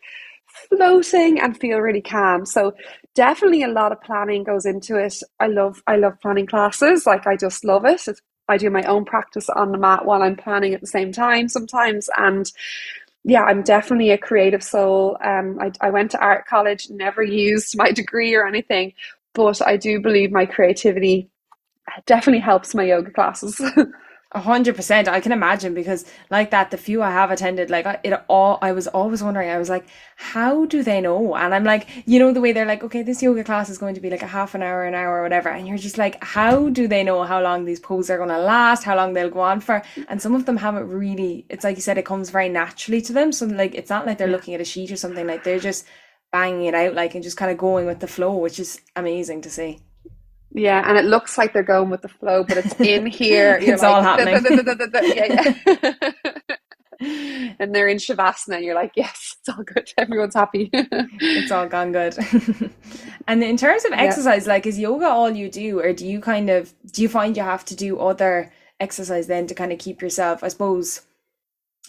floating 0.69 1.39
and 1.41 1.59
feel 1.59 1.79
really 1.79 2.01
calm. 2.01 2.45
So 2.45 2.73
definitely 3.13 3.63
a 3.63 3.67
lot 3.67 3.91
of 3.91 4.01
planning 4.01 4.45
goes 4.45 4.65
into 4.65 4.95
it. 4.95 5.15
I 5.39 5.47
love 5.47 5.83
I 5.85 5.97
love 5.97 6.13
planning 6.21 6.45
classes. 6.45 7.05
Like 7.05 7.27
I 7.27 7.35
just 7.35 7.65
love 7.65 7.83
it. 7.83 8.07
It's, 8.07 8.21
I 8.47 8.57
do 8.57 8.69
my 8.69 8.83
own 8.83 9.05
practice 9.05 9.49
on 9.49 9.71
the 9.71 9.77
mat 9.77 10.05
while 10.05 10.21
I'm 10.21 10.35
planning 10.35 10.73
at 10.73 10.81
the 10.81 10.87
same 10.87 11.11
time 11.11 11.49
sometimes 11.49 12.09
and 12.17 12.51
yeah, 13.23 13.43
I'm 13.43 13.61
definitely 13.61 14.11
a 14.11 14.17
creative 14.17 14.63
soul. 14.63 15.17
Um, 15.21 15.59
I, 15.59 15.71
I 15.81 15.89
went 15.89 16.11
to 16.11 16.19
art 16.19 16.45
college, 16.45 16.89
never 16.89 17.21
used 17.21 17.77
my 17.77 17.91
degree 18.01 18.33
or 18.33 18.47
anything, 18.47 18.93
but 19.33 19.61
I 19.65 19.75
do 19.77 19.99
believe 20.01 20.31
my 20.31 20.45
creativity 20.45 21.29
definitely 22.05 22.39
helps 22.41 22.73
my 22.73 22.83
yoga 22.83 23.11
classes. 23.11 23.61
A 24.37 24.39
hundred 24.39 24.75
percent. 24.75 25.07
I 25.07 25.19
can 25.19 25.31
imagine 25.31 25.73
because 25.73 26.05
like 26.29 26.51
that, 26.51 26.69
the 26.69 26.77
few 26.77 27.01
I 27.01 27.09
have 27.09 27.31
attended, 27.31 27.71
like 27.71 27.87
it 28.03 28.13
all, 28.29 28.59
I 28.61 28.71
was 28.71 28.85
always 28.85 29.23
wondering, 29.23 29.49
I 29.49 29.57
was 29.57 29.67
like, 29.67 29.87
how 30.15 30.65
do 30.65 30.83
they 30.83 31.01
know? 31.01 31.35
And 31.35 31.55
I'm 31.55 31.63
like, 31.63 31.87
you 32.05 32.19
know, 32.19 32.31
the 32.31 32.39
way 32.39 32.51
they're 32.51 32.63
like, 32.63 32.83
okay, 32.83 33.01
this 33.01 33.23
yoga 33.23 33.43
class 33.43 33.67
is 33.67 33.79
going 33.79 33.95
to 33.95 33.99
be 33.99 34.11
like 34.11 34.21
a 34.21 34.27
half 34.27 34.53
an 34.53 34.61
hour, 34.61 34.85
an 34.85 34.93
hour, 34.93 35.17
or 35.17 35.23
whatever. 35.23 35.49
And 35.49 35.67
you're 35.67 35.79
just 35.79 35.97
like, 35.97 36.23
how 36.23 36.69
do 36.69 36.87
they 36.87 37.03
know 37.03 37.23
how 37.23 37.41
long 37.41 37.65
these 37.65 37.79
poses 37.79 38.11
are 38.11 38.17
going 38.17 38.29
to 38.29 38.37
last, 38.37 38.83
how 38.83 38.95
long 38.95 39.13
they'll 39.13 39.31
go 39.31 39.39
on 39.39 39.59
for? 39.59 39.81
And 40.07 40.21
some 40.21 40.35
of 40.35 40.45
them 40.45 40.57
haven't 40.57 40.87
really, 40.87 41.47
it's 41.49 41.63
like 41.63 41.75
you 41.75 41.81
said, 41.81 41.97
it 41.97 42.05
comes 42.05 42.29
very 42.29 42.47
naturally 42.47 43.01
to 43.01 43.13
them. 43.13 43.31
So 43.31 43.47
like, 43.47 43.73
it's 43.73 43.89
not 43.89 44.05
like 44.05 44.19
they're 44.19 44.27
looking 44.27 44.53
at 44.53 44.61
a 44.61 44.65
sheet 44.65 44.91
or 44.91 44.97
something 44.97 45.25
like 45.25 45.45
they're 45.45 45.57
just 45.57 45.83
banging 46.31 46.67
it 46.67 46.75
out, 46.75 46.93
like, 46.93 47.15
and 47.15 47.23
just 47.23 47.37
kind 47.37 47.49
of 47.49 47.57
going 47.57 47.87
with 47.87 48.01
the 48.01 48.07
flow, 48.07 48.37
which 48.37 48.59
is 48.59 48.81
amazing 48.95 49.41
to 49.41 49.49
see. 49.49 49.79
Yeah, 50.57 50.83
and 50.87 50.97
it 50.97 51.05
looks 51.05 51.37
like 51.37 51.53
they're 51.53 51.61
going 51.61 51.91
with 51.91 52.01
the 52.01 52.07
flow, 52.07 52.43
but 52.43 52.57
it's 52.57 52.73
in 52.81 53.05
here. 53.21 53.59
it's 53.61 53.83
all 53.83 54.01
happening. 54.01 54.43
yeah, 55.15 55.53
yeah. 56.99 57.55
and 57.59 57.75
they're 57.75 57.87
in 57.87 57.97
shavasana. 57.97 58.63
You're 58.63 58.73
like, 58.73 58.93
yes, 58.95 59.35
it's 59.39 59.49
all 59.49 59.63
good. 59.63 59.91
Everyone's 59.99 60.33
happy. 60.33 60.71
it's 60.73 61.51
all 61.51 61.67
gone 61.67 61.91
good. 61.91 62.17
and 63.27 63.43
in 63.43 63.55
terms 63.55 63.85
of 63.85 63.91
exercise, 63.91 64.47
like, 64.47 64.65
is 64.65 64.79
yoga 64.79 65.05
all 65.05 65.29
you 65.29 65.47
do, 65.49 65.79
or 65.79 65.93
do 65.93 66.07
you 66.07 66.19
kind 66.19 66.49
of 66.49 66.73
do 66.91 67.03
you 67.03 67.09
find 67.09 67.37
you 67.37 67.43
have 67.43 67.63
to 67.65 67.75
do 67.75 67.99
other 67.99 68.51
exercise 68.79 69.27
then 69.27 69.45
to 69.47 69.53
kind 69.53 69.71
of 69.71 69.77
keep 69.77 70.01
yourself? 70.01 70.43
I 70.43 70.47
suppose. 70.47 71.01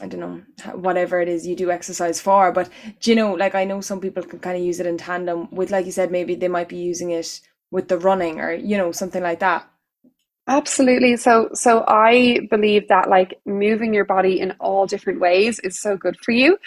I 0.00 0.06
don't 0.06 0.20
know, 0.20 0.42
whatever 0.76 1.20
it 1.20 1.26
is 1.28 1.44
you 1.44 1.56
do 1.56 1.72
exercise 1.72 2.20
for. 2.20 2.52
But 2.52 2.68
do 3.00 3.10
you 3.10 3.16
know, 3.16 3.32
like 3.32 3.56
I 3.56 3.64
know 3.64 3.80
some 3.80 4.00
people 4.00 4.22
can 4.22 4.38
kind 4.38 4.56
of 4.56 4.62
use 4.62 4.78
it 4.78 4.86
in 4.86 4.96
tandem 4.96 5.48
with, 5.50 5.72
like 5.72 5.86
you 5.86 5.90
said, 5.90 6.12
maybe 6.12 6.36
they 6.36 6.46
might 6.46 6.68
be 6.68 6.76
using 6.76 7.10
it 7.10 7.40
with 7.70 7.88
the 7.88 7.98
running 7.98 8.40
or 8.40 8.52
you 8.52 8.76
know 8.76 8.92
something 8.92 9.22
like 9.22 9.40
that? 9.40 9.68
Absolutely. 10.48 11.16
So 11.16 11.50
so 11.52 11.84
i 11.86 12.40
believe 12.50 12.88
that 12.88 13.10
like 13.10 13.38
moving 13.44 13.92
your 13.92 14.06
body 14.06 14.40
in 14.40 14.52
all 14.60 14.86
different 14.86 15.20
ways 15.20 15.58
is 15.60 15.80
so 15.80 15.96
good 15.96 16.16
for 16.24 16.32
you 16.32 16.58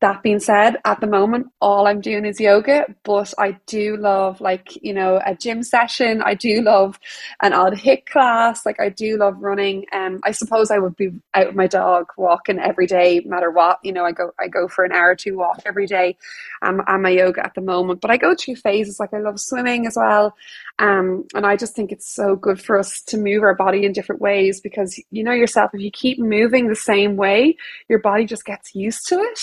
that 0.00 0.22
being 0.22 0.38
said, 0.38 0.76
at 0.84 1.00
the 1.00 1.06
moment, 1.08 1.48
all 1.60 1.86
I'm 1.88 2.00
doing 2.00 2.24
is 2.24 2.38
yoga, 2.38 2.86
but 3.02 3.34
I 3.38 3.58
do 3.66 3.96
love 3.96 4.40
like, 4.40 4.80
you 4.82 4.92
know, 4.94 5.20
a 5.24 5.34
gym 5.34 5.62
session. 5.62 6.22
I 6.22 6.34
do 6.34 6.62
love 6.62 7.00
an 7.42 7.52
odd 7.52 7.74
HIIT 7.74 8.06
class. 8.06 8.64
Like 8.64 8.78
I 8.80 8.90
do 8.90 9.16
love 9.16 9.36
running. 9.40 9.86
Um, 9.92 10.20
I 10.22 10.30
suppose 10.30 10.70
I 10.70 10.78
would 10.78 10.96
be 10.96 11.10
out 11.34 11.48
with 11.48 11.56
my 11.56 11.66
dog 11.66 12.06
walking 12.16 12.60
every 12.60 12.86
day, 12.86 13.20
no 13.24 13.30
matter 13.30 13.50
what. 13.50 13.78
You 13.82 13.92
know, 13.92 14.04
I 14.04 14.12
go 14.12 14.32
I 14.38 14.46
go 14.48 14.68
for 14.68 14.84
an 14.84 14.92
hour 14.92 15.10
or 15.10 15.16
two 15.16 15.36
walk 15.36 15.62
every 15.66 15.86
day. 15.86 16.16
Um, 16.62 16.82
and 16.86 17.02
my 17.02 17.10
yoga 17.10 17.44
at 17.44 17.54
the 17.54 17.60
moment. 17.60 18.00
But 18.00 18.10
I 18.10 18.16
go 18.16 18.34
through 18.34 18.56
phases. 18.56 19.00
Like 19.00 19.12
I 19.12 19.18
love 19.18 19.40
swimming 19.40 19.86
as 19.86 19.96
well. 19.96 20.34
Um, 20.80 21.24
and 21.34 21.44
I 21.44 21.56
just 21.56 21.74
think 21.74 21.90
it's 21.90 22.08
so 22.14 22.36
good 22.36 22.60
for 22.60 22.78
us 22.78 23.02
to 23.08 23.18
move 23.18 23.42
our 23.42 23.54
body 23.54 23.84
in 23.84 23.92
different 23.92 24.20
ways 24.20 24.60
because 24.60 25.00
you 25.10 25.24
know 25.24 25.32
yourself, 25.32 25.72
if 25.74 25.80
you 25.80 25.90
keep 25.90 26.20
moving 26.20 26.68
the 26.68 26.76
same 26.76 27.16
way, 27.16 27.56
your 27.88 27.98
body 27.98 28.24
just 28.26 28.44
gets 28.44 28.74
used 28.74 29.08
to 29.08 29.16
it 29.16 29.40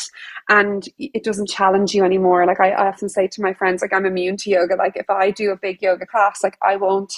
and 0.48 0.88
it 0.98 1.24
doesn't 1.24 1.50
challenge 1.50 1.93
you 1.93 2.06
anymore. 2.06 2.45
Like 2.45 2.62
I, 2.62 2.71
I 2.71 2.88
often 2.88 3.10
say 3.10 3.28
to 3.28 3.41
my 3.41 3.54
friends, 3.54 3.82
like 3.82 3.93
I'm 3.93 4.06
immune 4.06 4.38
to 4.38 4.50
yoga. 4.50 4.76
Like 4.76 4.95
if 4.95 5.10
I 5.10 5.32
do 5.32 5.52
a 5.52 5.58
big 5.58 5.82
yoga 5.82 6.06
class, 6.06 6.41
like 6.41 6.58
I 6.62 6.78
won't 6.78 7.13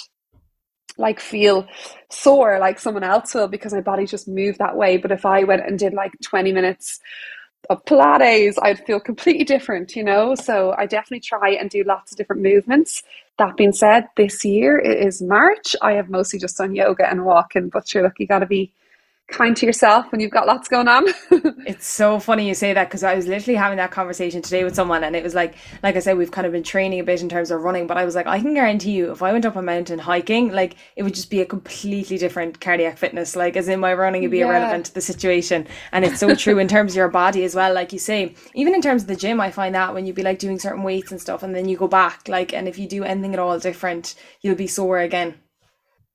like 0.96 1.20
feel 1.20 1.68
sore 2.10 2.58
like 2.58 2.80
someone 2.80 3.04
else 3.04 3.32
will 3.32 3.46
because 3.46 3.72
my 3.72 3.80
body 3.80 4.04
just 4.04 4.26
moved 4.26 4.58
that 4.58 4.76
way. 4.76 4.96
But 4.96 5.12
if 5.12 5.24
I 5.24 5.44
went 5.44 5.64
and 5.64 5.78
did 5.78 5.94
like 5.94 6.12
20 6.24 6.50
minutes 6.52 6.98
of 7.70 7.84
Pilates, 7.84 8.54
I'd 8.62 8.84
feel 8.86 9.00
completely 9.00 9.44
different, 9.44 9.94
you 9.94 10.04
know? 10.04 10.34
So 10.34 10.74
I 10.78 10.86
definitely 10.86 11.20
try 11.20 11.50
and 11.50 11.68
do 11.68 11.84
lots 11.84 12.12
of 12.12 12.18
different 12.18 12.42
movements. 12.42 13.02
That 13.38 13.56
being 13.56 13.72
said, 13.72 14.08
this 14.16 14.44
year 14.44 14.78
it 14.78 15.06
is 15.06 15.22
March. 15.22 15.76
I 15.82 15.92
have 15.92 16.08
mostly 16.08 16.38
just 16.38 16.56
done 16.56 16.74
yoga 16.74 17.08
and 17.08 17.24
walking, 17.24 17.68
but 17.68 17.88
sure, 17.88 18.02
look, 18.02 18.14
you 18.18 18.26
got 18.26 18.40
to 18.40 18.46
be 18.46 18.72
kind 19.28 19.54
to 19.58 19.66
yourself 19.66 20.10
when 20.10 20.20
you've 20.20 20.30
got 20.30 20.46
lots 20.46 20.68
going 20.68 20.88
on. 20.88 21.04
it's 21.66 21.86
so 21.86 22.18
funny 22.18 22.48
you 22.48 22.54
say 22.54 22.72
that 22.72 22.88
because 22.88 23.04
I 23.04 23.14
was 23.14 23.26
literally 23.26 23.56
having 23.56 23.76
that 23.76 23.90
conversation 23.90 24.40
today 24.40 24.64
with 24.64 24.74
someone 24.74 25.04
and 25.04 25.14
it 25.14 25.22
was 25.22 25.34
like 25.34 25.54
like 25.82 25.96
I 25.96 25.98
said 25.98 26.16
we've 26.16 26.30
kind 26.30 26.46
of 26.46 26.52
been 26.52 26.62
training 26.62 26.98
a 26.98 27.04
bit 27.04 27.20
in 27.20 27.28
terms 27.28 27.50
of 27.50 27.62
running 27.62 27.86
but 27.86 27.98
I 27.98 28.04
was 28.04 28.14
like 28.14 28.26
I 28.26 28.40
can 28.40 28.54
guarantee 28.54 28.92
you 28.92 29.12
if 29.12 29.22
I 29.22 29.32
went 29.32 29.44
up 29.44 29.56
a 29.56 29.62
mountain 29.62 29.98
hiking 29.98 30.50
like 30.50 30.76
it 30.96 31.02
would 31.02 31.14
just 31.14 31.30
be 31.30 31.40
a 31.40 31.46
completely 31.46 32.16
different 32.16 32.60
cardiac 32.60 32.96
fitness 32.96 33.36
like 33.36 33.56
as 33.56 33.68
in 33.68 33.80
my 33.80 33.92
running 33.92 34.22
it'd 34.22 34.30
be 34.30 34.38
yeah. 34.38 34.48
irrelevant 34.48 34.86
to 34.86 34.94
the 34.94 35.00
situation 35.02 35.66
and 35.92 36.04
it's 36.06 36.20
so 36.20 36.34
true 36.34 36.58
in 36.58 36.68
terms 36.68 36.92
of 36.92 36.96
your 36.96 37.08
body 37.08 37.44
as 37.44 37.54
well 37.54 37.72
like 37.74 37.92
you 37.92 37.98
say 37.98 38.34
even 38.54 38.74
in 38.74 38.80
terms 38.80 39.02
of 39.02 39.08
the 39.08 39.16
gym 39.16 39.40
I 39.40 39.50
find 39.50 39.74
that 39.74 39.92
when 39.92 40.06
you 40.06 40.14
be 40.14 40.22
like 40.22 40.38
doing 40.38 40.58
certain 40.58 40.82
weights 40.82 41.10
and 41.10 41.20
stuff 41.20 41.42
and 41.42 41.54
then 41.54 41.68
you 41.68 41.76
go 41.76 41.88
back 41.88 42.28
like 42.28 42.54
and 42.54 42.66
if 42.66 42.78
you 42.78 42.88
do 42.88 43.04
anything 43.04 43.34
at 43.34 43.40
all 43.40 43.58
different 43.58 44.14
you'll 44.40 44.54
be 44.54 44.66
sore 44.66 45.00
again 45.00 45.34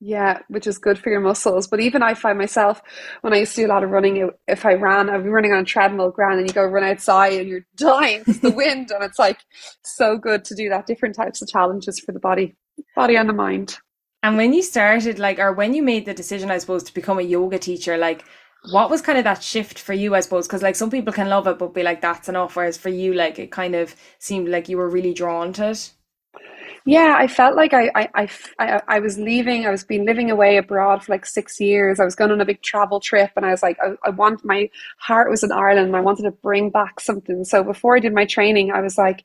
yeah, 0.06 0.39
which 0.50 0.68
is 0.68 0.78
good 0.78 1.00
for 1.00 1.10
your 1.10 1.22
muscles. 1.22 1.66
But 1.66 1.80
even 1.80 2.04
I 2.04 2.13
find 2.13 2.38
myself 2.38 2.82
when 3.22 3.34
I 3.34 3.38
used 3.38 3.56
to 3.56 3.62
do 3.62 3.68
a 3.68 3.74
lot 3.74 3.86
of 3.86 3.89
running, 3.89 4.30
if 4.50 4.66
I 4.66 4.74
ran, 4.74 5.10
I'd 5.10 5.24
be 5.24 5.30
running 5.30 5.54
on 5.54 5.60
a 5.60 5.63
treadmill, 5.63 6.12
ground, 6.12 6.39
and 6.39 6.48
you 6.48 6.54
go 6.54 6.66
run 6.66 6.84
outside 6.84 7.34
and 7.34 7.48
you're 7.48 7.66
dying 7.78 8.20
because 8.20 8.42
the 8.42 8.52
wind, 8.52 8.92
and 8.92 9.02
it's 9.02 9.18
like 9.18 9.39
so 9.84 10.18
good 10.18 10.44
to 10.46 10.56
do 10.56 10.68
that. 10.68 10.88
Different 10.88 11.16
types 11.16 11.42
of 11.42 11.48
challenges 11.48 12.00
for 12.00 12.12
the 12.12 12.20
body, 12.20 12.54
body 12.98 13.16
and 13.16 13.30
the 13.30 13.34
mind. 13.34 13.78
And 14.22 14.36
when 14.36 14.52
you 14.52 14.62
started, 14.62 15.20
like, 15.20 15.39
or 15.39 15.54
when 15.54 15.74
you 15.74 15.82
made 15.82 16.06
the 16.06 16.13
decision, 16.13 16.52
I 16.52 16.58
suppose, 16.58 16.84
to 16.84 16.94
become 16.94 17.18
a 17.18 17.24
yoga 17.24 17.58
teacher, 17.58 17.98
like, 17.98 18.26
what 18.72 18.89
was 18.89 19.02
kind 19.02 19.18
of 19.18 19.24
that 19.24 19.42
shift 19.42 19.80
for 19.80 19.94
you, 19.94 20.16
I 20.16 20.20
suppose? 20.20 20.48
Because 20.48 20.63
like 20.63 20.76
some 20.76 20.89
people 20.89 21.13
can 21.13 21.30
love 21.30 21.48
it, 21.48 21.60
but 21.60 21.74
be 21.74 21.84
like, 21.84 22.02
that's 22.02 22.30
enough. 22.30 22.58
Whereas 22.58 22.78
for 22.78 22.89
you, 22.89 23.13
like, 23.13 23.39
it 23.39 23.52
kind 23.52 23.74
of 23.76 23.96
seemed 24.20 24.50
like 24.50 24.68
you 24.68 24.78
were 24.78 24.89
really 24.89 25.13
drawn 25.13 25.54
to 25.54 25.72
it. 25.72 25.92
Yeah, 26.86 27.15
I 27.17 27.28
felt 27.28 27.56
like 27.56 27.74
I, 27.74 27.89
I, 27.96 28.30
I, 28.60 28.82
I 28.88 29.00
was 29.00 29.17
leaving. 29.17 29.65
I 29.65 29.72
was 29.72 29.84
been 29.84 30.06
living 30.06 30.30
away 30.30 30.58
abroad 30.58 31.04
for 31.04 31.13
like 31.13 31.26
six 31.26 31.60
years. 31.60 32.00
I 32.00 32.06
was 32.06 32.15
going 32.15 32.32
on 32.32 32.41
a 32.41 32.46
big 32.46 32.62
travel 32.62 33.00
trip, 33.00 33.32
and 33.36 33.46
I 33.46 33.52
was 33.52 33.63
like, 33.63 33.78
I, 33.82 33.93
I 34.04 34.10
want 34.10 34.43
my 34.43 34.69
heart 34.98 35.30
was 35.30 35.43
in 35.43 35.52
Ireland, 35.52 35.88
and 35.88 35.96
I 35.96 36.02
wanted 36.02 36.24
to 36.24 36.32
bring 36.32 36.69
back 36.72 37.00
something. 37.00 37.46
So 37.46 37.63
before 37.63 37.96
I 37.96 38.00
did 38.00 38.13
my 38.13 38.26
training, 38.26 38.72
I 38.72 38.82
was 38.82 38.98
like, 38.98 39.24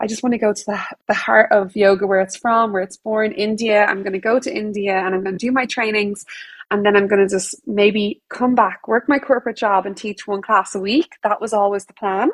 I 0.00 0.06
just 0.06 0.22
want 0.22 0.32
to 0.32 0.38
go 0.38 0.52
to 0.52 0.64
the 0.66 0.80
the 1.06 1.14
heart 1.14 1.52
of 1.52 1.76
yoga, 1.76 2.06
where 2.06 2.20
it's 2.20 2.36
from, 2.36 2.72
where 2.72 2.82
it's 2.82 2.96
born, 2.96 3.32
India. 3.32 3.84
I'm 3.84 4.02
going 4.02 4.12
to 4.12 4.18
go 4.18 4.40
to 4.40 4.52
India, 4.52 4.96
and 4.96 5.14
I'm 5.14 5.22
going 5.22 5.38
to 5.38 5.46
do 5.46 5.52
my 5.52 5.66
trainings, 5.66 6.24
and 6.72 6.84
then 6.84 6.96
I'm 6.96 7.06
going 7.06 7.22
to 7.22 7.32
just 7.32 7.54
maybe 7.68 8.20
come 8.30 8.56
back, 8.56 8.88
work 8.88 9.08
my 9.08 9.20
corporate 9.20 9.56
job, 9.56 9.86
and 9.86 9.96
teach 9.96 10.26
one 10.26 10.42
class 10.42 10.74
a 10.74 10.80
week. 10.80 11.12
That 11.22 11.40
was 11.40 11.52
always 11.52 11.84
the 11.84 11.94
plan. 11.94 12.30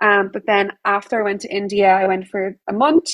Um, 0.00 0.30
but 0.32 0.46
then 0.46 0.70
after 0.84 1.20
I 1.20 1.24
went 1.24 1.40
to 1.40 1.52
India, 1.52 1.88
I 1.88 2.06
went 2.06 2.28
for 2.28 2.56
a 2.68 2.72
month 2.72 3.10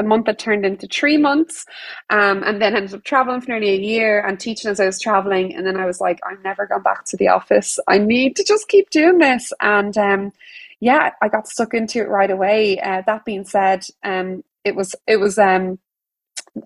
a 0.00 0.02
month 0.02 0.26
that 0.26 0.38
turned 0.38 0.66
into 0.66 0.86
three 0.86 1.16
months 1.16 1.66
um, 2.10 2.42
and 2.42 2.60
then 2.60 2.74
ended 2.74 2.94
up 2.94 3.04
traveling 3.04 3.40
for 3.40 3.50
nearly 3.50 3.70
a 3.70 3.76
year 3.76 4.26
and 4.26 4.40
teaching 4.40 4.70
as 4.70 4.80
I 4.80 4.86
was 4.86 4.98
traveling. 4.98 5.54
And 5.54 5.66
then 5.66 5.76
I 5.76 5.86
was 5.86 6.00
like, 6.00 6.18
I'm 6.28 6.42
never 6.42 6.66
going 6.66 6.82
back 6.82 7.04
to 7.06 7.16
the 7.16 7.28
office. 7.28 7.78
I 7.86 7.98
need 7.98 8.36
to 8.36 8.44
just 8.44 8.68
keep 8.68 8.90
doing 8.90 9.18
this. 9.18 9.52
And 9.60 9.96
um, 9.96 10.32
yeah, 10.80 11.10
I 11.22 11.28
got 11.28 11.46
stuck 11.46 11.74
into 11.74 12.00
it 12.00 12.08
right 12.08 12.30
away. 12.30 12.80
Uh, 12.80 13.02
that 13.06 13.24
being 13.24 13.44
said, 13.44 13.84
um, 14.02 14.42
it 14.64 14.74
was, 14.74 14.96
it 15.06 15.18
was, 15.18 15.38
um, 15.38 15.78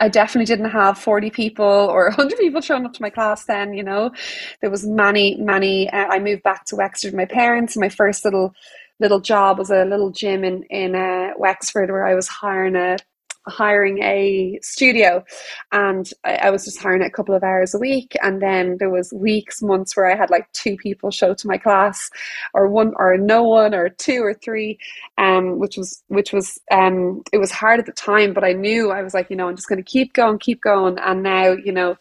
I 0.00 0.08
definitely 0.08 0.46
didn't 0.46 0.70
have 0.70 0.98
40 0.98 1.30
people 1.30 1.64
or 1.64 2.04
100 2.04 2.38
people 2.38 2.60
showing 2.60 2.86
up 2.86 2.94
to 2.94 3.02
my 3.02 3.10
class 3.10 3.44
then, 3.44 3.74
you 3.74 3.82
know. 3.82 4.12
There 4.60 4.70
was 4.70 4.86
many, 4.86 5.36
many. 5.36 5.90
Uh, 5.90 6.06
I 6.06 6.20
moved 6.20 6.42
back 6.42 6.64
to 6.66 6.76
Wexford 6.76 7.12
with 7.12 7.18
my 7.18 7.26
parents. 7.26 7.76
My 7.76 7.88
first 7.88 8.24
little 8.24 8.54
little 9.00 9.20
job 9.20 9.58
was 9.58 9.70
a 9.70 9.84
little 9.84 10.10
gym 10.10 10.44
in 10.44 10.62
in 10.64 10.94
uh, 10.94 11.30
Wexford 11.36 11.90
where 11.90 12.06
I 12.06 12.14
was 12.14 12.28
hiring 12.28 12.76
a 12.76 12.96
hiring 13.46 14.02
a 14.02 14.58
studio 14.62 15.24
and 15.72 16.10
I, 16.24 16.36
I, 16.36 16.50
was 16.50 16.64
just 16.64 16.80
hiring 16.80 17.02
a 17.02 17.10
couple 17.10 17.34
of 17.34 17.42
hours 17.42 17.74
a 17.74 17.78
week. 17.78 18.16
And 18.22 18.40
then 18.40 18.76
there 18.78 18.90
was 18.90 19.12
weeks 19.12 19.60
months 19.62 19.96
where 19.96 20.10
i 20.10 20.16
had 20.16 20.30
like 20.30 20.50
two 20.52 20.76
people 20.76 21.10
show 21.10 21.34
to 21.34 21.46
my 21.46 21.58
class 21.58 22.10
or 22.54 22.68
one 22.68 22.92
or 22.96 23.18
no 23.18 23.42
one 23.42 23.74
or 23.74 23.88
two 23.88 24.22
or 24.22 24.34
three 24.34 24.78
um 25.18 25.58
which 25.58 25.76
was 25.76 26.02
which 26.08 26.32
was 26.32 26.58
um 26.70 27.22
it 27.32 27.38
was 27.38 27.50
hard 27.50 27.80
at 27.80 27.86
the 27.86 27.92
time 27.92 28.32
but 28.32 28.44
i 28.44 28.52
knew 28.52 28.90
i 28.90 29.02
was 29.02 29.14
like 29.14 29.28
you 29.28 29.36
know 29.36 29.48
i'm 29.48 29.56
just 29.56 29.68
going 29.68 29.82
to 29.82 29.90
keep 29.90 30.12
going 30.14 30.38
keep 30.38 30.60
going. 30.60 30.98
And 30.98 31.22
now 31.22 31.52
you 31.52 31.72
know 31.72 31.96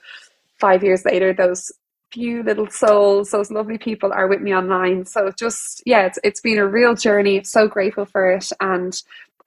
five 0.59 0.83
years 0.83 1.05
later 1.05 1.33
those 1.33 1.71
few 2.11 2.43
little 2.43 2.69
souls 2.69 3.31
those 3.31 3.49
lovely 3.49 3.77
people 3.77 4.13
are 4.13 4.27
with 4.27 4.41
me 4.41 4.53
online. 4.53 5.05
So 5.05 5.31
just 5.37 5.81
yeah 5.85 6.05
it's, 6.05 6.19
it's 6.23 6.41
been 6.41 6.59
a 6.59 6.67
real 6.67 6.95
journey. 6.95 7.43
So 7.43 7.67
grateful 7.67 8.05
for 8.05 8.31
it. 8.31 8.49
And 8.59 8.93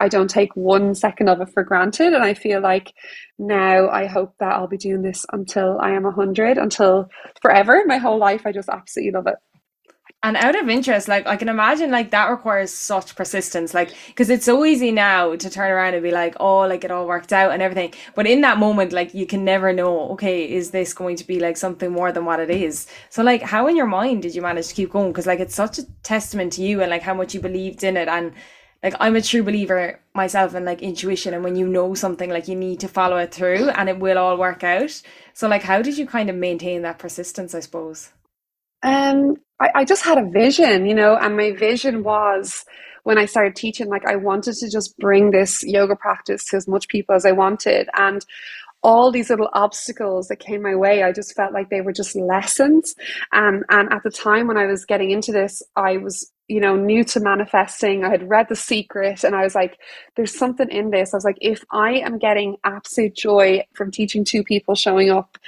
I 0.00 0.08
don't 0.08 0.28
take 0.28 0.54
one 0.54 0.94
second 0.94 1.28
of 1.28 1.40
it 1.40 1.48
for 1.50 1.64
granted. 1.64 2.12
And 2.12 2.22
I 2.22 2.34
feel 2.34 2.60
like 2.60 2.92
now 3.38 3.88
I 3.88 4.06
hope 4.06 4.34
that 4.38 4.52
I'll 4.52 4.68
be 4.68 4.76
doing 4.76 5.02
this 5.02 5.24
until 5.32 5.78
I 5.80 5.90
am 5.90 6.02
100, 6.02 6.58
until 6.58 7.08
forever, 7.40 7.82
my 7.86 7.98
whole 7.98 8.18
life. 8.18 8.42
I 8.44 8.52
just 8.52 8.68
absolutely 8.68 9.12
love 9.12 9.26
it. 9.26 9.36
And 10.22 10.36
out 10.38 10.56
of 10.56 10.68
interest, 10.68 11.08
like 11.08 11.26
I 11.26 11.36
can 11.36 11.48
imagine, 11.48 11.90
like 11.90 12.10
that 12.10 12.30
requires 12.30 12.72
such 12.72 13.14
persistence, 13.14 13.74
like 13.74 13.94
because 14.08 14.28
it's 14.28 14.44
so 14.44 14.64
easy 14.64 14.90
now 14.90 15.36
to 15.36 15.50
turn 15.50 15.70
around 15.70 15.94
and 15.94 16.02
be 16.02 16.10
like, 16.10 16.34
oh, 16.40 16.60
like 16.60 16.82
it 16.82 16.90
all 16.90 17.06
worked 17.06 17.32
out 17.32 17.52
and 17.52 17.62
everything. 17.62 17.94
But 18.16 18.26
in 18.26 18.40
that 18.40 18.58
moment, 18.58 18.92
like 18.92 19.14
you 19.14 19.26
can 19.26 19.44
never 19.44 19.72
know, 19.72 20.10
okay, 20.12 20.50
is 20.50 20.70
this 20.72 20.94
going 20.94 21.16
to 21.16 21.24
be 21.24 21.38
like 21.38 21.56
something 21.56 21.92
more 21.92 22.10
than 22.10 22.24
what 22.24 22.40
it 22.40 22.50
is? 22.50 22.88
So, 23.08 23.22
like, 23.22 23.42
how 23.42 23.68
in 23.68 23.76
your 23.76 23.86
mind 23.86 24.22
did 24.22 24.34
you 24.34 24.42
manage 24.42 24.68
to 24.68 24.74
keep 24.74 24.90
going? 24.90 25.12
Because 25.12 25.26
like 25.26 25.38
it's 25.38 25.54
such 25.54 25.78
a 25.78 25.84
testament 26.02 26.54
to 26.54 26.62
you 26.62 26.80
and 26.80 26.90
like 26.90 27.02
how 27.02 27.14
much 27.14 27.34
you 27.34 27.40
believed 27.40 27.84
in 27.84 27.96
it 27.96 28.08
and 28.08 28.32
like 28.86 28.94
I'm 29.00 29.16
a 29.16 29.20
true 29.20 29.42
believer 29.42 29.98
myself 30.14 30.54
in 30.54 30.64
like 30.64 30.80
intuition 30.80 31.34
and 31.34 31.42
when 31.42 31.56
you 31.56 31.66
know 31.66 31.94
something 31.94 32.30
like 32.30 32.46
you 32.46 32.54
need 32.54 32.78
to 32.80 32.88
follow 32.88 33.16
it 33.16 33.34
through 33.34 33.68
and 33.70 33.88
it 33.88 33.98
will 33.98 34.16
all 34.16 34.38
work 34.38 34.62
out. 34.62 35.02
So 35.34 35.48
like 35.48 35.64
how 35.64 35.82
did 35.82 35.98
you 35.98 36.06
kind 36.06 36.30
of 36.30 36.36
maintain 36.36 36.82
that 36.82 37.00
persistence, 37.00 37.52
I 37.52 37.60
suppose? 37.60 38.10
Um 38.84 39.34
I, 39.58 39.70
I 39.74 39.84
just 39.84 40.04
had 40.04 40.18
a 40.18 40.30
vision, 40.30 40.86
you 40.86 40.94
know, 40.94 41.16
and 41.16 41.36
my 41.36 41.50
vision 41.50 42.04
was 42.04 42.64
when 43.02 43.18
I 43.18 43.24
started 43.24 43.56
teaching, 43.56 43.88
like 43.88 44.06
I 44.06 44.14
wanted 44.14 44.54
to 44.54 44.70
just 44.70 44.96
bring 44.98 45.32
this 45.32 45.64
yoga 45.64 45.96
practice 45.96 46.44
to 46.46 46.56
as 46.56 46.68
much 46.68 46.86
people 46.86 47.16
as 47.16 47.26
I 47.26 47.32
wanted. 47.32 47.88
And 47.94 48.24
all 48.84 49.10
these 49.10 49.30
little 49.30 49.48
obstacles 49.52 50.28
that 50.28 50.38
came 50.38 50.62
my 50.62 50.76
way, 50.76 51.02
I 51.02 51.10
just 51.10 51.34
felt 51.34 51.52
like 51.52 51.70
they 51.70 51.80
were 51.80 51.92
just 51.92 52.14
lessons. 52.14 52.94
Um, 53.32 53.64
and 53.68 53.92
at 53.92 54.04
the 54.04 54.10
time 54.10 54.46
when 54.46 54.56
I 54.56 54.66
was 54.66 54.84
getting 54.84 55.10
into 55.10 55.32
this, 55.32 55.60
I 55.74 55.96
was 55.96 56.30
you 56.48 56.60
know, 56.60 56.76
new 56.76 57.02
to 57.02 57.20
manifesting. 57.20 58.04
I 58.04 58.10
had 58.10 58.28
read 58.28 58.48
The 58.48 58.56
Secret 58.56 59.24
and 59.24 59.34
I 59.34 59.42
was 59.42 59.54
like, 59.54 59.78
there's 60.14 60.36
something 60.36 60.68
in 60.68 60.90
this. 60.90 61.12
I 61.12 61.16
was 61.16 61.24
like, 61.24 61.38
if 61.40 61.64
I 61.72 61.94
am 61.94 62.18
getting 62.18 62.56
absolute 62.62 63.16
joy 63.16 63.64
from 63.74 63.90
teaching 63.90 64.24
two 64.24 64.44
people 64.44 64.74
showing 64.76 65.10
up 65.10 65.38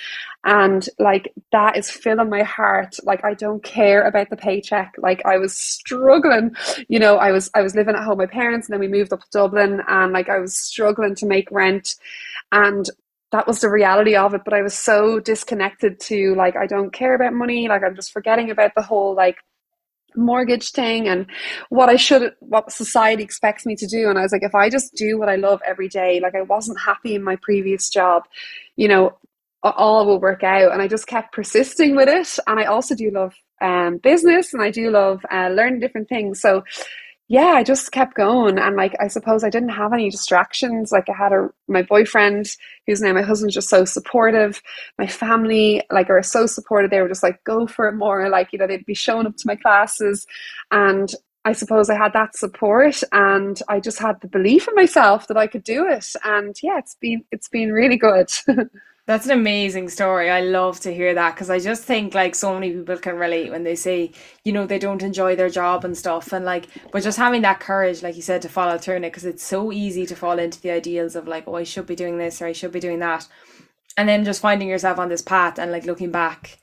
and 0.45 0.89
like 0.99 1.33
that 1.53 1.77
is 1.77 1.91
filling 1.91 2.31
my 2.31 2.43
heart, 2.43 2.97
like 3.05 3.25
I 3.25 3.35
don't 3.35 3.63
care 3.63 4.03
about 4.07 4.31
the 4.31 4.37
paycheck. 4.37 4.95
Like 4.99 5.25
I 5.25 5.39
was 5.39 5.57
struggling, 5.57 6.55
you 6.89 6.99
know, 6.99 7.17
I 7.17 7.31
was 7.31 7.51
I 7.55 7.63
was 7.63 7.77
living 7.77 7.95
at 7.95 8.03
home 8.03 8.19
with 8.19 8.31
my 8.31 8.33
parents 8.33 8.67
and 8.67 8.73
then 8.73 8.81
we 8.81 8.89
moved 8.89 9.13
up 9.13 9.21
to 9.21 9.27
Dublin 9.31 9.83
and 9.87 10.13
like 10.13 10.29
I 10.29 10.39
was 10.39 10.57
struggling 10.59 11.15
to 11.17 11.27
make 11.27 11.51
rent 11.51 11.95
and 12.51 12.89
that 13.31 13.47
was 13.47 13.61
the 13.61 13.69
reality 13.69 14.17
of 14.17 14.33
it 14.33 14.41
but 14.43 14.55
i 14.55 14.63
was 14.63 14.73
so 14.73 15.21
disconnected 15.21 16.01
to 16.01 16.35
like 16.35 16.57
i 16.57 16.67
don't 16.67 16.95
care 16.95 17.15
about 17.15 17.35
money 17.35 17.69
like 17.69 17.83
i'm 17.83 17.95
just 17.95 18.11
forgetting 18.11 18.51
about 18.51 18.75
the 18.75 18.81
whole 18.81 19.15
like 19.15 19.37
mortgage 20.19 20.73
thing 20.73 21.09
and 21.09 21.27
what 21.71 21.89
I 21.89 21.97
should 21.97 22.35
what 22.41 22.73
society 22.73 23.23
expects 23.23 23.65
me 23.65 23.77
to 23.77 23.87
do. 23.87 24.11
And 24.11 24.19
I 24.19 24.23
was 24.23 24.33
like 24.33 24.43
if 24.43 24.55
I 24.55 24.69
just 24.69 24.95
do 24.95 25.19
what 25.19 25.29
I 25.29 25.37
love 25.37 25.61
every 25.67 25.89
day 25.89 26.21
like 26.21 26.35
I 26.35 26.43
wasn't 26.43 26.81
happy 26.81 27.15
in 27.15 27.23
my 27.23 27.37
previous 27.37 27.89
job 27.89 28.25
you 28.77 28.89
know 28.89 29.17
all 29.63 30.07
will 30.07 30.21
work 30.21 30.43
out. 30.43 30.73
And 30.73 30.81
I 30.81 30.89
just 30.89 31.07
kept 31.07 31.33
persisting 31.33 31.97
with 31.97 32.09
it. 32.09 32.39
And 32.47 32.61
I 32.61 32.65
also 32.65 32.95
do 32.95 33.11
love 33.11 33.35
um, 33.61 33.99
business 33.99 34.55
and 34.55 34.63
I 34.63 34.71
do 34.71 34.91
love 34.91 35.25
uh, 35.33 35.49
learning 35.49 35.81
different 35.81 36.09
things. 36.09 36.41
So 36.41 36.63
yeah, 37.29 37.49
I 37.49 37.63
just 37.63 37.93
kept 37.93 38.15
going. 38.15 38.59
And 38.59 38.75
like, 38.75 38.95
I 39.01 39.09
suppose 39.09 39.45
I 39.45 39.51
didn't 39.51 39.69
have 39.69 39.93
any 39.93 40.09
distractions. 40.09 40.91
Like, 40.91 41.09
I 41.11 41.13
had 41.13 41.33
a, 41.33 41.51
my 41.69 41.83
boyfriend, 41.83 42.47
who's 42.87 43.03
now 43.03 43.13
my 43.13 43.21
husband, 43.21 43.53
just 43.53 43.69
so 43.69 43.85
supportive. 43.85 44.63
My 44.99 45.07
family, 45.07 45.83
like, 45.91 46.09
are 46.09 46.23
so 46.23 46.47
supportive. 46.47 46.91
They 46.91 47.03
were 47.03 47.09
just 47.09 47.23
like, 47.23 47.45
go 47.45 47.67
for 47.67 47.87
it 47.87 47.93
Maura. 47.97 48.31
Like, 48.31 48.53
you 48.53 48.59
know, 48.59 48.67
they'd 48.67 48.87
be 48.87 48.95
showing 48.95 49.27
up 49.27 49.37
to 49.37 49.47
my 49.47 49.57
classes. 49.57 50.27
And 50.71 51.13
I 51.45 51.53
suppose 51.53 51.91
I 51.91 51.97
had 51.97 52.15
that 52.15 52.35
support 52.35 53.03
and 53.13 53.61
I 53.69 53.81
just 53.81 53.99
had 53.99 54.21
the 54.23 54.29
belief 54.29 54.67
in 54.67 54.75
myself 54.75 55.29
that 55.29 55.37
I 55.37 55.47
could 55.47 55.65
do 55.65 55.87
it. 55.87 56.07
And 56.25 56.57
yeah, 56.63 56.79
it's 56.79 56.97
been, 56.99 57.25
it's 57.31 57.49
been 57.49 57.73
really 57.73 57.99
good. 57.99 58.31
That's 59.09 59.25
an 59.25 59.33
amazing 59.33 59.89
story. 59.89 60.29
I 60.29 60.43
love 60.43 60.81
to 60.81 60.93
hear 60.93 61.15
that 61.15 61.35
because 61.35 61.49
I 61.49 61.61
just 61.61 61.83
think 61.83 62.15
like 62.15 62.35
so 62.35 62.53
many 62.53 62.75
people 62.75 62.99
can 62.99 63.17
relate 63.17 63.51
when 63.51 63.65
they 63.65 63.75
say, 63.75 64.13
you 64.45 64.53
know, 64.53 64.67
they 64.67 64.79
don't 64.79 65.03
enjoy 65.03 65.35
their 65.35 65.49
job 65.49 65.83
and 65.87 65.97
stuff. 65.97 66.31
And 66.31 66.45
like, 66.45 66.67
but 66.93 67.03
just 67.03 67.17
having 67.17 67.41
that 67.41 67.59
courage, 67.59 68.03
like 68.03 68.17
you 68.17 68.21
said, 68.21 68.43
to 68.43 68.51
follow 68.51 68.77
through 68.77 68.97
it 68.97 69.01
because 69.01 69.25
it's 69.25 69.43
so 69.43 69.73
easy 69.73 70.05
to 70.05 70.15
fall 70.15 70.39
into 70.39 70.61
the 70.61 70.73
ideals 70.73 71.17
of 71.17 71.27
like, 71.27 71.45
oh, 71.49 71.55
I 71.55 71.63
should 71.63 71.87
be 71.87 71.97
doing 71.97 72.19
this 72.19 72.43
or 72.43 72.49
I 72.49 72.53
should 72.53 72.71
be 72.71 72.81
doing 72.81 72.99
that. 72.99 73.27
And 73.97 74.07
then 74.07 74.27
just 74.27 74.43
finding 74.43 74.69
yourself 74.69 74.99
on 74.99 75.09
this 75.09 75.23
path 75.23 75.59
and 75.59 75.73
like 75.73 75.87
looking 75.87 76.11
back 76.11 76.59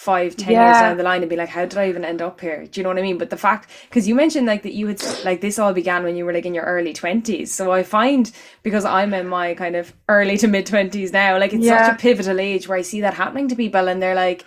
five, 0.00 0.34
ten 0.34 0.54
yeah. 0.54 0.70
years 0.70 0.80
down 0.80 0.96
the 0.96 1.02
line 1.02 1.20
and 1.20 1.28
be 1.28 1.36
like, 1.36 1.50
how 1.50 1.66
did 1.66 1.76
I 1.76 1.86
even 1.90 2.06
end 2.06 2.22
up 2.22 2.40
here? 2.40 2.64
Do 2.64 2.80
you 2.80 2.82
know 2.82 2.88
what 2.88 2.98
I 2.98 3.02
mean? 3.02 3.18
But 3.18 3.28
the 3.28 3.36
fact, 3.36 3.68
because 3.82 4.08
you 4.08 4.14
mentioned 4.14 4.46
like 4.46 4.62
that 4.62 4.72
you 4.72 4.86
had 4.86 5.02
like 5.26 5.42
this 5.42 5.58
all 5.58 5.74
began 5.74 6.04
when 6.04 6.16
you 6.16 6.24
were 6.24 6.32
like 6.32 6.46
in 6.46 6.54
your 6.54 6.64
early 6.64 6.94
twenties. 6.94 7.52
So 7.52 7.70
I 7.70 7.82
find 7.82 8.32
because 8.62 8.86
I'm 8.86 9.12
in 9.12 9.28
my 9.28 9.52
kind 9.52 9.76
of 9.76 9.92
early 10.08 10.38
to 10.38 10.48
mid 10.48 10.64
twenties 10.64 11.12
now, 11.12 11.38
like 11.38 11.52
it's 11.52 11.66
yeah. 11.66 11.86
such 11.86 11.96
a 11.96 11.98
pivotal 11.98 12.40
age 12.40 12.66
where 12.66 12.78
I 12.78 12.82
see 12.82 13.02
that 13.02 13.12
happening 13.12 13.46
to 13.48 13.54
people 13.54 13.88
and 13.88 14.00
they're 14.00 14.14
like 14.14 14.46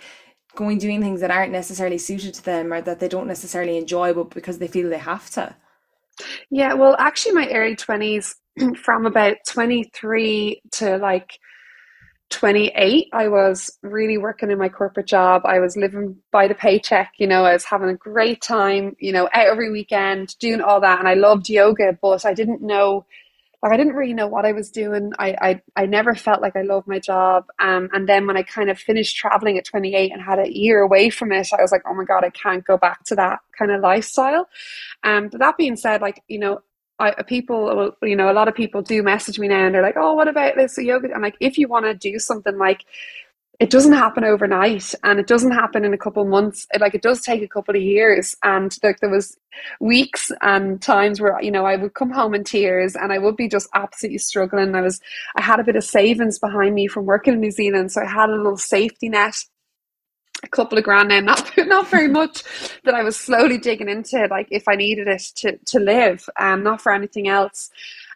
going 0.56 0.78
doing 0.78 1.00
things 1.00 1.20
that 1.20 1.30
aren't 1.30 1.52
necessarily 1.52 1.98
suited 1.98 2.34
to 2.34 2.44
them 2.44 2.72
or 2.72 2.80
that 2.80 2.98
they 2.98 3.08
don't 3.08 3.28
necessarily 3.28 3.78
enjoy, 3.78 4.12
but 4.12 4.30
because 4.30 4.58
they 4.58 4.66
feel 4.66 4.90
they 4.90 4.98
have 4.98 5.30
to. 5.30 5.54
Yeah, 6.50 6.74
well, 6.74 6.96
actually, 6.98 7.32
my 7.32 7.48
early 7.52 7.76
twenties, 7.76 8.34
from 8.82 9.06
about 9.06 9.36
twenty 9.46 9.84
three 9.94 10.62
to 10.72 10.96
like 10.96 11.38
28 12.30 13.08
i 13.12 13.28
was 13.28 13.78
really 13.82 14.18
working 14.18 14.50
in 14.50 14.58
my 14.58 14.68
corporate 14.68 15.06
job. 15.06 15.42
I 15.44 15.60
was 15.60 15.76
living 15.76 16.16
by 16.32 16.48
the 16.48 16.54
paycheck 16.54 17.12
you 17.18 17.26
know 17.26 17.44
i 17.44 17.52
was 17.52 17.64
having 17.64 17.88
a 17.90 17.94
great 17.94 18.42
time 18.42 18.96
you 18.98 19.12
know 19.12 19.28
every 19.32 19.70
weekend 19.70 20.36
doing 20.38 20.60
all 20.60 20.80
that 20.80 20.98
and 20.98 21.08
i 21.08 21.14
loved 21.14 21.48
yoga 21.48 21.96
but 22.00 22.24
i 22.24 22.34
didn't 22.34 22.62
know 22.62 23.04
like 23.62 23.72
i 23.72 23.76
didn't 23.76 23.94
really 23.94 24.14
know 24.14 24.26
what 24.26 24.46
i 24.46 24.52
was 24.52 24.70
doing. 24.70 25.12
I 25.18 25.36
i, 25.40 25.62
I 25.82 25.86
never 25.86 26.14
felt 26.14 26.42
like 26.42 26.56
i 26.56 26.62
loved 26.62 26.88
my 26.88 26.98
job 26.98 27.44
um, 27.60 27.88
and 27.92 28.08
then 28.08 28.26
when 28.26 28.36
i 28.36 28.42
kind 28.42 28.70
of 28.70 28.78
finished 28.78 29.16
traveling 29.16 29.58
at 29.58 29.66
28 29.66 30.12
and 30.12 30.22
had 30.22 30.38
a 30.38 30.52
year 30.52 30.80
away 30.80 31.10
from 31.10 31.30
it 31.32 31.48
i 31.56 31.62
was 31.62 31.72
like 31.72 31.82
oh 31.86 31.94
my 31.94 32.04
god 32.04 32.24
i 32.24 32.30
can't 32.30 32.64
go 32.64 32.76
back 32.76 33.04
to 33.04 33.14
that 33.16 33.40
kind 33.56 33.70
of 33.70 33.80
lifestyle. 33.80 34.48
Um, 35.04 35.28
but 35.28 35.40
that 35.40 35.56
being 35.56 35.76
said 35.76 36.00
like 36.00 36.22
you 36.28 36.38
know 36.38 36.60
I, 37.04 37.22
people, 37.22 37.94
you 38.02 38.16
know, 38.16 38.30
a 38.30 38.32
lot 38.32 38.48
of 38.48 38.54
people 38.54 38.82
do 38.82 39.02
message 39.02 39.38
me 39.38 39.48
now 39.48 39.66
and 39.66 39.74
they're 39.74 39.82
like, 39.82 39.96
oh, 39.96 40.14
what 40.14 40.28
about 40.28 40.56
this 40.56 40.78
yoga? 40.78 41.12
And 41.12 41.22
like, 41.22 41.36
if 41.40 41.58
you 41.58 41.68
want 41.68 41.86
to 41.86 41.94
do 41.94 42.18
something 42.18 42.58
like, 42.58 42.84
it 43.60 43.70
doesn't 43.70 43.92
happen 43.92 44.24
overnight 44.24 44.94
and 45.04 45.20
it 45.20 45.28
doesn't 45.28 45.52
happen 45.52 45.84
in 45.84 45.94
a 45.94 45.98
couple 45.98 46.24
months. 46.24 46.66
It, 46.72 46.80
like 46.80 46.94
it 46.94 47.02
does 47.02 47.22
take 47.22 47.42
a 47.42 47.48
couple 47.48 47.76
of 47.76 47.82
years. 47.82 48.34
And 48.42 48.76
like 48.82 48.98
there 48.98 49.10
was 49.10 49.36
weeks 49.80 50.32
and 50.40 50.82
times 50.82 51.20
where, 51.20 51.40
you 51.40 51.52
know, 51.52 51.64
I 51.64 51.76
would 51.76 51.94
come 51.94 52.10
home 52.10 52.34
in 52.34 52.42
tears 52.42 52.96
and 52.96 53.12
I 53.12 53.18
would 53.18 53.36
be 53.36 53.48
just 53.48 53.68
absolutely 53.74 54.18
struggling. 54.18 54.74
I 54.74 54.80
was, 54.80 55.00
I 55.36 55.42
had 55.42 55.60
a 55.60 55.64
bit 55.64 55.76
of 55.76 55.84
savings 55.84 56.38
behind 56.38 56.74
me 56.74 56.88
from 56.88 57.06
working 57.06 57.34
in 57.34 57.40
New 57.40 57.52
Zealand. 57.52 57.92
So 57.92 58.02
I 58.02 58.06
had 58.06 58.28
a 58.28 58.36
little 58.36 58.56
safety 58.56 59.08
net 59.08 59.36
a 60.44 60.48
couple 60.48 60.78
of 60.78 60.84
grand 60.84 61.08
now, 61.08 61.20
not 61.20 61.50
not 61.58 61.88
very 61.88 62.08
much, 62.08 62.42
that 62.84 62.94
I 62.94 63.02
was 63.02 63.16
slowly 63.16 63.58
digging 63.58 63.88
into, 63.88 64.26
like 64.30 64.48
if 64.50 64.68
I 64.68 64.76
needed 64.76 65.08
it 65.08 65.22
to 65.36 65.56
to 65.56 65.78
live, 65.80 66.28
um, 66.38 66.62
not 66.62 66.80
for 66.80 66.92
anything 66.92 67.28
else. 67.28 67.70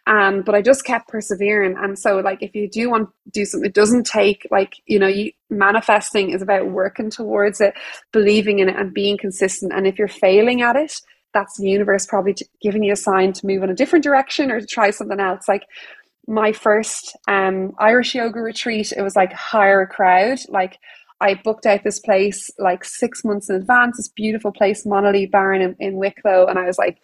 Um, 0.07 0.41
but 0.41 0.55
I 0.55 0.61
just 0.63 0.85
kept 0.85 1.09
persevering. 1.09 1.75
And 1.77 1.99
so, 1.99 2.17
like, 2.19 2.41
if 2.41 2.55
you 2.55 2.67
do 2.67 2.89
want 2.89 3.09
to 3.09 3.31
do 3.31 3.45
something, 3.45 3.69
it 3.69 3.75
doesn't 3.75 4.07
take 4.07 4.47
like 4.49 4.75
you 4.85 4.97
know, 4.97 5.07
you 5.07 5.31
manifesting 5.49 6.31
is 6.31 6.41
about 6.41 6.69
working 6.69 7.09
towards 7.09 7.61
it, 7.61 7.73
believing 8.11 8.59
in 8.59 8.69
it, 8.69 8.75
and 8.75 8.93
being 8.93 9.17
consistent. 9.17 9.73
And 9.73 9.85
if 9.85 9.99
you're 9.99 10.07
failing 10.07 10.61
at 10.61 10.75
it, 10.75 10.93
that's 11.33 11.57
the 11.57 11.69
universe 11.69 12.05
probably 12.05 12.35
giving 12.61 12.83
you 12.83 12.93
a 12.93 12.97
sign 12.97 13.33
to 13.33 13.45
move 13.45 13.63
in 13.63 13.69
a 13.69 13.75
different 13.75 14.03
direction 14.03 14.51
or 14.51 14.59
to 14.59 14.65
try 14.65 14.89
something 14.89 15.19
else. 15.19 15.47
Like 15.47 15.63
my 16.27 16.51
first 16.51 17.17
um, 17.27 17.73
Irish 17.79 18.15
yoga 18.15 18.39
retreat, 18.39 18.91
it 18.95 19.01
was 19.01 19.15
like 19.15 19.33
hire 19.33 19.81
a 19.81 19.87
crowd, 19.87 20.39
like 20.49 20.77
I 21.21 21.35
booked 21.35 21.65
out 21.65 21.83
this 21.83 21.99
place 21.99 22.49
like 22.57 22.83
six 22.83 23.23
months 23.23 23.49
in 23.49 23.55
advance, 23.55 23.97
this 23.97 24.07
beautiful 24.07 24.51
place, 24.51 24.85
Monolith 24.85 25.31
Barn 25.31 25.61
in, 25.61 25.75
in 25.79 25.95
Wicklow. 25.95 26.45
And 26.45 26.57
I 26.57 26.65
was 26.65 26.77
like 26.77 26.99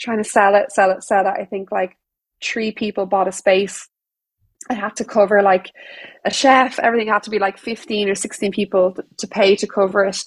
trying 0.00 0.22
to 0.22 0.28
sell 0.28 0.54
it, 0.54 0.72
sell 0.72 0.90
it, 0.90 1.02
sell 1.02 1.26
it. 1.26 1.34
I 1.38 1.44
think 1.44 1.70
like 1.70 1.96
three 2.42 2.72
people 2.72 3.06
bought 3.06 3.28
a 3.28 3.32
space. 3.32 3.88
I 4.70 4.74
had 4.74 4.96
to 4.96 5.04
cover 5.04 5.42
like 5.42 5.70
a 6.24 6.30
chef, 6.30 6.78
everything 6.78 7.08
had 7.08 7.22
to 7.24 7.30
be 7.30 7.38
like 7.38 7.58
15 7.58 8.08
or 8.08 8.14
16 8.14 8.52
people 8.52 8.96
to 9.18 9.26
pay 9.26 9.56
to 9.56 9.66
cover 9.66 10.04
it. 10.04 10.24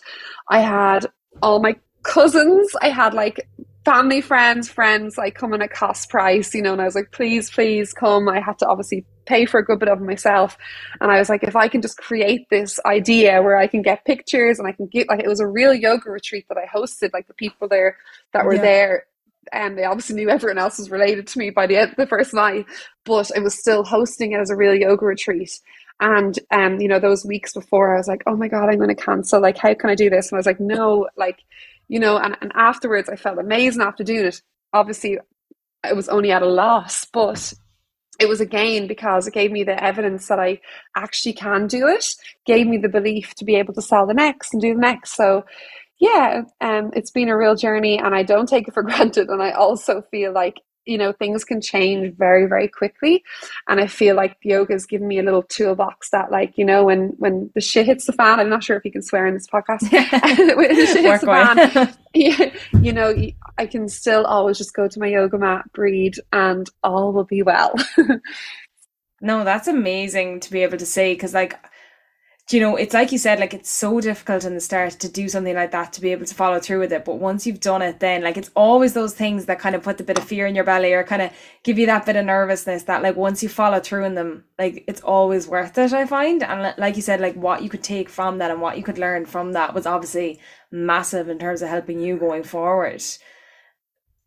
I 0.49 0.59
had 0.59 1.07
all 1.41 1.61
my 1.61 1.75
cousins, 2.03 2.71
I 2.81 2.89
had 2.89 3.13
like 3.13 3.47
family, 3.85 4.21
friends, 4.21 4.69
friends 4.69 5.17
like 5.17 5.35
coming 5.35 5.61
at 5.61 5.71
cost 5.71 6.09
price, 6.09 6.53
you 6.53 6.61
know, 6.61 6.73
and 6.73 6.81
I 6.81 6.85
was 6.85 6.95
like, 6.95 7.11
please, 7.11 7.49
please 7.49 7.93
come. 7.93 8.29
I 8.29 8.39
had 8.39 8.59
to 8.59 8.67
obviously 8.67 9.05
pay 9.25 9.45
for 9.45 9.59
a 9.59 9.65
good 9.65 9.79
bit 9.79 9.89
of 9.89 10.01
myself. 10.01 10.57
And 10.99 11.11
I 11.11 11.19
was 11.19 11.29
like, 11.29 11.43
if 11.43 11.55
I 11.55 11.67
can 11.67 11.81
just 11.81 11.97
create 11.97 12.47
this 12.49 12.79
idea 12.85 13.41
where 13.41 13.57
I 13.57 13.67
can 13.67 13.81
get 13.81 14.05
pictures 14.05 14.59
and 14.59 14.67
I 14.67 14.71
can 14.71 14.87
get 14.87 15.09
like 15.09 15.21
it 15.21 15.27
was 15.27 15.39
a 15.39 15.47
real 15.47 15.73
yoga 15.73 16.09
retreat 16.09 16.45
that 16.49 16.57
I 16.57 16.65
hosted, 16.65 17.11
like 17.13 17.27
the 17.27 17.33
people 17.33 17.67
there 17.67 17.97
that 18.33 18.45
were 18.45 18.55
yeah. 18.55 18.61
there 18.61 19.05
and 19.51 19.77
they 19.77 19.83
obviously 19.83 20.15
knew 20.15 20.29
everyone 20.29 20.59
else 20.59 20.77
was 20.77 20.91
related 20.91 21.27
to 21.27 21.39
me 21.39 21.49
by 21.49 21.65
the 21.65 21.77
end 21.77 21.91
of 21.91 21.97
the 21.97 22.07
first 22.07 22.33
night, 22.33 22.65
but 23.05 23.35
I 23.35 23.39
was 23.39 23.57
still 23.57 23.83
hosting 23.83 24.33
it 24.33 24.39
as 24.39 24.49
a 24.49 24.55
real 24.55 24.75
yoga 24.75 25.05
retreat. 25.05 25.59
And 25.99 26.37
um, 26.51 26.79
you 26.79 26.87
know, 26.87 26.99
those 26.99 27.25
weeks 27.25 27.53
before 27.53 27.93
I 27.93 27.97
was 27.97 28.07
like, 28.07 28.23
oh 28.27 28.35
my 28.35 28.47
God, 28.47 28.69
I'm 28.69 28.79
gonna 28.79 28.95
cancel. 28.95 29.41
Like, 29.41 29.57
how 29.57 29.73
can 29.73 29.89
I 29.89 29.95
do 29.95 30.09
this? 30.09 30.31
And 30.31 30.37
I 30.37 30.39
was 30.39 30.45
like, 30.45 30.59
no, 30.59 31.07
like 31.15 31.39
you 31.87 31.99
know, 31.99 32.17
and, 32.17 32.37
and 32.41 32.51
afterwards 32.55 33.09
I 33.09 33.15
felt 33.15 33.39
amazing 33.39 33.81
after 33.81 34.03
doing 34.03 34.25
it. 34.25 34.41
Obviously, 34.73 35.17
it 35.83 35.95
was 35.95 36.09
only 36.09 36.31
at 36.31 36.41
a 36.41 36.47
loss, 36.47 37.05
but 37.05 37.53
it 38.19 38.29
was 38.29 38.39
a 38.41 38.45
gain 38.45 38.87
because 38.87 39.27
it 39.27 39.33
gave 39.33 39.51
me 39.51 39.63
the 39.63 39.83
evidence 39.83 40.27
that 40.27 40.39
I 40.39 40.59
actually 40.95 41.33
can 41.33 41.67
do 41.67 41.87
it, 41.87 42.05
gave 42.45 42.67
me 42.67 42.77
the 42.77 42.89
belief 42.89 43.33
to 43.35 43.45
be 43.45 43.55
able 43.55 43.73
to 43.73 43.81
sell 43.81 44.05
the 44.05 44.13
next 44.13 44.53
and 44.53 44.61
do 44.61 44.73
the 44.75 44.79
next. 44.79 45.15
So, 45.15 45.43
yeah, 45.99 46.43
um, 46.61 46.91
it's 46.95 47.11
been 47.11 47.29
a 47.29 47.37
real 47.37 47.55
journey 47.55 47.97
and 47.97 48.13
I 48.13 48.23
don't 48.23 48.47
take 48.47 48.67
it 48.67 48.73
for 48.73 48.83
granted. 48.91 49.29
And 49.29 49.41
I 49.41 49.51
also 49.51 50.03
feel 50.11 50.33
like 50.33 50.61
you 50.85 50.97
know 50.97 51.11
things 51.11 51.43
can 51.43 51.61
change 51.61 52.15
very 52.15 52.45
very 52.45 52.67
quickly. 52.67 53.23
And 53.67 53.79
i 53.79 53.87
feel 53.87 54.15
like 54.15 54.37
yoga 54.41 54.73
has 54.73 54.85
given 54.85 55.07
me 55.07 55.19
a 55.19 55.23
little 55.23 55.43
toolbox 55.43 56.09
that 56.11 56.31
like 56.31 56.57
you 56.57 56.65
know 56.65 56.85
when 56.85 57.13
when 57.17 57.51
the 57.55 57.61
shit 57.61 57.85
hits 57.85 58.05
the 58.05 58.13
fan 58.13 58.39
i'm 58.39 58.49
not 58.49 58.63
sure 58.63 58.77
if 58.77 58.85
you 58.85 58.91
can 58.91 59.01
swear 59.01 59.27
in 59.27 59.33
this 59.33 59.47
podcast. 59.47 59.81
When 60.55 60.75
the 60.75 60.85
shit 60.85 61.05
hits 61.05 61.21
the 61.21 61.27
fan 61.27 61.97
you, 62.13 62.51
you 62.81 62.93
know 62.93 63.15
i 63.57 63.65
can 63.65 63.87
still 63.87 64.25
always 64.25 64.57
just 64.57 64.73
go 64.73 64.87
to 64.87 64.99
my 64.99 65.07
yoga 65.07 65.37
mat 65.37 65.71
breathe 65.73 66.15
and 66.31 66.69
all 66.83 67.13
will 67.13 67.23
be 67.25 67.41
well. 67.41 67.73
No 69.23 69.43
that's 69.43 69.67
amazing 69.67 70.39
to 70.41 70.51
be 70.51 70.63
able 70.63 70.79
to 70.79 70.85
say 70.85 71.13
because 71.13 71.33
like 71.33 71.59
you 72.53 72.59
know, 72.59 72.75
it's 72.75 72.93
like 72.93 73.11
you 73.11 73.17
said, 73.17 73.39
like 73.39 73.53
it's 73.53 73.69
so 73.69 74.01
difficult 74.01 74.45
in 74.45 74.55
the 74.55 74.61
start 74.61 74.93
to 74.93 75.09
do 75.09 75.29
something 75.29 75.55
like 75.55 75.71
that 75.71 75.93
to 75.93 76.01
be 76.01 76.11
able 76.11 76.25
to 76.25 76.33
follow 76.33 76.59
through 76.59 76.79
with 76.79 76.91
it. 76.91 77.05
But 77.05 77.19
once 77.19 77.45
you've 77.45 77.59
done 77.59 77.81
it, 77.81 77.99
then 77.99 78.23
like 78.23 78.35
it's 78.37 78.49
always 78.55 78.93
those 78.93 79.13
things 79.13 79.45
that 79.45 79.59
kind 79.59 79.75
of 79.75 79.83
put 79.83 79.97
the 79.97 80.03
bit 80.03 80.17
of 80.17 80.23
fear 80.23 80.47
in 80.47 80.55
your 80.55 80.63
belly 80.63 80.93
or 80.93 81.03
kind 81.03 81.21
of 81.21 81.31
give 81.63 81.77
you 81.77 81.85
that 81.85 82.05
bit 82.05 82.15
of 82.15 82.25
nervousness 82.25 82.83
that 82.83 83.03
like 83.03 83.15
once 83.15 83.43
you 83.43 83.49
follow 83.49 83.79
through 83.79 84.05
in 84.05 84.15
them, 84.15 84.43
like 84.57 84.83
it's 84.87 85.01
always 85.01 85.47
worth 85.47 85.77
it, 85.77 85.93
I 85.93 86.05
find. 86.05 86.41
And 86.41 86.73
like 86.77 86.95
you 86.95 87.01
said, 87.01 87.21
like 87.21 87.35
what 87.35 87.61
you 87.61 87.69
could 87.69 87.83
take 87.83 88.09
from 88.09 88.39
that 88.39 88.49
and 88.49 88.61
what 88.61 88.77
you 88.77 88.83
could 88.83 88.97
learn 88.97 89.25
from 89.25 89.53
that 89.53 89.73
was 89.73 89.85
obviously 89.85 90.39
massive 90.71 91.29
in 91.29 91.37
terms 91.37 91.61
of 91.61 91.69
helping 91.69 91.99
you 91.99 92.17
going 92.17 92.43
forward. 92.43 93.03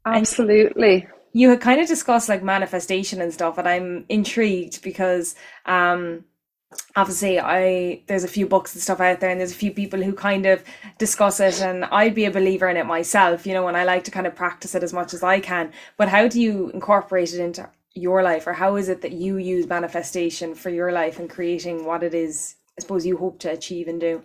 Absolutely. 0.07 0.95
And 0.95 1.09
you 1.33 1.51
had 1.51 1.61
kind 1.61 1.81
of 1.81 1.89
discussed 1.89 2.29
like 2.29 2.43
manifestation 2.43 3.21
and 3.21 3.35
stuff, 3.35 3.59
and 3.59 3.69
I'm 3.69 4.05
intrigued 4.09 4.83
because 4.83 5.35
um 5.67 6.25
obviously 6.97 7.41
I 7.41 8.03
there's 8.07 8.25
a 8.25 8.29
few 8.29 8.47
books 8.47 8.75
and 8.75 8.83
stuff 8.83 9.01
out 9.01 9.21
there 9.21 9.31
and 9.31 9.41
there's 9.41 9.53
a 9.53 9.57
few 9.57 9.73
people 9.73 10.03
who 10.03 10.13
kind 10.13 10.47
of 10.47 10.63
discuss 10.99 11.41
it 11.41 11.61
and 11.61 11.85
I'd 11.87 12.15
be 12.15 12.25
a 12.25 12.31
believer 12.31 12.69
in 12.69 12.77
it 12.77 12.87
myself, 12.87 13.47
you 13.47 13.55
know, 13.55 13.69
and 13.69 13.77
I 13.77 13.85
like 13.85 14.05
to 14.05 14.11
kind 14.11 14.27
of 14.27 14.35
practice 14.35 14.75
it 14.75 14.83
as 14.83 14.93
much 14.93 15.15
as 15.15 15.23
I 15.23 15.41
can. 15.41 15.73
But 15.97 16.09
how 16.09 16.29
do 16.29 16.41
you 16.41 16.71
incorporate 16.71 17.33
it 17.33 17.41
into 17.41 17.69
your 17.95 18.23
life 18.23 18.47
or 18.47 18.53
how 18.53 18.77
is 18.77 18.89
it 18.89 19.03
that 19.03 19.13
you 19.13 19.37
use 19.37 19.67
manifestation 19.67 20.55
for 20.55 20.71
your 20.71 20.93
life 20.93 21.19
and 21.19 21.31
creating 21.31 21.85
what 21.85 22.03
it 22.03 22.15
is 22.15 22.57
I 22.77 22.81
suppose 22.81 23.07
you 23.07 23.17
hope 23.17 23.39
to 23.41 23.51
achieve 23.53 23.87
and 23.89 24.01
do? 24.01 24.23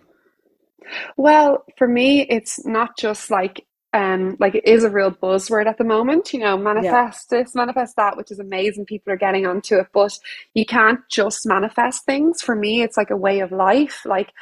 Well, 1.16 1.64
for 1.78 1.86
me 1.86 2.22
it's 2.22 2.64
not 2.66 2.96
just 2.98 3.30
like 3.30 3.64
um 3.92 4.36
like 4.38 4.54
it 4.54 4.66
is 4.66 4.84
a 4.84 4.90
real 4.90 5.10
buzzword 5.10 5.66
at 5.66 5.76
the 5.76 5.84
moment 5.84 6.32
you 6.32 6.38
know 6.38 6.56
manifest 6.56 7.28
yeah. 7.30 7.38
this 7.42 7.54
manifest 7.54 7.96
that 7.96 8.16
which 8.16 8.30
is 8.30 8.38
amazing. 8.38 8.84
People 8.84 9.12
are 9.12 9.16
getting 9.16 9.46
onto 9.46 9.76
it 9.76 9.88
but 9.92 10.16
you 10.54 10.64
can't 10.64 11.00
just 11.08 11.46
manifest 11.46 12.04
things. 12.04 12.40
For 12.40 12.54
me 12.54 12.82
it's 12.82 12.96
like 12.96 13.10
a 13.10 13.16
way 13.16 13.40
of 13.40 13.50
life. 13.50 14.02
Like 14.04 14.32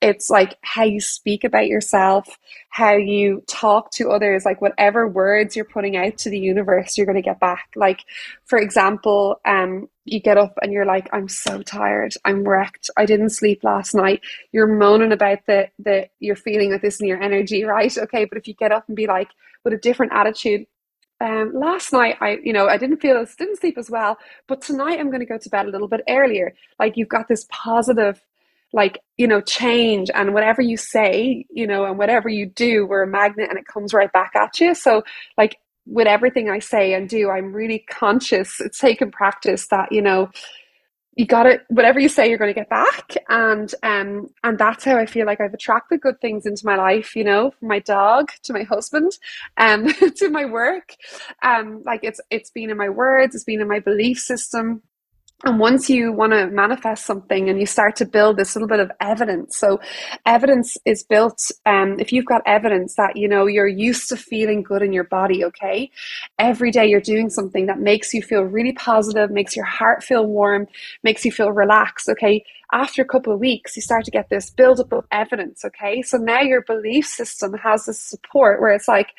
it's 0.00 0.30
like 0.30 0.56
how 0.62 0.84
you 0.84 1.00
speak 1.00 1.44
about 1.44 1.66
yourself 1.66 2.38
how 2.70 2.96
you 2.96 3.42
talk 3.46 3.90
to 3.92 4.10
others 4.10 4.44
like 4.44 4.60
whatever 4.60 5.06
words 5.06 5.54
you're 5.54 5.64
putting 5.64 5.96
out 5.96 6.18
to 6.18 6.30
the 6.30 6.38
universe 6.38 6.96
you're 6.96 7.06
going 7.06 7.14
to 7.14 7.22
get 7.22 7.40
back. 7.40 7.68
Like 7.76 8.04
for 8.44 8.58
example 8.58 9.40
um 9.44 9.88
you 10.04 10.20
get 10.20 10.36
up 10.36 10.54
and 10.62 10.72
you're 10.72 10.84
like 10.86 11.08
i'm 11.12 11.28
so 11.28 11.62
tired. 11.62 12.14
I'm 12.24 12.44
wrecked. 12.46 12.90
I 12.96 13.06
didn't 13.06 13.30
sleep 13.30 13.64
last 13.64 13.94
night. 13.94 14.20
You're 14.52 14.66
moaning 14.66 15.12
about 15.12 15.38
the 15.46 15.68
the 15.78 16.08
you're 16.20 16.36
feeling 16.36 16.72
like 16.72 16.82
this 16.82 17.00
in 17.00 17.06
your 17.08 17.22
energy 17.22 17.64
right? 17.64 17.96
Okay 17.96 18.24
but 18.24 18.38
if 18.38 18.46
you 18.48 18.54
get 18.54 18.72
up 18.72 18.84
and 18.88 18.96
be 18.96 19.06
like 19.06 19.28
with 19.64 19.72
a 19.72 19.78
different 19.78 20.12
attitude 20.12 20.66
um, 21.20 21.52
last 21.54 21.92
night 21.92 22.16
I 22.20 22.38
you 22.42 22.52
know 22.52 22.68
I 22.68 22.76
didn't 22.76 23.00
feel 23.00 23.16
as 23.16 23.34
didn't 23.36 23.60
sleep 23.60 23.78
as 23.78 23.90
well 23.90 24.18
but 24.48 24.60
tonight 24.60 25.00
I'm 25.00 25.10
going 25.10 25.20
to 25.20 25.26
go 25.26 25.38
to 25.38 25.50
bed 25.50 25.66
a 25.66 25.70
little 25.70 25.88
bit 25.88 26.02
earlier. 26.08 26.54
Like 26.78 26.96
you've 26.96 27.08
got 27.08 27.28
this 27.28 27.46
positive 27.50 28.20
like 28.72 28.98
you 29.16 29.26
know 29.28 29.40
change 29.40 30.10
and 30.14 30.34
whatever 30.34 30.60
you 30.60 30.76
say 30.76 31.46
you 31.50 31.66
know 31.66 31.84
and 31.84 31.96
whatever 31.96 32.28
you 32.28 32.46
do 32.46 32.84
we're 32.84 33.04
a 33.04 33.06
magnet 33.06 33.48
and 33.48 33.58
it 33.58 33.66
comes 33.66 33.94
right 33.94 34.12
back 34.12 34.32
at 34.36 34.60
you. 34.60 34.74
So 34.74 35.04
like 35.38 35.56
with 35.86 36.06
everything 36.06 36.50
I 36.50 36.58
say 36.60 36.94
and 36.94 37.08
do, 37.08 37.30
I'm 37.30 37.52
really 37.52 37.84
conscious. 37.90 38.60
It's 38.60 38.78
taken 38.78 39.10
practice 39.10 39.68
that, 39.68 39.92
you 39.92 40.02
know, 40.02 40.30
you 41.16 41.26
got 41.26 41.46
it 41.46 41.62
whatever 41.68 42.00
you 42.00 42.08
say 42.08 42.28
you're 42.28 42.38
going 42.38 42.52
to 42.52 42.58
get 42.58 42.68
back 42.68 43.14
and 43.28 43.74
um 43.82 44.28
and 44.42 44.58
that's 44.58 44.84
how 44.84 44.96
i 44.96 45.06
feel 45.06 45.26
like 45.26 45.40
i've 45.40 45.54
attracted 45.54 46.00
good 46.00 46.20
things 46.20 46.46
into 46.46 46.66
my 46.66 46.76
life 46.76 47.14
you 47.14 47.24
know 47.24 47.52
from 47.52 47.68
my 47.68 47.78
dog 47.78 48.30
to 48.42 48.52
my 48.52 48.62
husband 48.62 49.12
and 49.56 49.88
um, 50.02 50.10
to 50.16 50.28
my 50.28 50.44
work 50.44 50.94
um 51.42 51.82
like 51.84 52.00
it's 52.02 52.20
it's 52.30 52.50
been 52.50 52.70
in 52.70 52.76
my 52.76 52.88
words 52.88 53.34
it's 53.34 53.44
been 53.44 53.60
in 53.60 53.68
my 53.68 53.78
belief 53.78 54.18
system 54.18 54.82
and 55.42 55.58
once 55.58 55.90
you 55.90 56.12
want 56.12 56.32
to 56.32 56.46
manifest 56.46 57.04
something 57.04 57.50
and 57.50 57.58
you 57.58 57.66
start 57.66 57.96
to 57.96 58.04
build 58.04 58.36
this 58.36 58.54
little 58.54 58.68
bit 58.68 58.80
of 58.80 58.90
evidence 59.00 59.56
so 59.58 59.80
evidence 60.24 60.78
is 60.84 61.02
built 61.02 61.50
um, 61.66 61.98
if 61.98 62.12
you've 62.12 62.24
got 62.24 62.40
evidence 62.46 62.94
that 62.94 63.16
you 63.16 63.28
know 63.28 63.46
you're 63.46 63.66
used 63.66 64.08
to 64.08 64.16
feeling 64.16 64.62
good 64.62 64.82
in 64.82 64.92
your 64.92 65.04
body 65.04 65.44
okay? 65.44 65.90
Every 66.38 66.70
day 66.70 66.86
you're 66.86 67.00
doing 67.00 67.30
something 67.30 67.66
that 67.66 67.78
makes 67.78 68.14
you 68.14 68.22
feel 68.22 68.42
really 68.42 68.72
positive 68.72 69.30
makes 69.30 69.56
your 69.56 69.64
heart 69.64 70.02
feel 70.04 70.24
warm 70.26 70.66
makes 71.02 71.24
you 71.24 71.32
feel 71.32 71.50
relaxed 71.50 72.08
okay? 72.08 72.44
After 72.72 73.02
a 73.02 73.06
couple 73.06 73.32
of 73.32 73.40
weeks 73.40 73.76
you 73.76 73.82
start 73.82 74.04
to 74.04 74.10
get 74.10 74.30
this 74.30 74.50
build 74.50 74.80
up 74.80 74.92
of 74.92 75.04
evidence 75.10 75.64
okay? 75.64 76.02
So 76.02 76.16
now 76.16 76.40
your 76.40 76.62
belief 76.62 77.06
system 77.06 77.54
has 77.54 77.86
this 77.86 78.00
support 78.00 78.60
where 78.60 78.72
it's 78.72 78.88
like 78.88 79.14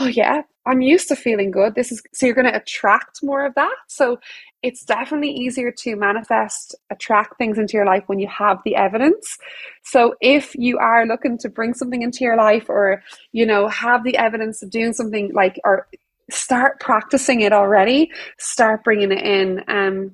oh 0.00 0.06
yeah 0.06 0.42
i'm 0.66 0.80
used 0.80 1.08
to 1.08 1.16
feeling 1.16 1.50
good. 1.50 1.74
This 1.74 1.90
is 1.92 2.02
so 2.12 2.26
you're 2.26 2.34
going 2.34 2.50
to 2.50 2.56
attract 2.56 3.20
more 3.22 3.44
of 3.44 3.54
that. 3.54 3.74
So 3.88 4.18
it's 4.62 4.84
definitely 4.84 5.30
easier 5.30 5.72
to 5.72 5.96
manifest 5.96 6.74
attract 6.90 7.36
things 7.36 7.58
into 7.58 7.72
your 7.76 7.86
life 7.86 8.04
when 8.06 8.20
you 8.20 8.28
have 8.28 8.58
the 8.64 8.76
evidence. 8.76 9.38
So 9.82 10.14
if 10.20 10.54
you 10.54 10.78
are 10.78 11.06
looking 11.06 11.36
to 11.38 11.48
bring 11.48 11.74
something 11.74 12.02
into 12.02 12.24
your 12.24 12.36
life 12.36 12.68
or 12.68 13.02
you 13.32 13.44
know 13.44 13.68
have 13.68 14.04
the 14.04 14.16
evidence 14.16 14.62
of 14.62 14.70
doing 14.70 14.92
something 14.92 15.32
like 15.34 15.58
or 15.64 15.88
start 16.30 16.80
practicing 16.80 17.40
it 17.40 17.52
already 17.52 18.10
start 18.38 18.84
bringing 18.84 19.12
it 19.12 19.22
in. 19.22 19.64
Um 19.68 20.12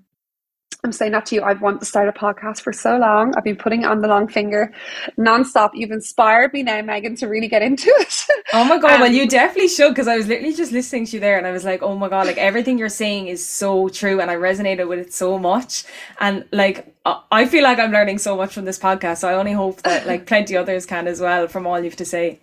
I'm 0.89 0.93
saying 0.93 1.13
that 1.13 1.27
to 1.27 1.35
you. 1.35 1.43
I've 1.43 1.61
wanted 1.61 1.81
to 1.81 1.85
start 1.85 2.09
a 2.09 2.13
podcast 2.13 2.63
for 2.63 2.73
so 2.73 2.97
long. 2.97 3.35
I've 3.37 3.45
been 3.45 3.57
putting 3.57 3.85
on 3.85 4.01
the 4.01 4.09
long 4.09 4.27
finger 4.27 4.73
nonstop. 5.19 5.73
You've 5.75 5.91
inspired 5.91 6.55
me 6.55 6.63
now, 6.63 6.81
Megan, 6.81 7.15
to 7.17 7.29
really 7.29 7.47
get 7.49 7.61
into 7.61 7.91
it. 7.91 8.27
Oh 8.55 8.65
my 8.65 8.79
god! 8.79 8.93
Um, 8.93 9.01
well, 9.03 9.13
you 9.13 9.25
um, 9.25 9.29
definitely 9.29 9.69
should 9.69 9.91
because 9.91 10.09
I 10.09 10.17
was 10.17 10.27
literally 10.27 10.55
just 10.55 10.73
listening 10.73 11.05
to 11.05 11.17
you 11.17 11.21
there, 11.21 11.37
and 11.37 11.47
I 11.47 11.53
was 11.53 11.67
like, 11.67 11.83
"Oh 11.83 11.95
my 11.95 12.09
god!" 12.09 12.27
Like 12.27 12.39
everything 12.39 12.79
you're 12.79 12.89
saying 12.89 13.27
is 13.27 13.47
so 13.47 13.91
true, 13.91 14.23
and 14.23 14.31
I 14.31 14.37
resonated 14.37 14.89
with 14.89 15.01
it 15.01 15.13
so 15.13 15.39
much. 15.39 15.85
And 16.19 16.47
like, 16.51 16.95
I 17.05 17.45
feel 17.45 17.63
like 17.63 17.79
I'm 17.79 17.93
learning 17.93 18.19
so 18.19 18.37
much 18.37 18.55
from 18.55 18.65
this 18.65 18.79
podcast. 18.79 19.19
So 19.19 19.29
I 19.29 19.35
only 19.35 19.53
hope 19.53 19.83
that 19.83 20.07
like 20.07 20.27
plenty 20.33 20.57
others 20.57 20.87
can 20.87 21.07
as 21.07 21.21
well 21.21 21.47
from 21.47 21.67
all 21.67 21.79
you've 21.79 21.97
to 21.97 22.07
say. 22.07 22.41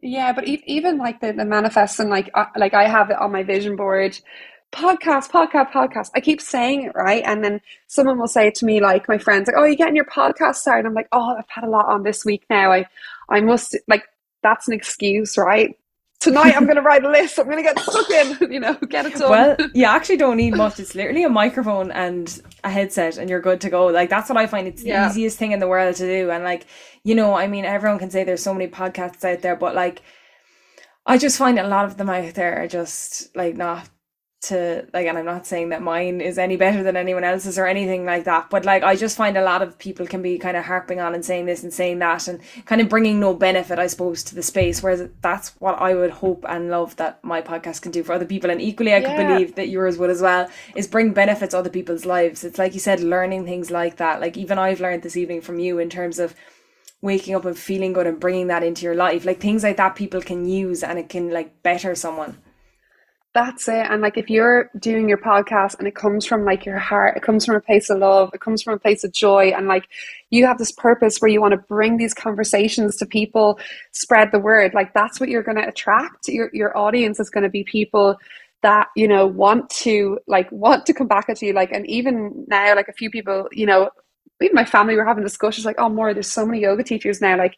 Yeah, 0.00 0.32
but 0.32 0.44
even 0.48 0.98
like 0.98 1.20
the, 1.20 1.32
the 1.32 1.44
manifesting, 1.44 2.08
like 2.08 2.30
uh, 2.34 2.46
like 2.56 2.74
I 2.74 2.88
have 2.88 3.10
it 3.10 3.18
on 3.18 3.30
my 3.30 3.44
vision 3.44 3.76
board 3.76 4.18
podcast, 4.72 5.30
podcast, 5.30 5.72
podcast. 5.72 6.10
I 6.14 6.20
keep 6.20 6.40
saying 6.40 6.84
it, 6.84 6.92
right? 6.94 7.22
And 7.24 7.42
then 7.42 7.60
someone 7.86 8.18
will 8.18 8.28
say 8.28 8.50
to 8.50 8.64
me, 8.64 8.80
like 8.80 9.08
my 9.08 9.18
friends, 9.18 9.48
like, 9.48 9.56
"Oh, 9.56 9.64
you're 9.64 9.76
getting 9.76 9.96
your 9.96 10.04
podcast 10.04 10.56
started?" 10.56 10.86
I'm 10.86 10.94
like, 10.94 11.08
"Oh, 11.12 11.36
I've 11.36 11.48
had 11.48 11.64
a 11.64 11.70
lot 11.70 11.86
on 11.86 12.02
this 12.02 12.24
week 12.24 12.44
now. 12.50 12.72
I, 12.72 12.86
I 13.28 13.40
must 13.40 13.76
like 13.86 14.04
that's 14.42 14.68
an 14.68 14.74
excuse, 14.74 15.36
right? 15.38 15.76
Tonight 16.20 16.56
I'm 16.56 16.64
going 16.64 16.76
to 16.76 16.82
write 16.82 17.04
a 17.04 17.10
list. 17.10 17.38
I'm 17.38 17.44
going 17.44 17.58
to 17.58 17.62
get 17.62 17.78
stuck 17.78 18.10
in, 18.10 18.36
you 18.52 18.60
know, 18.60 18.74
get 18.74 19.06
it 19.06 19.14
done." 19.14 19.30
Well, 19.30 19.56
you 19.74 19.84
actually 19.84 20.18
don't 20.18 20.36
need 20.36 20.54
much. 20.54 20.78
It's 20.80 20.94
literally 20.94 21.24
a 21.24 21.30
microphone 21.30 21.90
and 21.90 22.42
a 22.64 22.70
headset, 22.70 23.16
and 23.16 23.30
you're 23.30 23.40
good 23.40 23.60
to 23.62 23.70
go. 23.70 23.86
Like 23.86 24.10
that's 24.10 24.28
what 24.28 24.36
I 24.36 24.46
find. 24.46 24.68
It's 24.68 24.82
the 24.82 24.88
yeah. 24.88 25.08
easiest 25.08 25.38
thing 25.38 25.52
in 25.52 25.60
the 25.60 25.68
world 25.68 25.96
to 25.96 26.06
do, 26.06 26.30
and 26.30 26.44
like 26.44 26.66
you 27.04 27.14
know, 27.14 27.34
I 27.34 27.46
mean, 27.46 27.64
everyone 27.64 27.98
can 27.98 28.10
say 28.10 28.24
there's 28.24 28.42
so 28.42 28.54
many 28.54 28.68
podcasts 28.68 29.24
out 29.24 29.42
there, 29.42 29.56
but 29.56 29.74
like. 29.74 30.02
I 31.06 31.16
just 31.16 31.38
find 31.38 31.58
a 31.58 31.66
lot 31.66 31.86
of 31.86 31.96
them 31.96 32.10
out 32.10 32.34
there 32.34 32.62
are 32.62 32.68
just 32.68 33.34
like 33.34 33.56
not 33.56 33.88
to 34.40 34.86
like 34.94 35.06
and 35.06 35.18
I'm 35.18 35.24
not 35.24 35.46
saying 35.46 35.70
that 35.70 35.82
mine 35.82 36.20
is 36.20 36.38
any 36.38 36.56
better 36.56 36.84
than 36.84 36.96
anyone 36.96 37.24
else's 37.24 37.58
or 37.58 37.66
anything 37.66 38.04
like 38.04 38.24
that 38.24 38.50
but 38.50 38.64
like 38.64 38.84
I 38.84 38.94
just 38.94 39.16
find 39.16 39.36
a 39.36 39.42
lot 39.42 39.62
of 39.62 39.78
people 39.78 40.06
can 40.06 40.22
be 40.22 40.38
kind 40.38 40.56
of 40.56 40.64
harping 40.64 41.00
on 41.00 41.12
and 41.12 41.24
saying 41.24 41.46
this 41.46 41.64
and 41.64 41.74
saying 41.74 41.98
that 41.98 42.28
and 42.28 42.40
kind 42.64 42.80
of 42.80 42.88
bringing 42.88 43.18
no 43.18 43.34
benefit 43.34 43.80
I 43.80 43.88
suppose 43.88 44.22
to 44.24 44.36
the 44.36 44.42
space 44.42 44.80
whereas 44.80 45.08
that's 45.22 45.50
what 45.58 45.80
I 45.80 45.94
would 45.94 46.10
hope 46.10 46.44
and 46.48 46.70
love 46.70 46.96
that 46.96 47.22
my 47.24 47.42
podcast 47.42 47.82
can 47.82 47.92
do 47.92 48.02
for 48.02 48.12
other 48.12 48.24
people. 48.24 48.50
And 48.50 48.60
equally 48.60 48.94
I 48.94 48.98
yeah. 48.98 49.16
could 49.16 49.26
believe 49.26 49.54
that 49.56 49.68
yours 49.68 49.98
would 49.98 50.10
as 50.10 50.22
well 50.22 50.48
is 50.74 50.86
bring 50.86 51.12
benefits 51.12 51.52
to 51.52 51.58
other 51.58 51.70
people's 51.70 52.04
lives. 52.04 52.44
It's 52.44 52.58
like 52.58 52.74
you 52.74 52.80
said 52.80 53.00
learning 53.00 53.44
things 53.44 53.70
like 53.70 53.96
that. 53.96 54.20
Like 54.20 54.36
even 54.36 54.58
I've 54.58 54.80
learned 54.80 55.02
this 55.02 55.16
evening 55.16 55.40
from 55.40 55.58
you 55.58 55.78
in 55.78 55.90
terms 55.90 56.18
of 56.18 56.34
waking 57.00 57.34
up 57.34 57.44
and 57.44 57.56
feeling 57.56 57.92
good 57.92 58.06
and 58.06 58.18
bringing 58.18 58.48
that 58.48 58.62
into 58.62 58.84
your 58.84 58.94
life. 58.94 59.24
Like 59.24 59.40
things 59.40 59.62
like 59.62 59.76
that 59.76 59.96
people 59.96 60.20
can 60.20 60.48
use 60.48 60.82
and 60.82 60.98
it 60.98 61.08
can 61.08 61.30
like 61.30 61.62
better 61.62 61.94
someone 61.94 62.38
that's 63.38 63.68
it. 63.68 63.86
And 63.88 64.02
like 64.02 64.18
if 64.18 64.28
you're 64.28 64.70
doing 64.78 65.08
your 65.08 65.18
podcast 65.18 65.78
and 65.78 65.86
it 65.86 65.94
comes 65.94 66.26
from 66.26 66.44
like 66.44 66.66
your 66.66 66.78
heart, 66.78 67.16
it 67.16 67.22
comes 67.22 67.44
from 67.44 67.54
a 67.54 67.60
place 67.60 67.88
of 67.88 67.98
love, 67.98 68.30
it 68.34 68.40
comes 68.40 68.62
from 68.62 68.74
a 68.74 68.78
place 68.78 69.04
of 69.04 69.12
joy, 69.12 69.52
and 69.56 69.68
like 69.68 69.88
you 70.30 70.44
have 70.44 70.58
this 70.58 70.72
purpose 70.72 71.18
where 71.18 71.30
you 71.30 71.40
want 71.40 71.52
to 71.52 71.58
bring 71.58 71.96
these 71.96 72.14
conversations 72.14 72.96
to 72.96 73.06
people, 73.06 73.58
spread 73.92 74.32
the 74.32 74.38
word, 74.38 74.74
like 74.74 74.92
that's 74.92 75.20
what 75.20 75.28
you're 75.28 75.42
going 75.42 75.56
to 75.56 75.68
attract. 75.68 76.26
Your 76.28 76.50
your 76.52 76.76
audience 76.76 77.20
is 77.20 77.30
going 77.30 77.44
to 77.44 77.50
be 77.50 77.64
people 77.64 78.18
that 78.62 78.88
you 78.96 79.06
know 79.06 79.26
want 79.26 79.70
to 79.70 80.18
like 80.26 80.50
want 80.50 80.84
to 80.86 80.92
come 80.92 81.06
back 81.06 81.28
at 81.28 81.40
you 81.40 81.52
like 81.52 81.70
and 81.70 81.86
even 81.88 82.44
now 82.48 82.74
like 82.74 82.88
a 82.88 82.92
few 82.92 83.08
people 83.08 83.48
you 83.52 83.64
know 83.64 83.88
even 84.40 84.54
my 84.54 84.64
family 84.64 84.96
were 84.96 85.04
having 85.04 85.24
discussions 85.24 85.64
like, 85.64 85.76
oh, 85.78 85.88
Maura, 85.88 86.14
there's 86.14 86.30
so 86.30 86.46
many 86.46 86.60
yoga 86.60 86.84
teachers 86.84 87.20
now, 87.20 87.36
like 87.36 87.56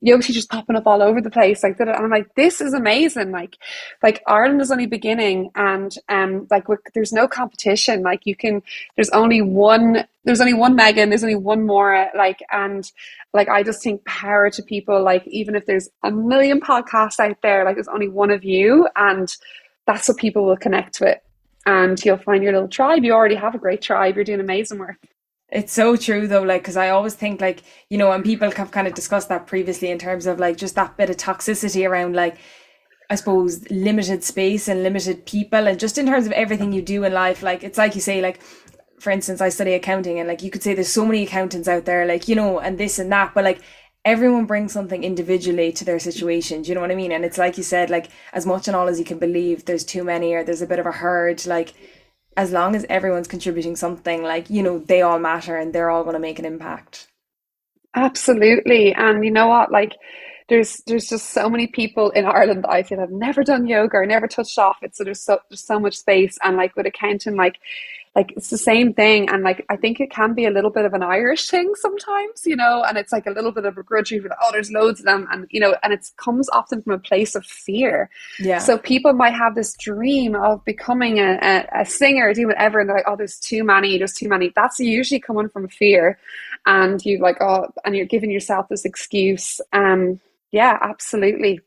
yoga 0.00 0.22
teachers 0.22 0.46
popping 0.46 0.76
up 0.76 0.86
all 0.86 1.02
over 1.02 1.20
the 1.20 1.30
place. 1.30 1.62
Like, 1.62 1.78
and 1.80 1.90
I'm 1.90 2.10
like, 2.10 2.34
this 2.34 2.60
is 2.60 2.72
amazing. 2.72 3.32
Like, 3.32 3.56
like 4.02 4.22
Ireland 4.26 4.60
is 4.60 4.70
only 4.70 4.86
beginning 4.86 5.50
and, 5.54 5.94
um, 6.08 6.46
like 6.50 6.64
there's 6.94 7.12
no 7.12 7.26
competition. 7.26 8.02
Like 8.02 8.26
you 8.26 8.36
can, 8.36 8.62
there's 8.96 9.10
only 9.10 9.42
one, 9.42 10.06
there's 10.24 10.40
only 10.40 10.54
one 10.54 10.76
Megan, 10.76 11.08
there's 11.10 11.24
only 11.24 11.36
one 11.36 11.66
Maura, 11.66 12.10
like, 12.16 12.40
and 12.50 12.90
like, 13.34 13.48
I 13.48 13.62
just 13.62 13.82
think 13.82 14.04
power 14.04 14.50
to 14.50 14.62
people, 14.62 15.02
like, 15.02 15.26
even 15.26 15.54
if 15.54 15.66
there's 15.66 15.88
a 16.04 16.10
million 16.10 16.60
podcasts 16.60 17.20
out 17.20 17.42
there, 17.42 17.64
like 17.64 17.76
there's 17.76 17.88
only 17.88 18.08
one 18.08 18.30
of 18.30 18.44
you 18.44 18.88
and 18.96 19.36
that's 19.86 20.08
what 20.08 20.18
people 20.18 20.44
will 20.44 20.56
connect 20.56 21.00
with 21.00 21.18
and 21.66 22.02
you'll 22.04 22.16
find 22.16 22.42
your 22.42 22.52
little 22.52 22.68
tribe. 22.68 23.04
You 23.04 23.12
already 23.12 23.34
have 23.34 23.54
a 23.54 23.58
great 23.58 23.82
tribe. 23.82 24.14
You're 24.14 24.24
doing 24.24 24.40
amazing 24.40 24.78
work. 24.78 24.96
It's 25.52 25.72
so 25.72 25.96
true 25.96 26.28
though, 26.28 26.42
like, 26.42 26.62
because 26.62 26.76
I 26.76 26.90
always 26.90 27.14
think, 27.14 27.40
like, 27.40 27.62
you 27.88 27.98
know, 27.98 28.12
and 28.12 28.24
people 28.24 28.50
have 28.50 28.70
kind 28.70 28.86
of 28.86 28.94
discussed 28.94 29.28
that 29.30 29.46
previously 29.46 29.90
in 29.90 29.98
terms 29.98 30.26
of 30.26 30.38
like 30.38 30.56
just 30.56 30.76
that 30.76 30.96
bit 30.96 31.10
of 31.10 31.16
toxicity 31.16 31.88
around, 31.88 32.14
like, 32.14 32.36
I 33.10 33.16
suppose, 33.16 33.68
limited 33.70 34.22
space 34.22 34.68
and 34.68 34.84
limited 34.84 35.26
people, 35.26 35.66
and 35.66 35.80
just 35.80 35.98
in 35.98 36.06
terms 36.06 36.26
of 36.26 36.32
everything 36.32 36.72
you 36.72 36.82
do 36.82 37.02
in 37.02 37.12
life. 37.12 37.42
Like, 37.42 37.64
it's 37.64 37.78
like 37.78 37.96
you 37.96 38.00
say, 38.00 38.22
like, 38.22 38.40
for 39.00 39.10
instance, 39.10 39.40
I 39.40 39.48
study 39.48 39.72
accounting, 39.74 40.20
and 40.20 40.28
like, 40.28 40.42
you 40.42 40.50
could 40.50 40.62
say 40.62 40.74
there's 40.74 40.88
so 40.88 41.04
many 41.04 41.24
accountants 41.24 41.66
out 41.66 41.84
there, 41.84 42.06
like, 42.06 42.28
you 42.28 42.36
know, 42.36 42.60
and 42.60 42.78
this 42.78 43.00
and 43.00 43.10
that, 43.10 43.34
but 43.34 43.42
like, 43.42 43.60
everyone 44.04 44.46
brings 44.46 44.72
something 44.72 45.02
individually 45.02 45.72
to 45.72 45.84
their 45.84 45.98
situation. 45.98 46.62
Do 46.62 46.68
you 46.68 46.74
know 46.76 46.80
what 46.80 46.92
I 46.92 46.94
mean? 46.94 47.10
And 47.10 47.24
it's 47.24 47.38
like 47.38 47.56
you 47.58 47.64
said, 47.64 47.90
like, 47.90 48.08
as 48.32 48.46
much 48.46 48.68
and 48.68 48.76
all 48.76 48.88
as 48.88 49.00
you 49.00 49.04
can 49.04 49.18
believe, 49.18 49.64
there's 49.64 49.84
too 49.84 50.04
many, 50.04 50.32
or 50.32 50.44
there's 50.44 50.62
a 50.62 50.66
bit 50.66 50.78
of 50.78 50.86
a 50.86 50.92
herd, 50.92 51.44
like, 51.46 51.74
as 52.36 52.52
long 52.52 52.76
as 52.76 52.86
everyone's 52.88 53.28
contributing 53.28 53.76
something, 53.76 54.22
like, 54.22 54.50
you 54.50 54.62
know, 54.62 54.78
they 54.78 55.02
all 55.02 55.18
matter 55.18 55.56
and 55.56 55.72
they're 55.72 55.90
all 55.90 56.04
going 56.04 56.14
to 56.14 56.20
make 56.20 56.38
an 56.38 56.44
impact. 56.44 57.08
Absolutely. 57.94 58.94
And 58.94 59.24
you 59.24 59.30
know 59.30 59.48
what? 59.48 59.72
Like, 59.72 59.92
there's 60.50 60.78
there's 60.86 61.08
just 61.08 61.30
so 61.30 61.48
many 61.48 61.68
people 61.68 62.10
in 62.10 62.26
Ireland 62.26 62.64
that 62.64 62.70
I 62.70 62.82
feel 62.82 62.98
have 62.98 63.12
never 63.12 63.44
done 63.44 63.68
yoga 63.68 63.98
or 63.98 64.04
never 64.04 64.26
touched 64.26 64.58
off 64.58 64.82
it. 64.82 64.94
So 64.96 65.04
there's 65.04 65.22
so 65.22 65.38
there's 65.48 65.64
so 65.64 65.78
much 65.78 65.96
space. 65.96 66.36
And 66.42 66.56
like 66.56 66.74
with 66.76 66.86
accounting, 66.86 67.36
like 67.36 67.58
like 68.16 68.32
it's 68.36 68.50
the 68.50 68.58
same 68.58 68.92
thing. 68.92 69.28
And 69.30 69.44
like 69.44 69.64
i 69.70 69.76
think 69.76 70.00
it 70.00 70.10
can 70.10 70.34
be 70.34 70.44
a 70.44 70.50
little 70.50 70.70
bit 70.70 70.84
of 70.84 70.92
an 70.92 71.02
irish 71.04 71.46
thing 71.46 71.72
sometimes 71.76 72.42
you 72.44 72.56
know 72.56 72.82
and 72.82 72.98
it's 72.98 73.12
like 73.12 73.26
a 73.26 73.30
little 73.30 73.52
bit 73.52 73.64
of 73.64 73.78
a 73.78 73.84
grudge 73.84 74.10
like, 74.10 74.22
oh 74.42 74.50
there's 74.50 74.72
loads 74.72 74.98
of 74.98 75.06
them. 75.06 75.28
And 75.30 75.46
you 75.50 75.60
know 75.60 75.76
and 75.84 75.92
it 75.92 76.04
comes 76.16 76.50
often 76.50 76.82
from 76.82 76.94
a 76.94 76.98
place 76.98 77.36
of 77.36 77.46
fear. 77.46 78.10
Yeah. 78.40 78.58
So 78.58 78.76
people 78.76 79.12
might 79.12 79.34
have 79.34 79.54
this 79.54 79.74
dream 79.76 80.34
of 80.34 80.64
becoming 80.64 81.20
a, 81.20 81.38
a, 81.40 81.82
a 81.82 81.86
singer 81.86 82.28
or 82.28 82.34
do 82.34 82.48
whatever 82.48 82.80
and 82.80 82.88
they're 82.88 82.96
like 82.96 83.08
oh 83.08 83.14
there's 83.14 83.38
too 83.38 83.62
many 83.62 83.98
there's 83.98 84.14
too 84.14 84.28
many. 84.28 84.52
That's 84.56 84.80
usually 84.80 85.20
coming 85.20 85.48
from 85.48 85.68
fear. 85.68 86.18
And 86.66 87.00
you 87.06 87.20
like 87.20 87.40
oh 87.40 87.68
and 87.84 87.94
you're 87.94 88.04
giving 88.04 88.32
yourself 88.32 88.68
this 88.68 88.84
excuse 88.84 89.60
um 89.72 90.20
yeah 90.52 90.78
absolutely 90.82 91.60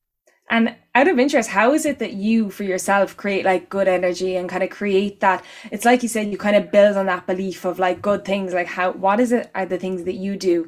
and 0.49 0.75
out 0.93 1.07
of 1.07 1.19
interest, 1.19 1.49
how 1.49 1.73
is 1.73 1.85
it 1.85 1.99
that 1.99 2.13
you 2.13 2.49
for 2.51 2.63
yourself 2.63 3.17
create 3.17 3.45
like 3.45 3.69
good 3.69 3.87
energy 3.87 4.35
and 4.35 4.49
kind 4.49 4.63
of 4.63 4.69
create 4.69 5.21
that? 5.21 5.43
It's 5.71 5.85
like 5.85 6.03
you 6.03 6.09
said, 6.09 6.31
you 6.31 6.37
kind 6.37 6.55
of 6.55 6.71
build 6.71 6.97
on 6.97 7.07
that 7.07 7.25
belief 7.27 7.65
of 7.65 7.79
like 7.79 8.01
good 8.01 8.25
things. 8.25 8.53
Like 8.53 8.67
how 8.67 8.91
what 8.91 9.19
is 9.19 9.31
it 9.31 9.49
are 9.55 9.65
the 9.65 9.79
things 9.79 10.03
that 10.03 10.15
you 10.15 10.37
do? 10.37 10.67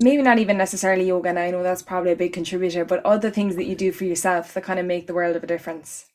Maybe 0.00 0.22
not 0.22 0.38
even 0.38 0.58
necessarily 0.58 1.06
yoga, 1.08 1.30
and 1.30 1.38
I 1.38 1.50
know 1.50 1.62
that's 1.62 1.82
probably 1.82 2.12
a 2.12 2.16
big 2.16 2.32
contributor, 2.32 2.84
but 2.84 3.04
other 3.06 3.30
things 3.30 3.56
that 3.56 3.66
you 3.66 3.76
do 3.76 3.92
for 3.92 4.04
yourself 4.04 4.54
that 4.54 4.64
kind 4.64 4.80
of 4.80 4.86
make 4.86 5.06
the 5.06 5.14
world 5.14 5.36
of 5.36 5.44
a 5.44 5.46
difference. 5.46 6.06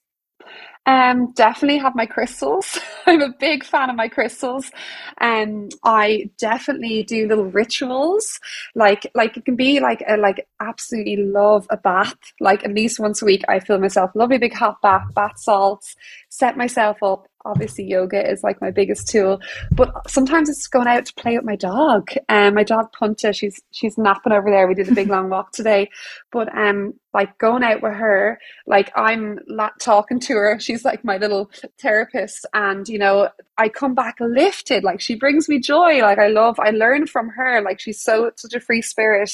Um, 0.88 1.32
definitely 1.34 1.78
have 1.78 1.96
my 1.96 2.08
crystals. 2.08 2.80
I'm 3.06 3.22
a 3.22 3.34
big 3.40 3.64
fan 3.64 3.90
of 3.90 3.96
my 3.96 4.08
crystals. 4.08 4.72
Um, 5.20 5.70
I 5.84 6.32
definitely 6.40 7.04
do 7.04 7.28
little 7.28 7.46
rituals. 7.46 8.40
Like, 8.74 9.10
like 9.14 9.38
it 9.38 9.46
can 9.46 9.56
be 9.56 9.80
like, 9.80 10.04
a, 10.08 10.18
like 10.18 10.48
absolutely 10.60 11.18
love 11.18 11.68
a 11.70 11.78
bath. 11.78 12.16
Like 12.40 12.64
at 12.64 12.74
least 12.74 13.00
once 13.00 13.22
a 13.22 13.26
week, 13.26 13.44
I 13.48 13.60
fill 13.60 13.80
myself 13.80 14.12
lovely 14.16 14.40
big 14.40 14.54
hot 14.54 14.82
bath, 14.82 15.14
bath 15.14 15.38
salts, 15.38 15.96
set 16.30 16.58
myself 16.58 17.02
up 17.04 17.28
obviously 17.46 17.84
yoga 17.84 18.30
is 18.30 18.44
like 18.44 18.62
my 18.62 18.72
biggest 18.72 19.08
tool 19.08 19.40
but 19.72 19.92
sometimes 20.10 20.50
it's 20.50 20.68
going 20.68 20.88
out 20.88 21.06
to 21.06 21.14
play 21.16 21.36
with 21.36 21.46
my 21.46 21.56
dog 21.56 22.10
and 22.30 22.50
um, 22.50 22.54
my 22.54 22.64
dog 22.64 22.92
punta 22.92 23.34
she's 23.34 23.62
she's 23.72 23.98
napping 23.98 24.32
over 24.32 24.50
there 24.50 24.68
we 24.68 24.76
did 24.76 24.88
a 24.88 24.94
big 24.94 25.08
long 25.10 25.30
walk 25.30 25.52
today 25.52 25.90
but 26.32 26.56
um 26.56 26.94
like 27.14 27.38
going 27.38 27.64
out 27.64 27.82
with 27.82 27.94
her 27.94 28.40
like 28.68 28.92
i'm 28.96 29.40
talking 29.80 30.20
to 30.20 30.34
her 30.34 30.60
she's 30.62 30.86
like 30.86 31.04
my 31.04 31.18
little 31.18 31.50
therapist 31.80 32.46
and 32.54 32.88
you 32.88 32.98
know 32.98 33.30
i 33.58 33.68
come 33.70 33.94
back 33.96 34.16
lifted 34.20 34.84
like 34.84 35.02
she 35.02 35.16
brings 35.16 35.50
me 35.50 35.60
joy 35.60 36.02
like 36.02 36.20
i 36.20 36.28
love 36.28 36.60
i 36.60 36.70
learn 36.72 37.06
from 37.06 37.30
her 37.30 37.62
like 37.62 37.80
she's 37.80 38.02
so 38.02 38.32
such 38.36 38.54
a 38.54 38.60
free 38.60 38.82
spirit 38.82 39.32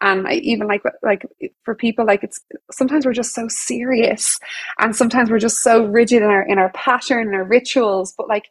and 0.00 0.26
I 0.26 0.34
even 0.34 0.66
like 0.66 0.82
like 1.02 1.26
for 1.64 1.74
people 1.74 2.06
like 2.06 2.24
it's 2.24 2.40
sometimes 2.70 3.04
we're 3.06 3.12
just 3.12 3.34
so 3.34 3.48
serious 3.48 4.38
and 4.78 4.94
sometimes 4.94 5.30
we're 5.30 5.38
just 5.38 5.62
so 5.62 5.84
rigid 5.84 6.22
in 6.22 6.28
our 6.28 6.42
in 6.42 6.58
our 6.58 6.70
pattern 6.70 7.28
and 7.28 7.36
our 7.36 7.44
rituals 7.44 8.14
but 8.16 8.28
like 8.28 8.46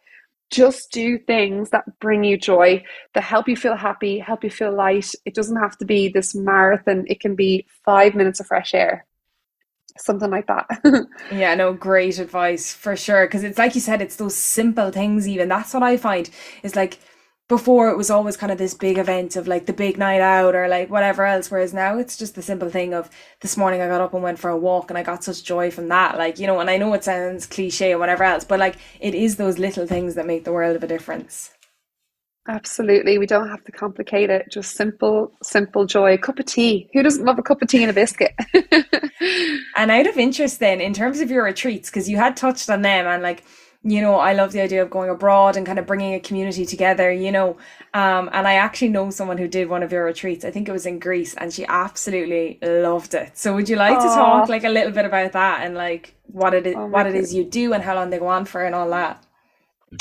just 0.49 0.91
do 0.91 1.17
things 1.17 1.69
that 1.69 1.99
bring 1.99 2.23
you 2.23 2.37
joy 2.37 2.83
that 3.13 3.23
help 3.23 3.47
you 3.47 3.55
feel 3.55 3.75
happy 3.75 4.19
help 4.19 4.43
you 4.43 4.49
feel 4.49 4.73
light. 4.73 5.11
It 5.25 5.35
doesn't 5.35 5.57
have 5.57 5.77
to 5.77 5.85
be 5.85 6.09
this 6.09 6.35
marathon. 6.35 7.05
It 7.07 7.19
can 7.19 7.35
be 7.35 7.65
five 7.85 8.15
minutes 8.15 8.39
of 8.39 8.47
fresh 8.47 8.73
air. 8.73 9.05
Something 9.97 10.31
like 10.31 10.47
that. 10.47 10.67
Yeah 11.31 11.55
no 11.55 11.73
great 11.73 12.19
advice 12.19 12.73
for 12.73 12.95
sure. 12.95 13.27
Because 13.27 13.43
it's 13.43 13.57
like 13.57 13.75
you 13.75 13.81
said 13.81 14.01
it's 14.01 14.15
those 14.15 14.35
simple 14.35 14.91
things 14.91 15.27
even. 15.27 15.49
That's 15.49 15.73
what 15.73 15.83
i 15.83 15.97
find. 15.97 16.29
Is 16.63 16.75
like 16.75 16.99
before 17.49 17.89
it 17.89 17.97
was 17.97 18.09
always 18.09 18.37
kind 18.37 18.51
of 18.51 18.57
this 18.57 18.73
big 18.73 18.97
event 18.97 19.35
of 19.35 19.47
like 19.47 19.65
the 19.65 19.73
big 19.73 19.97
night 19.97 20.21
out 20.21 20.55
or 20.55 20.67
like 20.69 20.89
whatever 20.89 21.25
else 21.25 21.51
whereas 21.51 21.73
now 21.73 21.97
it's 21.97 22.15
just 22.15 22.35
the 22.35 22.41
simple 22.41 22.69
thing 22.69 22.93
of 22.93 23.09
this 23.41 23.57
morning 23.57 23.81
I 23.81 23.87
got 23.87 23.99
up 24.01 24.13
and 24.13 24.23
went 24.23 24.39
for 24.39 24.49
a 24.49 24.57
walk 24.57 24.89
and 24.89 24.97
I 24.97 25.03
got 25.03 25.23
such 25.23 25.43
joy 25.43 25.71
from 25.71 25.89
that 25.89 26.17
like 26.17 26.39
you 26.39 26.47
know 26.47 26.59
and 26.59 26.69
I 26.69 26.77
know 26.77 26.93
it 26.93 27.03
sounds 27.03 27.45
cliche 27.45 27.91
or 27.93 27.97
whatever 27.97 28.23
else 28.23 28.45
but 28.45 28.59
like 28.59 28.77
it 29.01 29.15
is 29.15 29.35
those 29.35 29.57
little 29.59 29.87
things 29.87 30.15
that 30.15 30.27
make 30.27 30.45
the 30.45 30.53
world 30.53 30.75
of 30.77 30.83
a 30.83 30.87
difference. 30.87 31.51
Absolutely. 32.47 33.19
We 33.19 33.27
don't 33.27 33.49
have 33.49 33.63
to 33.65 33.71
complicate 33.71 34.31
it. 34.31 34.47
Just 34.49 34.75
simple 34.75 35.31
simple 35.43 35.85
joy. 35.85 36.13
A 36.13 36.17
cup 36.17 36.39
of 36.39 36.45
tea. 36.45 36.89
Who 36.93 37.03
doesn't 37.03 37.25
love 37.25 37.37
a 37.37 37.43
cup 37.43 37.61
of 37.61 37.67
tea 37.67 37.83
and 37.83 37.91
a 37.91 37.93
biscuit? 37.93 38.33
And 39.75 39.91
out 39.91 40.07
of 40.07 40.17
interest 40.17 40.59
then 40.59 40.81
in 40.81 40.93
terms 40.93 41.19
of 41.19 41.31
your 41.31 41.43
retreats 41.43 41.89
because 41.89 42.09
you 42.09 42.17
had 42.17 42.35
touched 42.35 42.69
on 42.69 42.81
them 42.81 43.07
and 43.07 43.23
like 43.23 43.43
you 43.83 44.01
know 44.01 44.15
i 44.15 44.33
love 44.33 44.51
the 44.51 44.59
idea 44.59 44.81
of 44.81 44.89
going 44.89 45.09
abroad 45.09 45.55
and 45.55 45.65
kind 45.65 45.79
of 45.79 45.85
bringing 45.85 46.13
a 46.13 46.19
community 46.19 46.65
together 46.65 47.11
you 47.11 47.31
know 47.31 47.57
um, 47.93 48.29
and 48.33 48.47
i 48.47 48.55
actually 48.55 48.89
know 48.89 49.09
someone 49.09 49.37
who 49.37 49.47
did 49.47 49.69
one 49.69 49.83
of 49.83 49.91
your 49.91 50.03
retreats 50.03 50.43
i 50.43 50.51
think 50.51 50.67
it 50.67 50.71
was 50.71 50.85
in 50.85 50.99
greece 50.99 51.33
and 51.35 51.53
she 51.53 51.65
absolutely 51.67 52.59
loved 52.61 53.13
it 53.13 53.37
so 53.37 53.55
would 53.55 53.69
you 53.69 53.77
like 53.77 53.97
Aww. 53.97 54.01
to 54.01 54.07
talk 54.07 54.49
like 54.49 54.65
a 54.65 54.69
little 54.69 54.91
bit 54.91 55.05
about 55.05 55.31
that 55.31 55.65
and 55.65 55.75
like 55.75 56.13
what 56.27 56.53
it 56.53 56.67
is 56.67 56.75
oh 56.77 56.87
what 56.87 57.07
it 57.07 57.15
is 57.15 57.33
you 57.33 57.45
do 57.45 57.71
and 57.73 57.81
how 57.83 57.95
long 57.95 58.09
they 58.09 58.19
go 58.19 58.27
on 58.27 58.45
for 58.45 58.63
and 58.63 58.75
all 58.75 58.89
that 58.89 59.23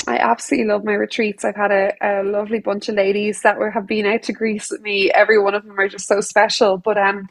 I 0.07 0.17
absolutely 0.17 0.71
love 0.71 0.83
my 0.83 0.93
retreats. 0.93 1.43
I've 1.43 1.55
had 1.55 1.71
a, 1.71 1.93
a 2.01 2.23
lovely 2.23 2.59
bunch 2.59 2.89
of 2.89 2.95
ladies 2.95 3.41
that 3.41 3.57
were 3.57 3.71
have 3.71 3.87
been 3.87 4.05
out 4.05 4.23
to 4.23 4.33
Greece 4.33 4.69
with 4.69 4.81
me. 4.81 5.11
Every 5.11 5.41
one 5.41 5.55
of 5.55 5.65
them 5.65 5.79
are 5.79 5.87
just 5.87 6.07
so 6.07 6.21
special. 6.21 6.77
But 6.77 6.97
um, 6.97 7.27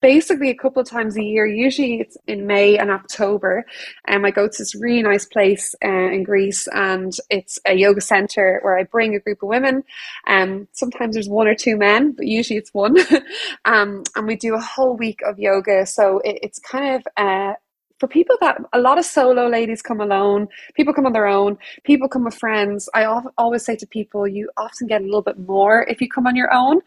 basically 0.00 0.50
a 0.50 0.54
couple 0.54 0.80
of 0.80 0.88
times 0.88 1.16
a 1.16 1.22
year. 1.22 1.46
Usually 1.46 2.00
it's 2.00 2.16
in 2.26 2.46
May 2.46 2.78
and 2.78 2.90
October. 2.90 3.64
And 4.06 4.18
um, 4.18 4.24
I 4.24 4.30
go 4.30 4.48
to 4.48 4.58
this 4.58 4.74
really 4.74 5.02
nice 5.02 5.26
place 5.26 5.74
uh, 5.84 5.88
in 5.88 6.22
Greece, 6.22 6.66
and 6.68 7.12
it's 7.28 7.58
a 7.66 7.74
yoga 7.74 8.00
center 8.00 8.60
where 8.62 8.78
I 8.78 8.84
bring 8.84 9.14
a 9.14 9.20
group 9.20 9.42
of 9.42 9.48
women. 9.48 9.84
Um, 10.26 10.68
sometimes 10.72 11.14
there's 11.14 11.28
one 11.28 11.46
or 11.46 11.54
two 11.54 11.76
men, 11.76 12.12
but 12.12 12.26
usually 12.26 12.58
it's 12.58 12.74
one. 12.74 12.96
um, 13.64 14.02
and 14.16 14.26
we 14.26 14.36
do 14.36 14.54
a 14.54 14.60
whole 14.60 14.96
week 14.96 15.20
of 15.22 15.38
yoga. 15.38 15.86
So 15.86 16.18
it, 16.20 16.38
it's 16.42 16.58
kind 16.58 16.96
of 16.96 17.06
uh, 17.16 17.54
for 17.98 18.08
people 18.08 18.36
that 18.40 18.58
a 18.72 18.80
lot 18.80 18.98
of 18.98 19.04
solo 19.04 19.46
ladies 19.46 19.82
come 19.82 20.00
alone, 20.00 20.48
people 20.74 20.94
come 20.94 21.04
on 21.04 21.12
their 21.12 21.26
own, 21.26 21.58
people 21.84 22.08
come 22.08 22.24
with 22.24 22.34
friends. 22.34 22.88
I 22.94 23.04
always 23.36 23.64
say 23.64 23.76
to 23.76 23.86
people, 23.86 24.26
you 24.26 24.50
often 24.56 24.86
get 24.86 25.02
a 25.02 25.04
little 25.04 25.22
bit 25.22 25.38
more 25.38 25.82
if 25.82 26.00
you 26.00 26.08
come 26.08 26.26
on 26.26 26.34
your 26.34 26.52
own. 26.52 26.80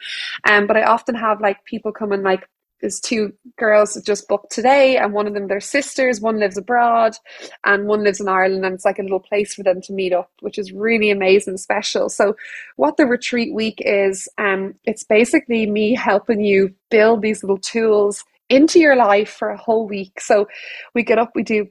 Um, 0.49 0.65
but 0.65 0.75
I 0.75 0.83
often 0.83 1.13
have 1.13 1.39
like 1.39 1.63
people 1.65 1.91
come 1.91 2.09
coming 2.09 2.23
like 2.23 2.49
there's 2.83 2.99
two 2.99 3.33
girls 3.57 3.93
that 3.93 4.05
just 4.05 4.27
booked 4.27 4.51
today 4.51 4.97
and 4.97 5.13
one 5.13 5.25
of 5.25 5.33
them 5.33 5.47
they're 5.47 5.59
sisters 5.59 6.21
one 6.21 6.39
lives 6.39 6.57
abroad 6.57 7.13
and 7.63 7.87
one 7.87 8.03
lives 8.03 8.21
in 8.21 8.27
ireland 8.27 8.63
and 8.63 8.75
it's 8.75 8.85
like 8.85 8.99
a 8.99 9.03
little 9.03 9.19
place 9.19 9.55
for 9.55 9.63
them 9.63 9.81
to 9.81 9.93
meet 9.93 10.13
up 10.13 10.29
which 10.43 10.59
is 10.59 10.73
really 10.73 11.09
amazing 11.09 11.57
special. 11.57 12.09
So 12.09 12.35
what 12.75 12.97
the 12.97 13.05
retreat 13.05 13.53
week 13.53 13.79
is 13.79 14.27
um, 14.37 14.75
it's 14.83 15.03
basically 15.03 15.65
me 15.65 15.95
helping 15.95 16.41
you 16.41 16.75
build 16.91 17.21
these 17.21 17.43
little 17.43 17.57
tools 17.57 18.23
into 18.49 18.79
your 18.79 18.95
life 18.95 19.29
for 19.29 19.49
a 19.49 19.57
whole 19.57 19.87
week. 19.87 20.19
So 20.19 20.47
we 20.93 21.03
get 21.03 21.17
up 21.17 21.31
we 21.33 21.43
do 21.43 21.67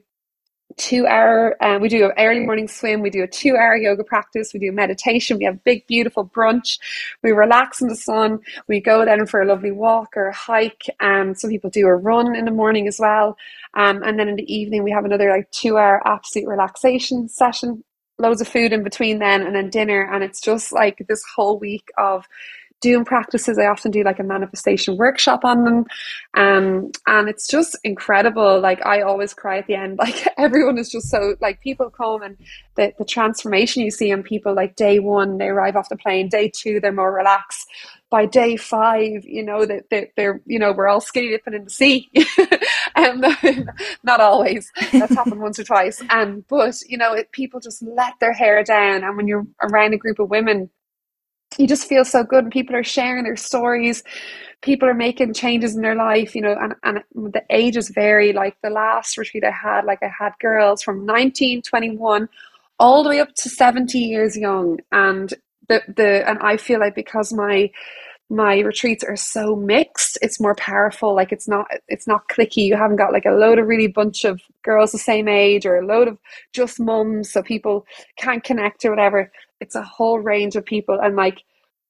two 0.77 1.07
hour 1.07 1.55
um, 1.63 1.81
we 1.81 1.89
do 1.89 2.05
an 2.05 2.11
early 2.17 2.41
morning 2.41 2.67
swim 2.67 3.01
we 3.01 3.09
do 3.09 3.23
a 3.23 3.27
two 3.27 3.55
hour 3.55 3.75
yoga 3.75 4.03
practice 4.03 4.53
we 4.53 4.59
do 4.59 4.71
meditation 4.71 5.37
we 5.37 5.45
have 5.45 5.63
big 5.63 5.85
beautiful 5.87 6.25
brunch 6.25 6.79
we 7.23 7.31
relax 7.31 7.81
in 7.81 7.87
the 7.87 7.95
sun 7.95 8.39
we 8.67 8.79
go 8.79 9.05
then 9.05 9.25
for 9.25 9.41
a 9.41 9.45
lovely 9.45 9.71
walk 9.71 10.15
or 10.15 10.27
a 10.27 10.33
hike 10.33 10.85
um, 10.99 11.35
some 11.35 11.49
people 11.49 11.69
do 11.69 11.87
a 11.87 11.95
run 11.95 12.35
in 12.35 12.45
the 12.45 12.51
morning 12.51 12.87
as 12.87 12.99
well 12.99 13.37
um, 13.75 14.01
and 14.03 14.19
then 14.19 14.27
in 14.27 14.35
the 14.35 14.53
evening 14.53 14.83
we 14.83 14.91
have 14.91 15.05
another 15.05 15.29
like 15.29 15.49
two 15.51 15.77
hour 15.77 16.01
absolute 16.07 16.47
relaxation 16.47 17.27
session 17.29 17.83
loads 18.19 18.41
of 18.41 18.47
food 18.47 18.71
in 18.71 18.83
between 18.83 19.19
then 19.19 19.41
and 19.41 19.55
then 19.55 19.69
dinner 19.69 20.09
and 20.13 20.23
it's 20.23 20.39
just 20.41 20.71
like 20.71 21.03
this 21.07 21.23
whole 21.35 21.57
week 21.59 21.89
of 21.97 22.27
doing 22.83 23.05
practices. 23.05 23.57
I 23.57 23.65
often 23.65 23.91
do 23.91 24.03
like 24.03 24.19
a 24.19 24.23
manifestation 24.23 24.97
workshop 24.97 25.45
on 25.45 25.63
them. 25.63 25.85
Um, 26.35 26.91
and 27.07 27.29
it's 27.29 27.47
just 27.47 27.77
incredible. 27.83 28.59
Like 28.59 28.85
I 28.85 29.01
always 29.01 29.33
cry 29.33 29.57
at 29.57 29.67
the 29.67 29.75
end. 29.75 29.99
Like 30.03 30.27
everyone 30.37 30.77
is 30.77 30.89
just 30.89 31.09
so 31.09 31.35
like 31.39 31.61
people 31.61 31.89
come 31.89 32.23
and 32.23 32.37
the, 32.75 32.93
the 32.97 33.05
transformation 33.05 33.83
you 33.83 33.89
see 33.89 34.11
in 34.11 34.21
people 34.21 34.53
like 34.53 34.75
day 34.75 34.99
one, 34.99 35.37
they 35.37 35.47
arrive 35.47 35.77
off 35.77 35.87
the 35.87 35.95
plane, 35.95 36.27
day 36.27 36.49
two, 36.53 36.81
they're 36.81 36.91
more 36.91 37.13
relaxed. 37.13 37.65
By 38.09 38.25
day 38.25 38.57
five, 38.57 39.23
you 39.23 39.43
know, 39.43 39.65
that 39.65 39.85
they're, 39.89 40.09
they're, 40.17 40.41
you 40.45 40.59
know, 40.59 40.73
we're 40.73 40.89
all 40.89 40.99
skinny 40.99 41.29
dipping 41.29 41.53
in 41.53 41.63
the 41.63 41.69
sea. 41.69 42.11
and 42.95 43.25
not 44.03 44.19
always. 44.19 44.71
That's 44.91 45.15
happened 45.15 45.41
once 45.41 45.57
or 45.57 45.63
twice. 45.63 46.01
And 46.09 46.45
but 46.49 46.81
you 46.87 46.97
know, 46.97 47.13
it, 47.13 47.31
people 47.31 47.61
just 47.61 47.81
let 47.81 48.13
their 48.19 48.33
hair 48.33 48.61
down. 48.63 49.05
And 49.05 49.15
when 49.15 49.27
you're 49.27 49.47
around 49.61 49.93
a 49.93 49.97
group 49.97 50.19
of 50.19 50.29
women 50.29 50.69
you 51.57 51.67
just 51.67 51.87
feel 51.87 52.05
so 52.05 52.23
good 52.23 52.45
and 52.45 52.53
people 52.53 52.75
are 52.75 52.83
sharing 52.83 53.23
their 53.23 53.35
stories. 53.35 54.03
People 54.61 54.87
are 54.87 54.93
making 54.93 55.33
changes 55.33 55.75
in 55.75 55.81
their 55.81 55.95
life 55.95 56.35
you 56.35 56.41
know 56.41 56.55
and, 56.59 56.73
and 56.83 57.03
the 57.33 57.43
ages 57.49 57.89
vary. 57.89 58.33
Like 58.33 58.57
the 58.61 58.69
last 58.69 59.17
retreat 59.17 59.43
i 59.43 59.51
had 59.51 59.85
like 59.85 59.99
i 60.01 60.11
had 60.17 60.33
girls 60.39 60.81
from 60.81 61.05
19 61.05 61.61
21 61.61 62.29
all 62.79 63.03
the 63.03 63.09
way 63.09 63.19
up 63.19 63.33
to 63.35 63.49
70 63.49 63.97
years 63.99 64.37
young. 64.37 64.79
And 64.91 65.33
the 65.69 65.81
the 65.87 66.29
and 66.29 66.39
i 66.39 66.57
feel 66.57 66.79
like 66.79 66.95
because 66.95 67.31
my 67.31 67.71
my 68.29 68.59
retreats 68.59 69.03
are 69.03 69.15
so 69.15 69.55
mixed 69.55 70.17
it's 70.21 70.39
more 70.39 70.55
powerful. 70.55 71.13
Like 71.13 71.31
it's 71.31 71.47
not 71.47 71.67
it's 71.87 72.07
not 72.07 72.27
clicky. 72.29 72.65
You 72.65 72.75
haven't 72.75 72.97
got 72.97 73.13
like 73.13 73.25
a 73.25 73.31
load 73.31 73.59
of 73.59 73.67
really 73.67 73.87
bunch 73.87 74.23
of 74.23 74.41
girls 74.63 74.91
the 74.91 74.97
same 74.97 75.27
age 75.27 75.65
or 75.65 75.77
a 75.77 75.85
load 75.85 76.07
of 76.07 76.17
just 76.53 76.79
mums 76.79 77.31
so 77.31 77.43
people 77.43 77.85
can't 78.17 78.43
connect 78.43 78.85
or 78.85 78.89
whatever 78.89 79.31
it's 79.63 79.75
a 79.75 79.81
whole 79.81 80.19
range 80.19 80.55
of 80.57 80.65
people 80.65 80.99
and 81.01 81.15
like 81.15 81.39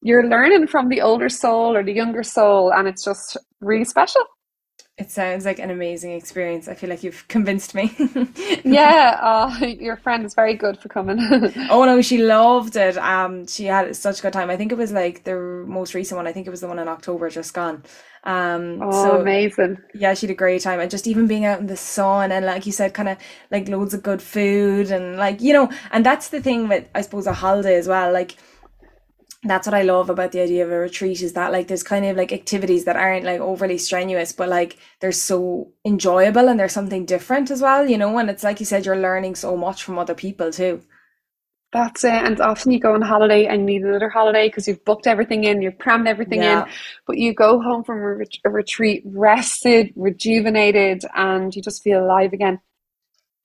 you're 0.04 0.28
learning 0.28 0.68
from 0.68 0.90
the 0.90 1.02
older 1.02 1.30
soul 1.30 1.76
or 1.76 1.84
the 1.84 1.94
younger 2.02 2.24
soul 2.24 2.72
and 2.72 2.88
it's 2.88 3.04
just 3.04 3.36
really 3.62 3.84
special 3.96 4.24
it 5.04 5.12
sounds 5.12 5.44
like 5.44 5.60
an 5.60 5.70
amazing 5.70 6.14
experience. 6.14 6.70
I 6.70 6.76
feel 6.76 6.90
like 6.90 7.04
you've 7.04 7.28
convinced 7.28 7.76
me. 7.76 7.94
yeah, 8.64 9.20
uh, 9.22 9.66
your 9.80 9.98
friend 9.98 10.26
is 10.26 10.34
very 10.34 10.56
good 10.56 10.80
for 10.80 10.88
coming. 10.88 11.20
oh 11.70 11.84
no, 11.84 12.02
she 12.02 12.20
loved 12.20 12.78
it. 12.78 12.98
Um, 12.98 13.46
she 13.46 13.66
had 13.66 13.94
such 13.98 14.20
a 14.20 14.22
good 14.22 14.32
time. 14.32 14.50
I 14.50 14.56
think 14.56 14.72
it 14.72 14.78
was 14.78 14.94
like 14.94 15.26
the 15.26 15.36
most 15.68 15.94
recent 15.94 16.16
one. 16.16 16.26
I 16.26 16.32
think 16.32 16.48
it 16.48 16.52
was 16.52 16.62
the 16.62 16.70
one 16.70 16.80
in 16.80 16.88
October 16.88 17.30
just 17.30 17.54
gone. 17.54 17.84
Um, 18.24 18.80
oh, 18.82 19.04
so, 19.04 19.20
amazing! 19.20 19.80
Yeah, 19.94 20.14
she 20.14 20.28
had 20.28 20.32
a 20.32 20.38
great 20.38 20.62
time, 20.62 20.80
and 20.80 20.90
just 20.90 21.06
even 21.06 21.28
being 21.28 21.44
out 21.44 21.60
in 21.60 21.68
the 21.68 21.76
sun 21.76 22.32
and 22.32 22.46
like 22.46 22.66
you 22.66 22.72
said, 22.72 22.94
kind 22.94 23.10
of 23.10 23.18
like 23.52 23.68
loads 23.68 23.94
of 23.94 24.02
good 24.02 24.22
food 24.22 24.90
and 24.90 25.18
like 25.18 25.42
you 25.42 25.52
know, 25.52 25.70
and 25.92 26.06
that's 26.06 26.30
the 26.30 26.42
thing 26.42 26.70
with 26.70 26.88
I 26.96 27.02
suppose 27.02 27.28
a 27.28 27.34
holiday 27.34 27.76
as 27.76 27.90
well, 27.90 28.14
like 28.14 28.38
that's 29.44 29.68
what 29.68 29.74
I 29.74 29.82
love 29.82 30.10
about 30.10 30.32
the 30.32 30.42
idea 30.42 30.66
of 30.66 30.72
a 30.72 30.80
retreat 30.80 31.22
is 31.22 31.34
that 31.34 31.52
like 31.52 31.68
there's 31.68 31.84
kind 31.84 32.06
of 32.06 32.16
like 32.16 32.32
activities 32.32 32.86
that 32.86 32.96
aren't 32.96 33.26
like 33.26 33.42
overly 33.42 33.78
strenuous, 33.78 34.32
but 34.32 34.48
like 34.48 34.78
they're 35.02 35.12
so 35.12 35.72
enjoyable 35.86 36.48
and 36.48 36.60
there's 36.60 36.72
something 36.72 37.06
different 37.06 37.52
as 37.52 37.62
well, 37.62 37.88
you 37.88 37.98
know, 37.98 38.18
and 38.18 38.30
it's 38.30 38.44
like 38.44 38.60
you 38.60 38.66
said, 38.66 38.86
you're 38.86 38.96
learning 38.96 39.36
so 39.36 39.58
much 39.58 39.84
from 39.84 40.00
other 40.00 40.16
people 40.16 40.52
too. 40.52 40.82
That's 41.74 42.04
it. 42.04 42.12
And 42.12 42.40
often 42.40 42.72
you 42.72 42.80
go 42.80 42.94
on 42.94 43.02
holiday 43.02 43.48
and 43.48 43.62
you 43.62 43.66
need 43.66 43.82
another 43.82 44.08
holiday 44.08 44.48
because 44.48 44.68
you've 44.68 44.86
booked 44.86 45.08
everything 45.08 45.44
in, 45.44 45.62
you've 45.62 45.80
crammed 45.80 46.08
everything 46.08 46.44
yeah. 46.44 46.66
in, 46.66 46.72
but 47.06 47.18
you 47.18 47.34
go 47.34 47.60
home 47.60 47.84
from 47.84 47.98
a, 47.98 48.14
ret- 48.14 48.38
a 48.46 48.50
retreat 48.50 49.02
rested, 49.06 49.92
rejuvenated, 49.96 51.04
and 51.16 51.54
you 51.56 51.62
just 51.62 51.84
feel 51.84 52.06
alive 52.06 52.32
again. 52.32 52.62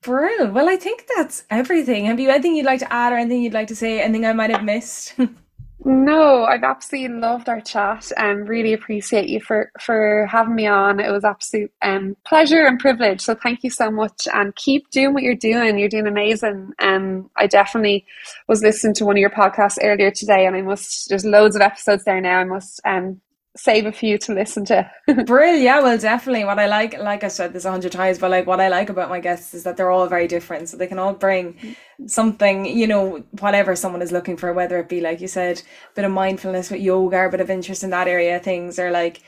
Brilliant. 0.02 0.52
Well, 0.52 0.68
I 0.68 0.76
think 0.76 1.06
that's 1.16 1.44
everything. 1.50 2.04
Have 2.04 2.20
you 2.20 2.30
anything 2.30 2.54
you'd 2.54 2.66
like 2.66 2.80
to 2.80 2.92
add 2.92 3.12
or 3.12 3.16
anything 3.16 3.42
you'd 3.42 3.54
like 3.54 3.68
to 3.68 3.76
say? 3.76 4.00
Anything 4.00 4.26
I 4.26 4.32
might 4.32 4.50
have 4.50 4.62
missed? 4.62 5.14
No, 5.90 6.44
I've 6.44 6.64
absolutely 6.64 7.16
loved 7.18 7.48
our 7.48 7.62
chat 7.62 8.12
and 8.18 8.46
really 8.46 8.74
appreciate 8.74 9.30
you 9.30 9.40
for 9.40 9.72
for 9.80 10.28
having 10.30 10.54
me 10.54 10.66
on. 10.66 11.00
It 11.00 11.10
was 11.10 11.24
absolute 11.24 11.72
um, 11.80 12.14
pleasure 12.26 12.66
and 12.66 12.78
privilege. 12.78 13.22
So 13.22 13.34
thank 13.34 13.64
you 13.64 13.70
so 13.70 13.90
much 13.90 14.28
and 14.34 14.54
keep 14.54 14.90
doing 14.90 15.14
what 15.14 15.22
you're 15.22 15.34
doing. 15.34 15.78
You're 15.78 15.88
doing 15.88 16.06
amazing. 16.06 16.72
Um, 16.78 17.30
I 17.36 17.46
definitely 17.46 18.04
was 18.48 18.62
listening 18.62 18.92
to 18.96 19.06
one 19.06 19.16
of 19.16 19.20
your 19.22 19.30
podcasts 19.30 19.78
earlier 19.82 20.10
today 20.10 20.46
and 20.46 20.54
I 20.56 20.62
must 20.62 21.08
there's 21.08 21.24
loads 21.24 21.56
of 21.56 21.62
episodes 21.62 22.04
there 22.04 22.20
now. 22.20 22.38
I 22.40 22.44
must 22.44 22.82
um 22.84 23.22
save 23.58 23.86
a 23.86 23.92
few 23.92 24.16
to 24.18 24.32
listen 24.32 24.64
to. 24.64 24.88
Brilliant. 25.26 25.62
Yeah, 25.62 25.80
well, 25.80 25.98
definitely. 25.98 26.44
What 26.44 26.60
I 26.60 26.66
like, 26.66 26.96
like 26.98 27.24
I 27.24 27.28
said 27.28 27.52
this 27.52 27.64
a 27.64 27.70
hundred 27.70 27.90
times, 27.90 28.18
but 28.18 28.30
like 28.30 28.46
what 28.46 28.60
I 28.60 28.68
like 28.68 28.88
about 28.88 29.08
my 29.08 29.18
guests 29.18 29.52
is 29.52 29.64
that 29.64 29.76
they're 29.76 29.90
all 29.90 30.06
very 30.06 30.28
different. 30.28 30.68
So 30.68 30.76
they 30.76 30.86
can 30.86 30.98
all 30.98 31.12
bring 31.12 31.54
mm. 31.54 32.10
something, 32.10 32.64
you 32.66 32.86
know, 32.86 33.24
whatever 33.40 33.74
someone 33.74 34.00
is 34.00 34.12
looking 34.12 34.36
for, 34.36 34.52
whether 34.52 34.78
it 34.78 34.88
be, 34.88 35.00
like 35.00 35.20
you 35.20 35.26
said, 35.26 35.58
a 35.58 35.94
bit 35.96 36.04
of 36.04 36.12
mindfulness 36.12 36.70
with 36.70 36.80
yoga, 36.80 37.26
a 37.26 37.30
bit 37.30 37.40
of 37.40 37.50
interest 37.50 37.82
in 37.82 37.90
that 37.90 38.06
area, 38.06 38.38
things, 38.38 38.78
or 38.78 38.92
like, 38.92 39.22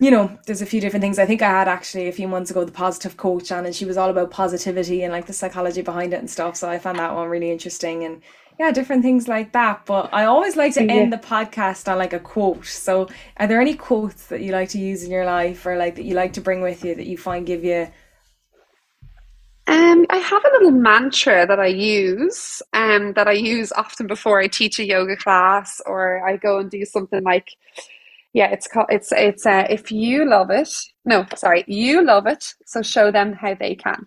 you 0.00 0.10
know, 0.10 0.36
there's 0.46 0.62
a 0.62 0.66
few 0.66 0.80
different 0.80 1.02
things. 1.02 1.20
I 1.20 1.26
think 1.26 1.42
I 1.42 1.50
had 1.50 1.68
actually 1.68 2.08
a 2.08 2.12
few 2.12 2.26
months 2.26 2.50
ago 2.50 2.64
the 2.64 2.72
positive 2.72 3.16
coach 3.16 3.52
on, 3.52 3.64
and 3.64 3.74
she 3.74 3.84
was 3.84 3.96
all 3.96 4.10
about 4.10 4.32
positivity 4.32 5.04
and 5.04 5.12
like 5.12 5.26
the 5.26 5.32
psychology 5.32 5.82
behind 5.82 6.12
it 6.12 6.18
and 6.18 6.28
stuff. 6.28 6.56
So 6.56 6.68
I 6.68 6.80
found 6.80 6.98
that 6.98 7.14
one 7.14 7.28
really 7.28 7.52
interesting. 7.52 8.02
And 8.02 8.22
yeah, 8.58 8.70
different 8.70 9.02
things 9.02 9.28
like 9.28 9.52
that. 9.52 9.86
But 9.86 10.12
I 10.12 10.24
always 10.24 10.56
like 10.56 10.74
to 10.74 10.82
end 10.82 11.12
the 11.12 11.18
podcast 11.18 11.90
on 11.90 11.98
like 11.98 12.12
a 12.12 12.20
quote. 12.20 12.66
So, 12.66 13.08
are 13.36 13.46
there 13.46 13.60
any 13.60 13.74
quotes 13.74 14.26
that 14.26 14.40
you 14.40 14.52
like 14.52 14.68
to 14.70 14.78
use 14.78 15.02
in 15.02 15.10
your 15.10 15.24
life, 15.24 15.66
or 15.66 15.76
like 15.76 15.96
that 15.96 16.04
you 16.04 16.14
like 16.14 16.34
to 16.34 16.40
bring 16.40 16.60
with 16.60 16.84
you 16.84 16.94
that 16.94 17.06
you 17.06 17.18
find 17.18 17.46
give 17.46 17.64
you? 17.64 17.88
Um, 19.66 20.06
I 20.10 20.16
have 20.16 20.44
a 20.44 20.50
little 20.54 20.72
mantra 20.72 21.46
that 21.46 21.60
I 21.60 21.66
use, 21.66 22.62
um, 22.72 23.12
that 23.12 23.28
I 23.28 23.32
use 23.32 23.72
often 23.72 24.08
before 24.08 24.40
I 24.40 24.48
teach 24.48 24.80
a 24.80 24.84
yoga 24.84 25.16
class, 25.16 25.80
or 25.86 26.26
I 26.28 26.36
go 26.36 26.58
and 26.58 26.70
do 26.70 26.84
something 26.84 27.22
like, 27.22 27.48
yeah, 28.32 28.50
it's 28.50 28.66
called 28.66 28.86
it's 28.90 29.12
it's 29.12 29.46
uh, 29.46 29.66
if 29.70 29.92
you 29.92 30.28
love 30.28 30.50
it. 30.50 30.68
No, 31.04 31.26
sorry, 31.36 31.64
you 31.66 32.04
love 32.04 32.26
it, 32.26 32.54
so 32.66 32.82
show 32.82 33.10
them 33.10 33.32
how 33.34 33.54
they 33.54 33.74
can. 33.74 34.06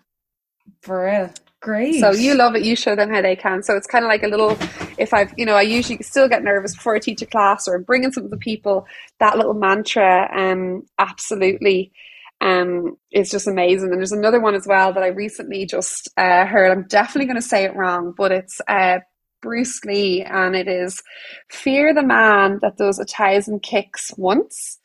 For 0.82 1.06
real. 1.06 1.30
Great. 1.62 2.00
So 2.00 2.12
you 2.12 2.34
love 2.34 2.54
it, 2.54 2.64
you 2.64 2.76
show 2.76 2.94
them 2.94 3.10
how 3.10 3.22
they 3.22 3.34
can. 3.34 3.62
So 3.62 3.76
it's 3.76 3.86
kind 3.86 4.04
of 4.04 4.08
like 4.08 4.22
a 4.22 4.28
little, 4.28 4.56
if 4.98 5.12
I've, 5.12 5.32
you 5.36 5.46
know, 5.46 5.54
I 5.54 5.62
usually 5.62 6.02
still 6.02 6.28
get 6.28 6.44
nervous 6.44 6.74
before 6.74 6.94
I 6.94 6.98
teach 6.98 7.22
a 7.22 7.26
class 7.26 7.66
or 7.66 7.76
I'm 7.76 7.82
bringing 7.82 8.12
some 8.12 8.24
of 8.24 8.30
the 8.30 8.36
people, 8.36 8.86
that 9.18 9.36
little 9.36 9.54
mantra, 9.54 10.30
um, 10.36 10.82
absolutely, 10.98 11.92
um, 12.40 12.96
is 13.10 13.30
just 13.30 13.48
amazing. 13.48 13.90
And 13.90 13.98
there's 13.98 14.12
another 14.12 14.40
one 14.40 14.54
as 14.54 14.66
well 14.66 14.92
that 14.92 15.02
I 15.02 15.08
recently 15.08 15.66
just 15.66 16.08
uh, 16.16 16.44
heard. 16.46 16.70
I'm 16.70 16.86
definitely 16.86 17.26
going 17.26 17.40
to 17.40 17.48
say 17.48 17.64
it 17.64 17.74
wrong, 17.74 18.14
but 18.16 18.32
it's 18.32 18.60
uh, 18.68 18.98
Bruce 19.40 19.80
Lee, 19.84 20.22
and 20.22 20.54
it 20.54 20.68
is 20.68 21.02
fear 21.50 21.94
the 21.94 22.02
man 22.02 22.58
that 22.62 22.76
does 22.76 22.98
a 22.98 23.04
thousand 23.04 23.62
kicks 23.62 24.10
once. 24.16 24.78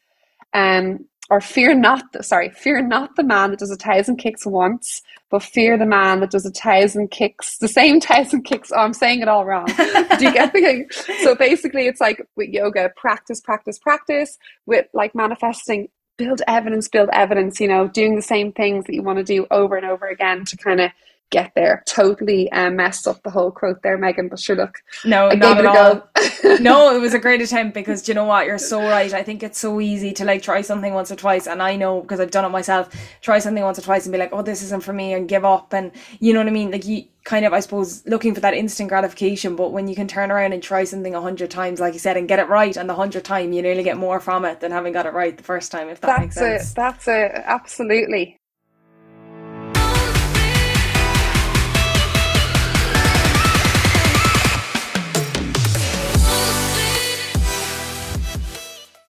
Um, 0.54 1.08
or 1.32 1.40
fear 1.40 1.74
not 1.74 2.04
sorry 2.24 2.50
fear 2.50 2.82
not 2.82 3.16
the 3.16 3.24
man 3.24 3.50
that 3.50 3.60
does 3.60 3.72
a 3.72 3.78
thousand 3.78 4.18
kicks 4.18 4.46
once 4.46 5.02
but 5.32 5.42
fear 5.42 5.78
the 5.78 5.86
man 5.86 6.20
that 6.20 6.30
does 6.30 6.46
a 6.46 6.52
thousand 6.52 7.10
kicks 7.10 7.58
the 7.58 7.70
same 7.70 8.00
thousand 8.10 8.44
kicks. 8.44 8.72
Oh 8.72 8.82
i'm 8.82 8.94
saying 8.94 9.22
it 9.22 9.28
all 9.30 9.46
wrong. 9.46 9.66
Do 10.20 10.26
you 10.26 10.34
get 10.34 10.54
the 10.54 10.62
thing 10.62 10.88
so 11.24 11.34
basically 11.34 11.88
it's 11.88 12.02
like 12.02 12.22
with 12.36 12.50
yoga 12.50 12.92
practice 12.96 13.42
practice 13.42 13.80
practice 13.80 14.38
with 14.68 14.86
like 14.94 15.16
manifesting 15.16 15.88
build 16.18 16.42
evidence 16.48 16.90
build 16.90 17.10
evidence 17.14 17.60
you 17.60 17.68
know 17.68 17.88
doing 17.88 18.16
the 18.16 18.22
same 18.22 18.52
things 18.52 18.86
that 18.86 18.94
you 18.94 19.02
want 19.02 19.18
to 19.18 19.24
do 19.24 19.48
over 19.50 19.76
and 19.78 19.86
over 19.86 20.08
again 20.08 20.44
to 20.46 20.58
kind 20.58 20.82
of 20.82 20.92
get 21.32 21.52
there. 21.56 21.82
Totally 21.88 22.52
um, 22.52 22.76
messed 22.76 23.08
up 23.08 23.24
the 23.24 23.32
whole 23.32 23.52
quote 23.52 23.82
there, 23.82 23.98
Megan. 23.98 24.28
But 24.28 24.40
sure, 24.40 24.56
look, 24.56 24.78
no, 25.04 25.30
I 25.30 25.36
not 25.36 25.58
at 25.58 25.66
all. 25.66 26.08
no, 26.60 26.96
it 26.96 27.00
was 27.00 27.14
a 27.14 27.20
great 27.20 27.42
attempt 27.42 27.74
because 27.74 28.08
you 28.08 28.14
know 28.14 28.26
what, 28.26 28.46
you're 28.46 28.60
so 28.60 28.82
right. 28.82 29.12
I 29.14 29.24
think 29.24 29.42
it's 29.42 29.58
so 29.60 29.82
easy 29.82 30.14
to 30.14 30.26
like 30.26 30.44
try 30.44 30.62
something 30.62 30.94
once 30.94 31.12
or 31.12 31.16
twice, 31.16 31.48
and 31.48 31.64
I 31.64 31.76
know 31.76 32.02
because 32.02 32.20
I've 32.20 32.32
done 32.32 32.46
it 32.46 32.50
myself. 32.50 32.94
Try 33.22 33.40
something 33.40 33.64
once 33.64 33.80
or 33.80 33.82
twice 33.82 34.06
and 34.06 34.14
be 34.14 34.20
like, 34.20 34.34
oh, 34.34 34.44
this 34.44 34.62
isn't 34.62 34.84
for 34.84 34.94
me, 34.94 35.14
and 35.14 35.28
give 35.28 35.44
up, 35.46 35.74
and 35.74 35.92
you 36.20 36.34
know 36.34 36.40
what 36.40 36.48
I 36.48 36.52
mean. 36.52 36.72
Like 36.72 36.86
you 36.86 37.06
kind 37.24 37.46
of, 37.46 37.54
I 37.54 37.60
suppose, 37.60 38.06
looking 38.06 38.34
for 38.34 38.42
that 38.42 38.54
instant 38.54 38.90
gratification. 38.90 39.56
But 39.56 39.72
when 39.72 39.88
you 39.88 39.96
can 39.96 40.08
turn 40.08 40.32
around 40.32 40.54
and 40.54 40.62
try 40.62 40.84
something 40.84 41.16
a 41.16 41.22
hundred 41.22 41.52
times, 41.52 41.80
like 41.80 41.94
you 41.94 42.00
said, 42.00 42.18
and 42.18 42.28
get 42.28 42.40
it 42.40 42.50
right, 42.50 42.76
and 42.76 42.90
the 42.90 42.96
hundredth 42.96 43.26
time, 43.26 43.54
you 43.54 43.62
nearly 43.62 43.84
get 43.84 43.98
more 43.98 44.20
from 44.20 44.46
it 44.46 44.60
than 44.60 44.72
having 44.72 44.94
got 44.94 45.06
it 45.06 45.14
right 45.14 45.38
the 45.38 45.44
first 45.44 45.72
time. 45.72 45.90
If 45.90 46.02
that 46.02 46.08
that's 46.08 46.20
makes 46.20 46.36
sense. 46.36 46.72
It, 46.72 46.76
that's 46.76 47.08
it. 47.08 47.32
Absolutely. 47.34 48.41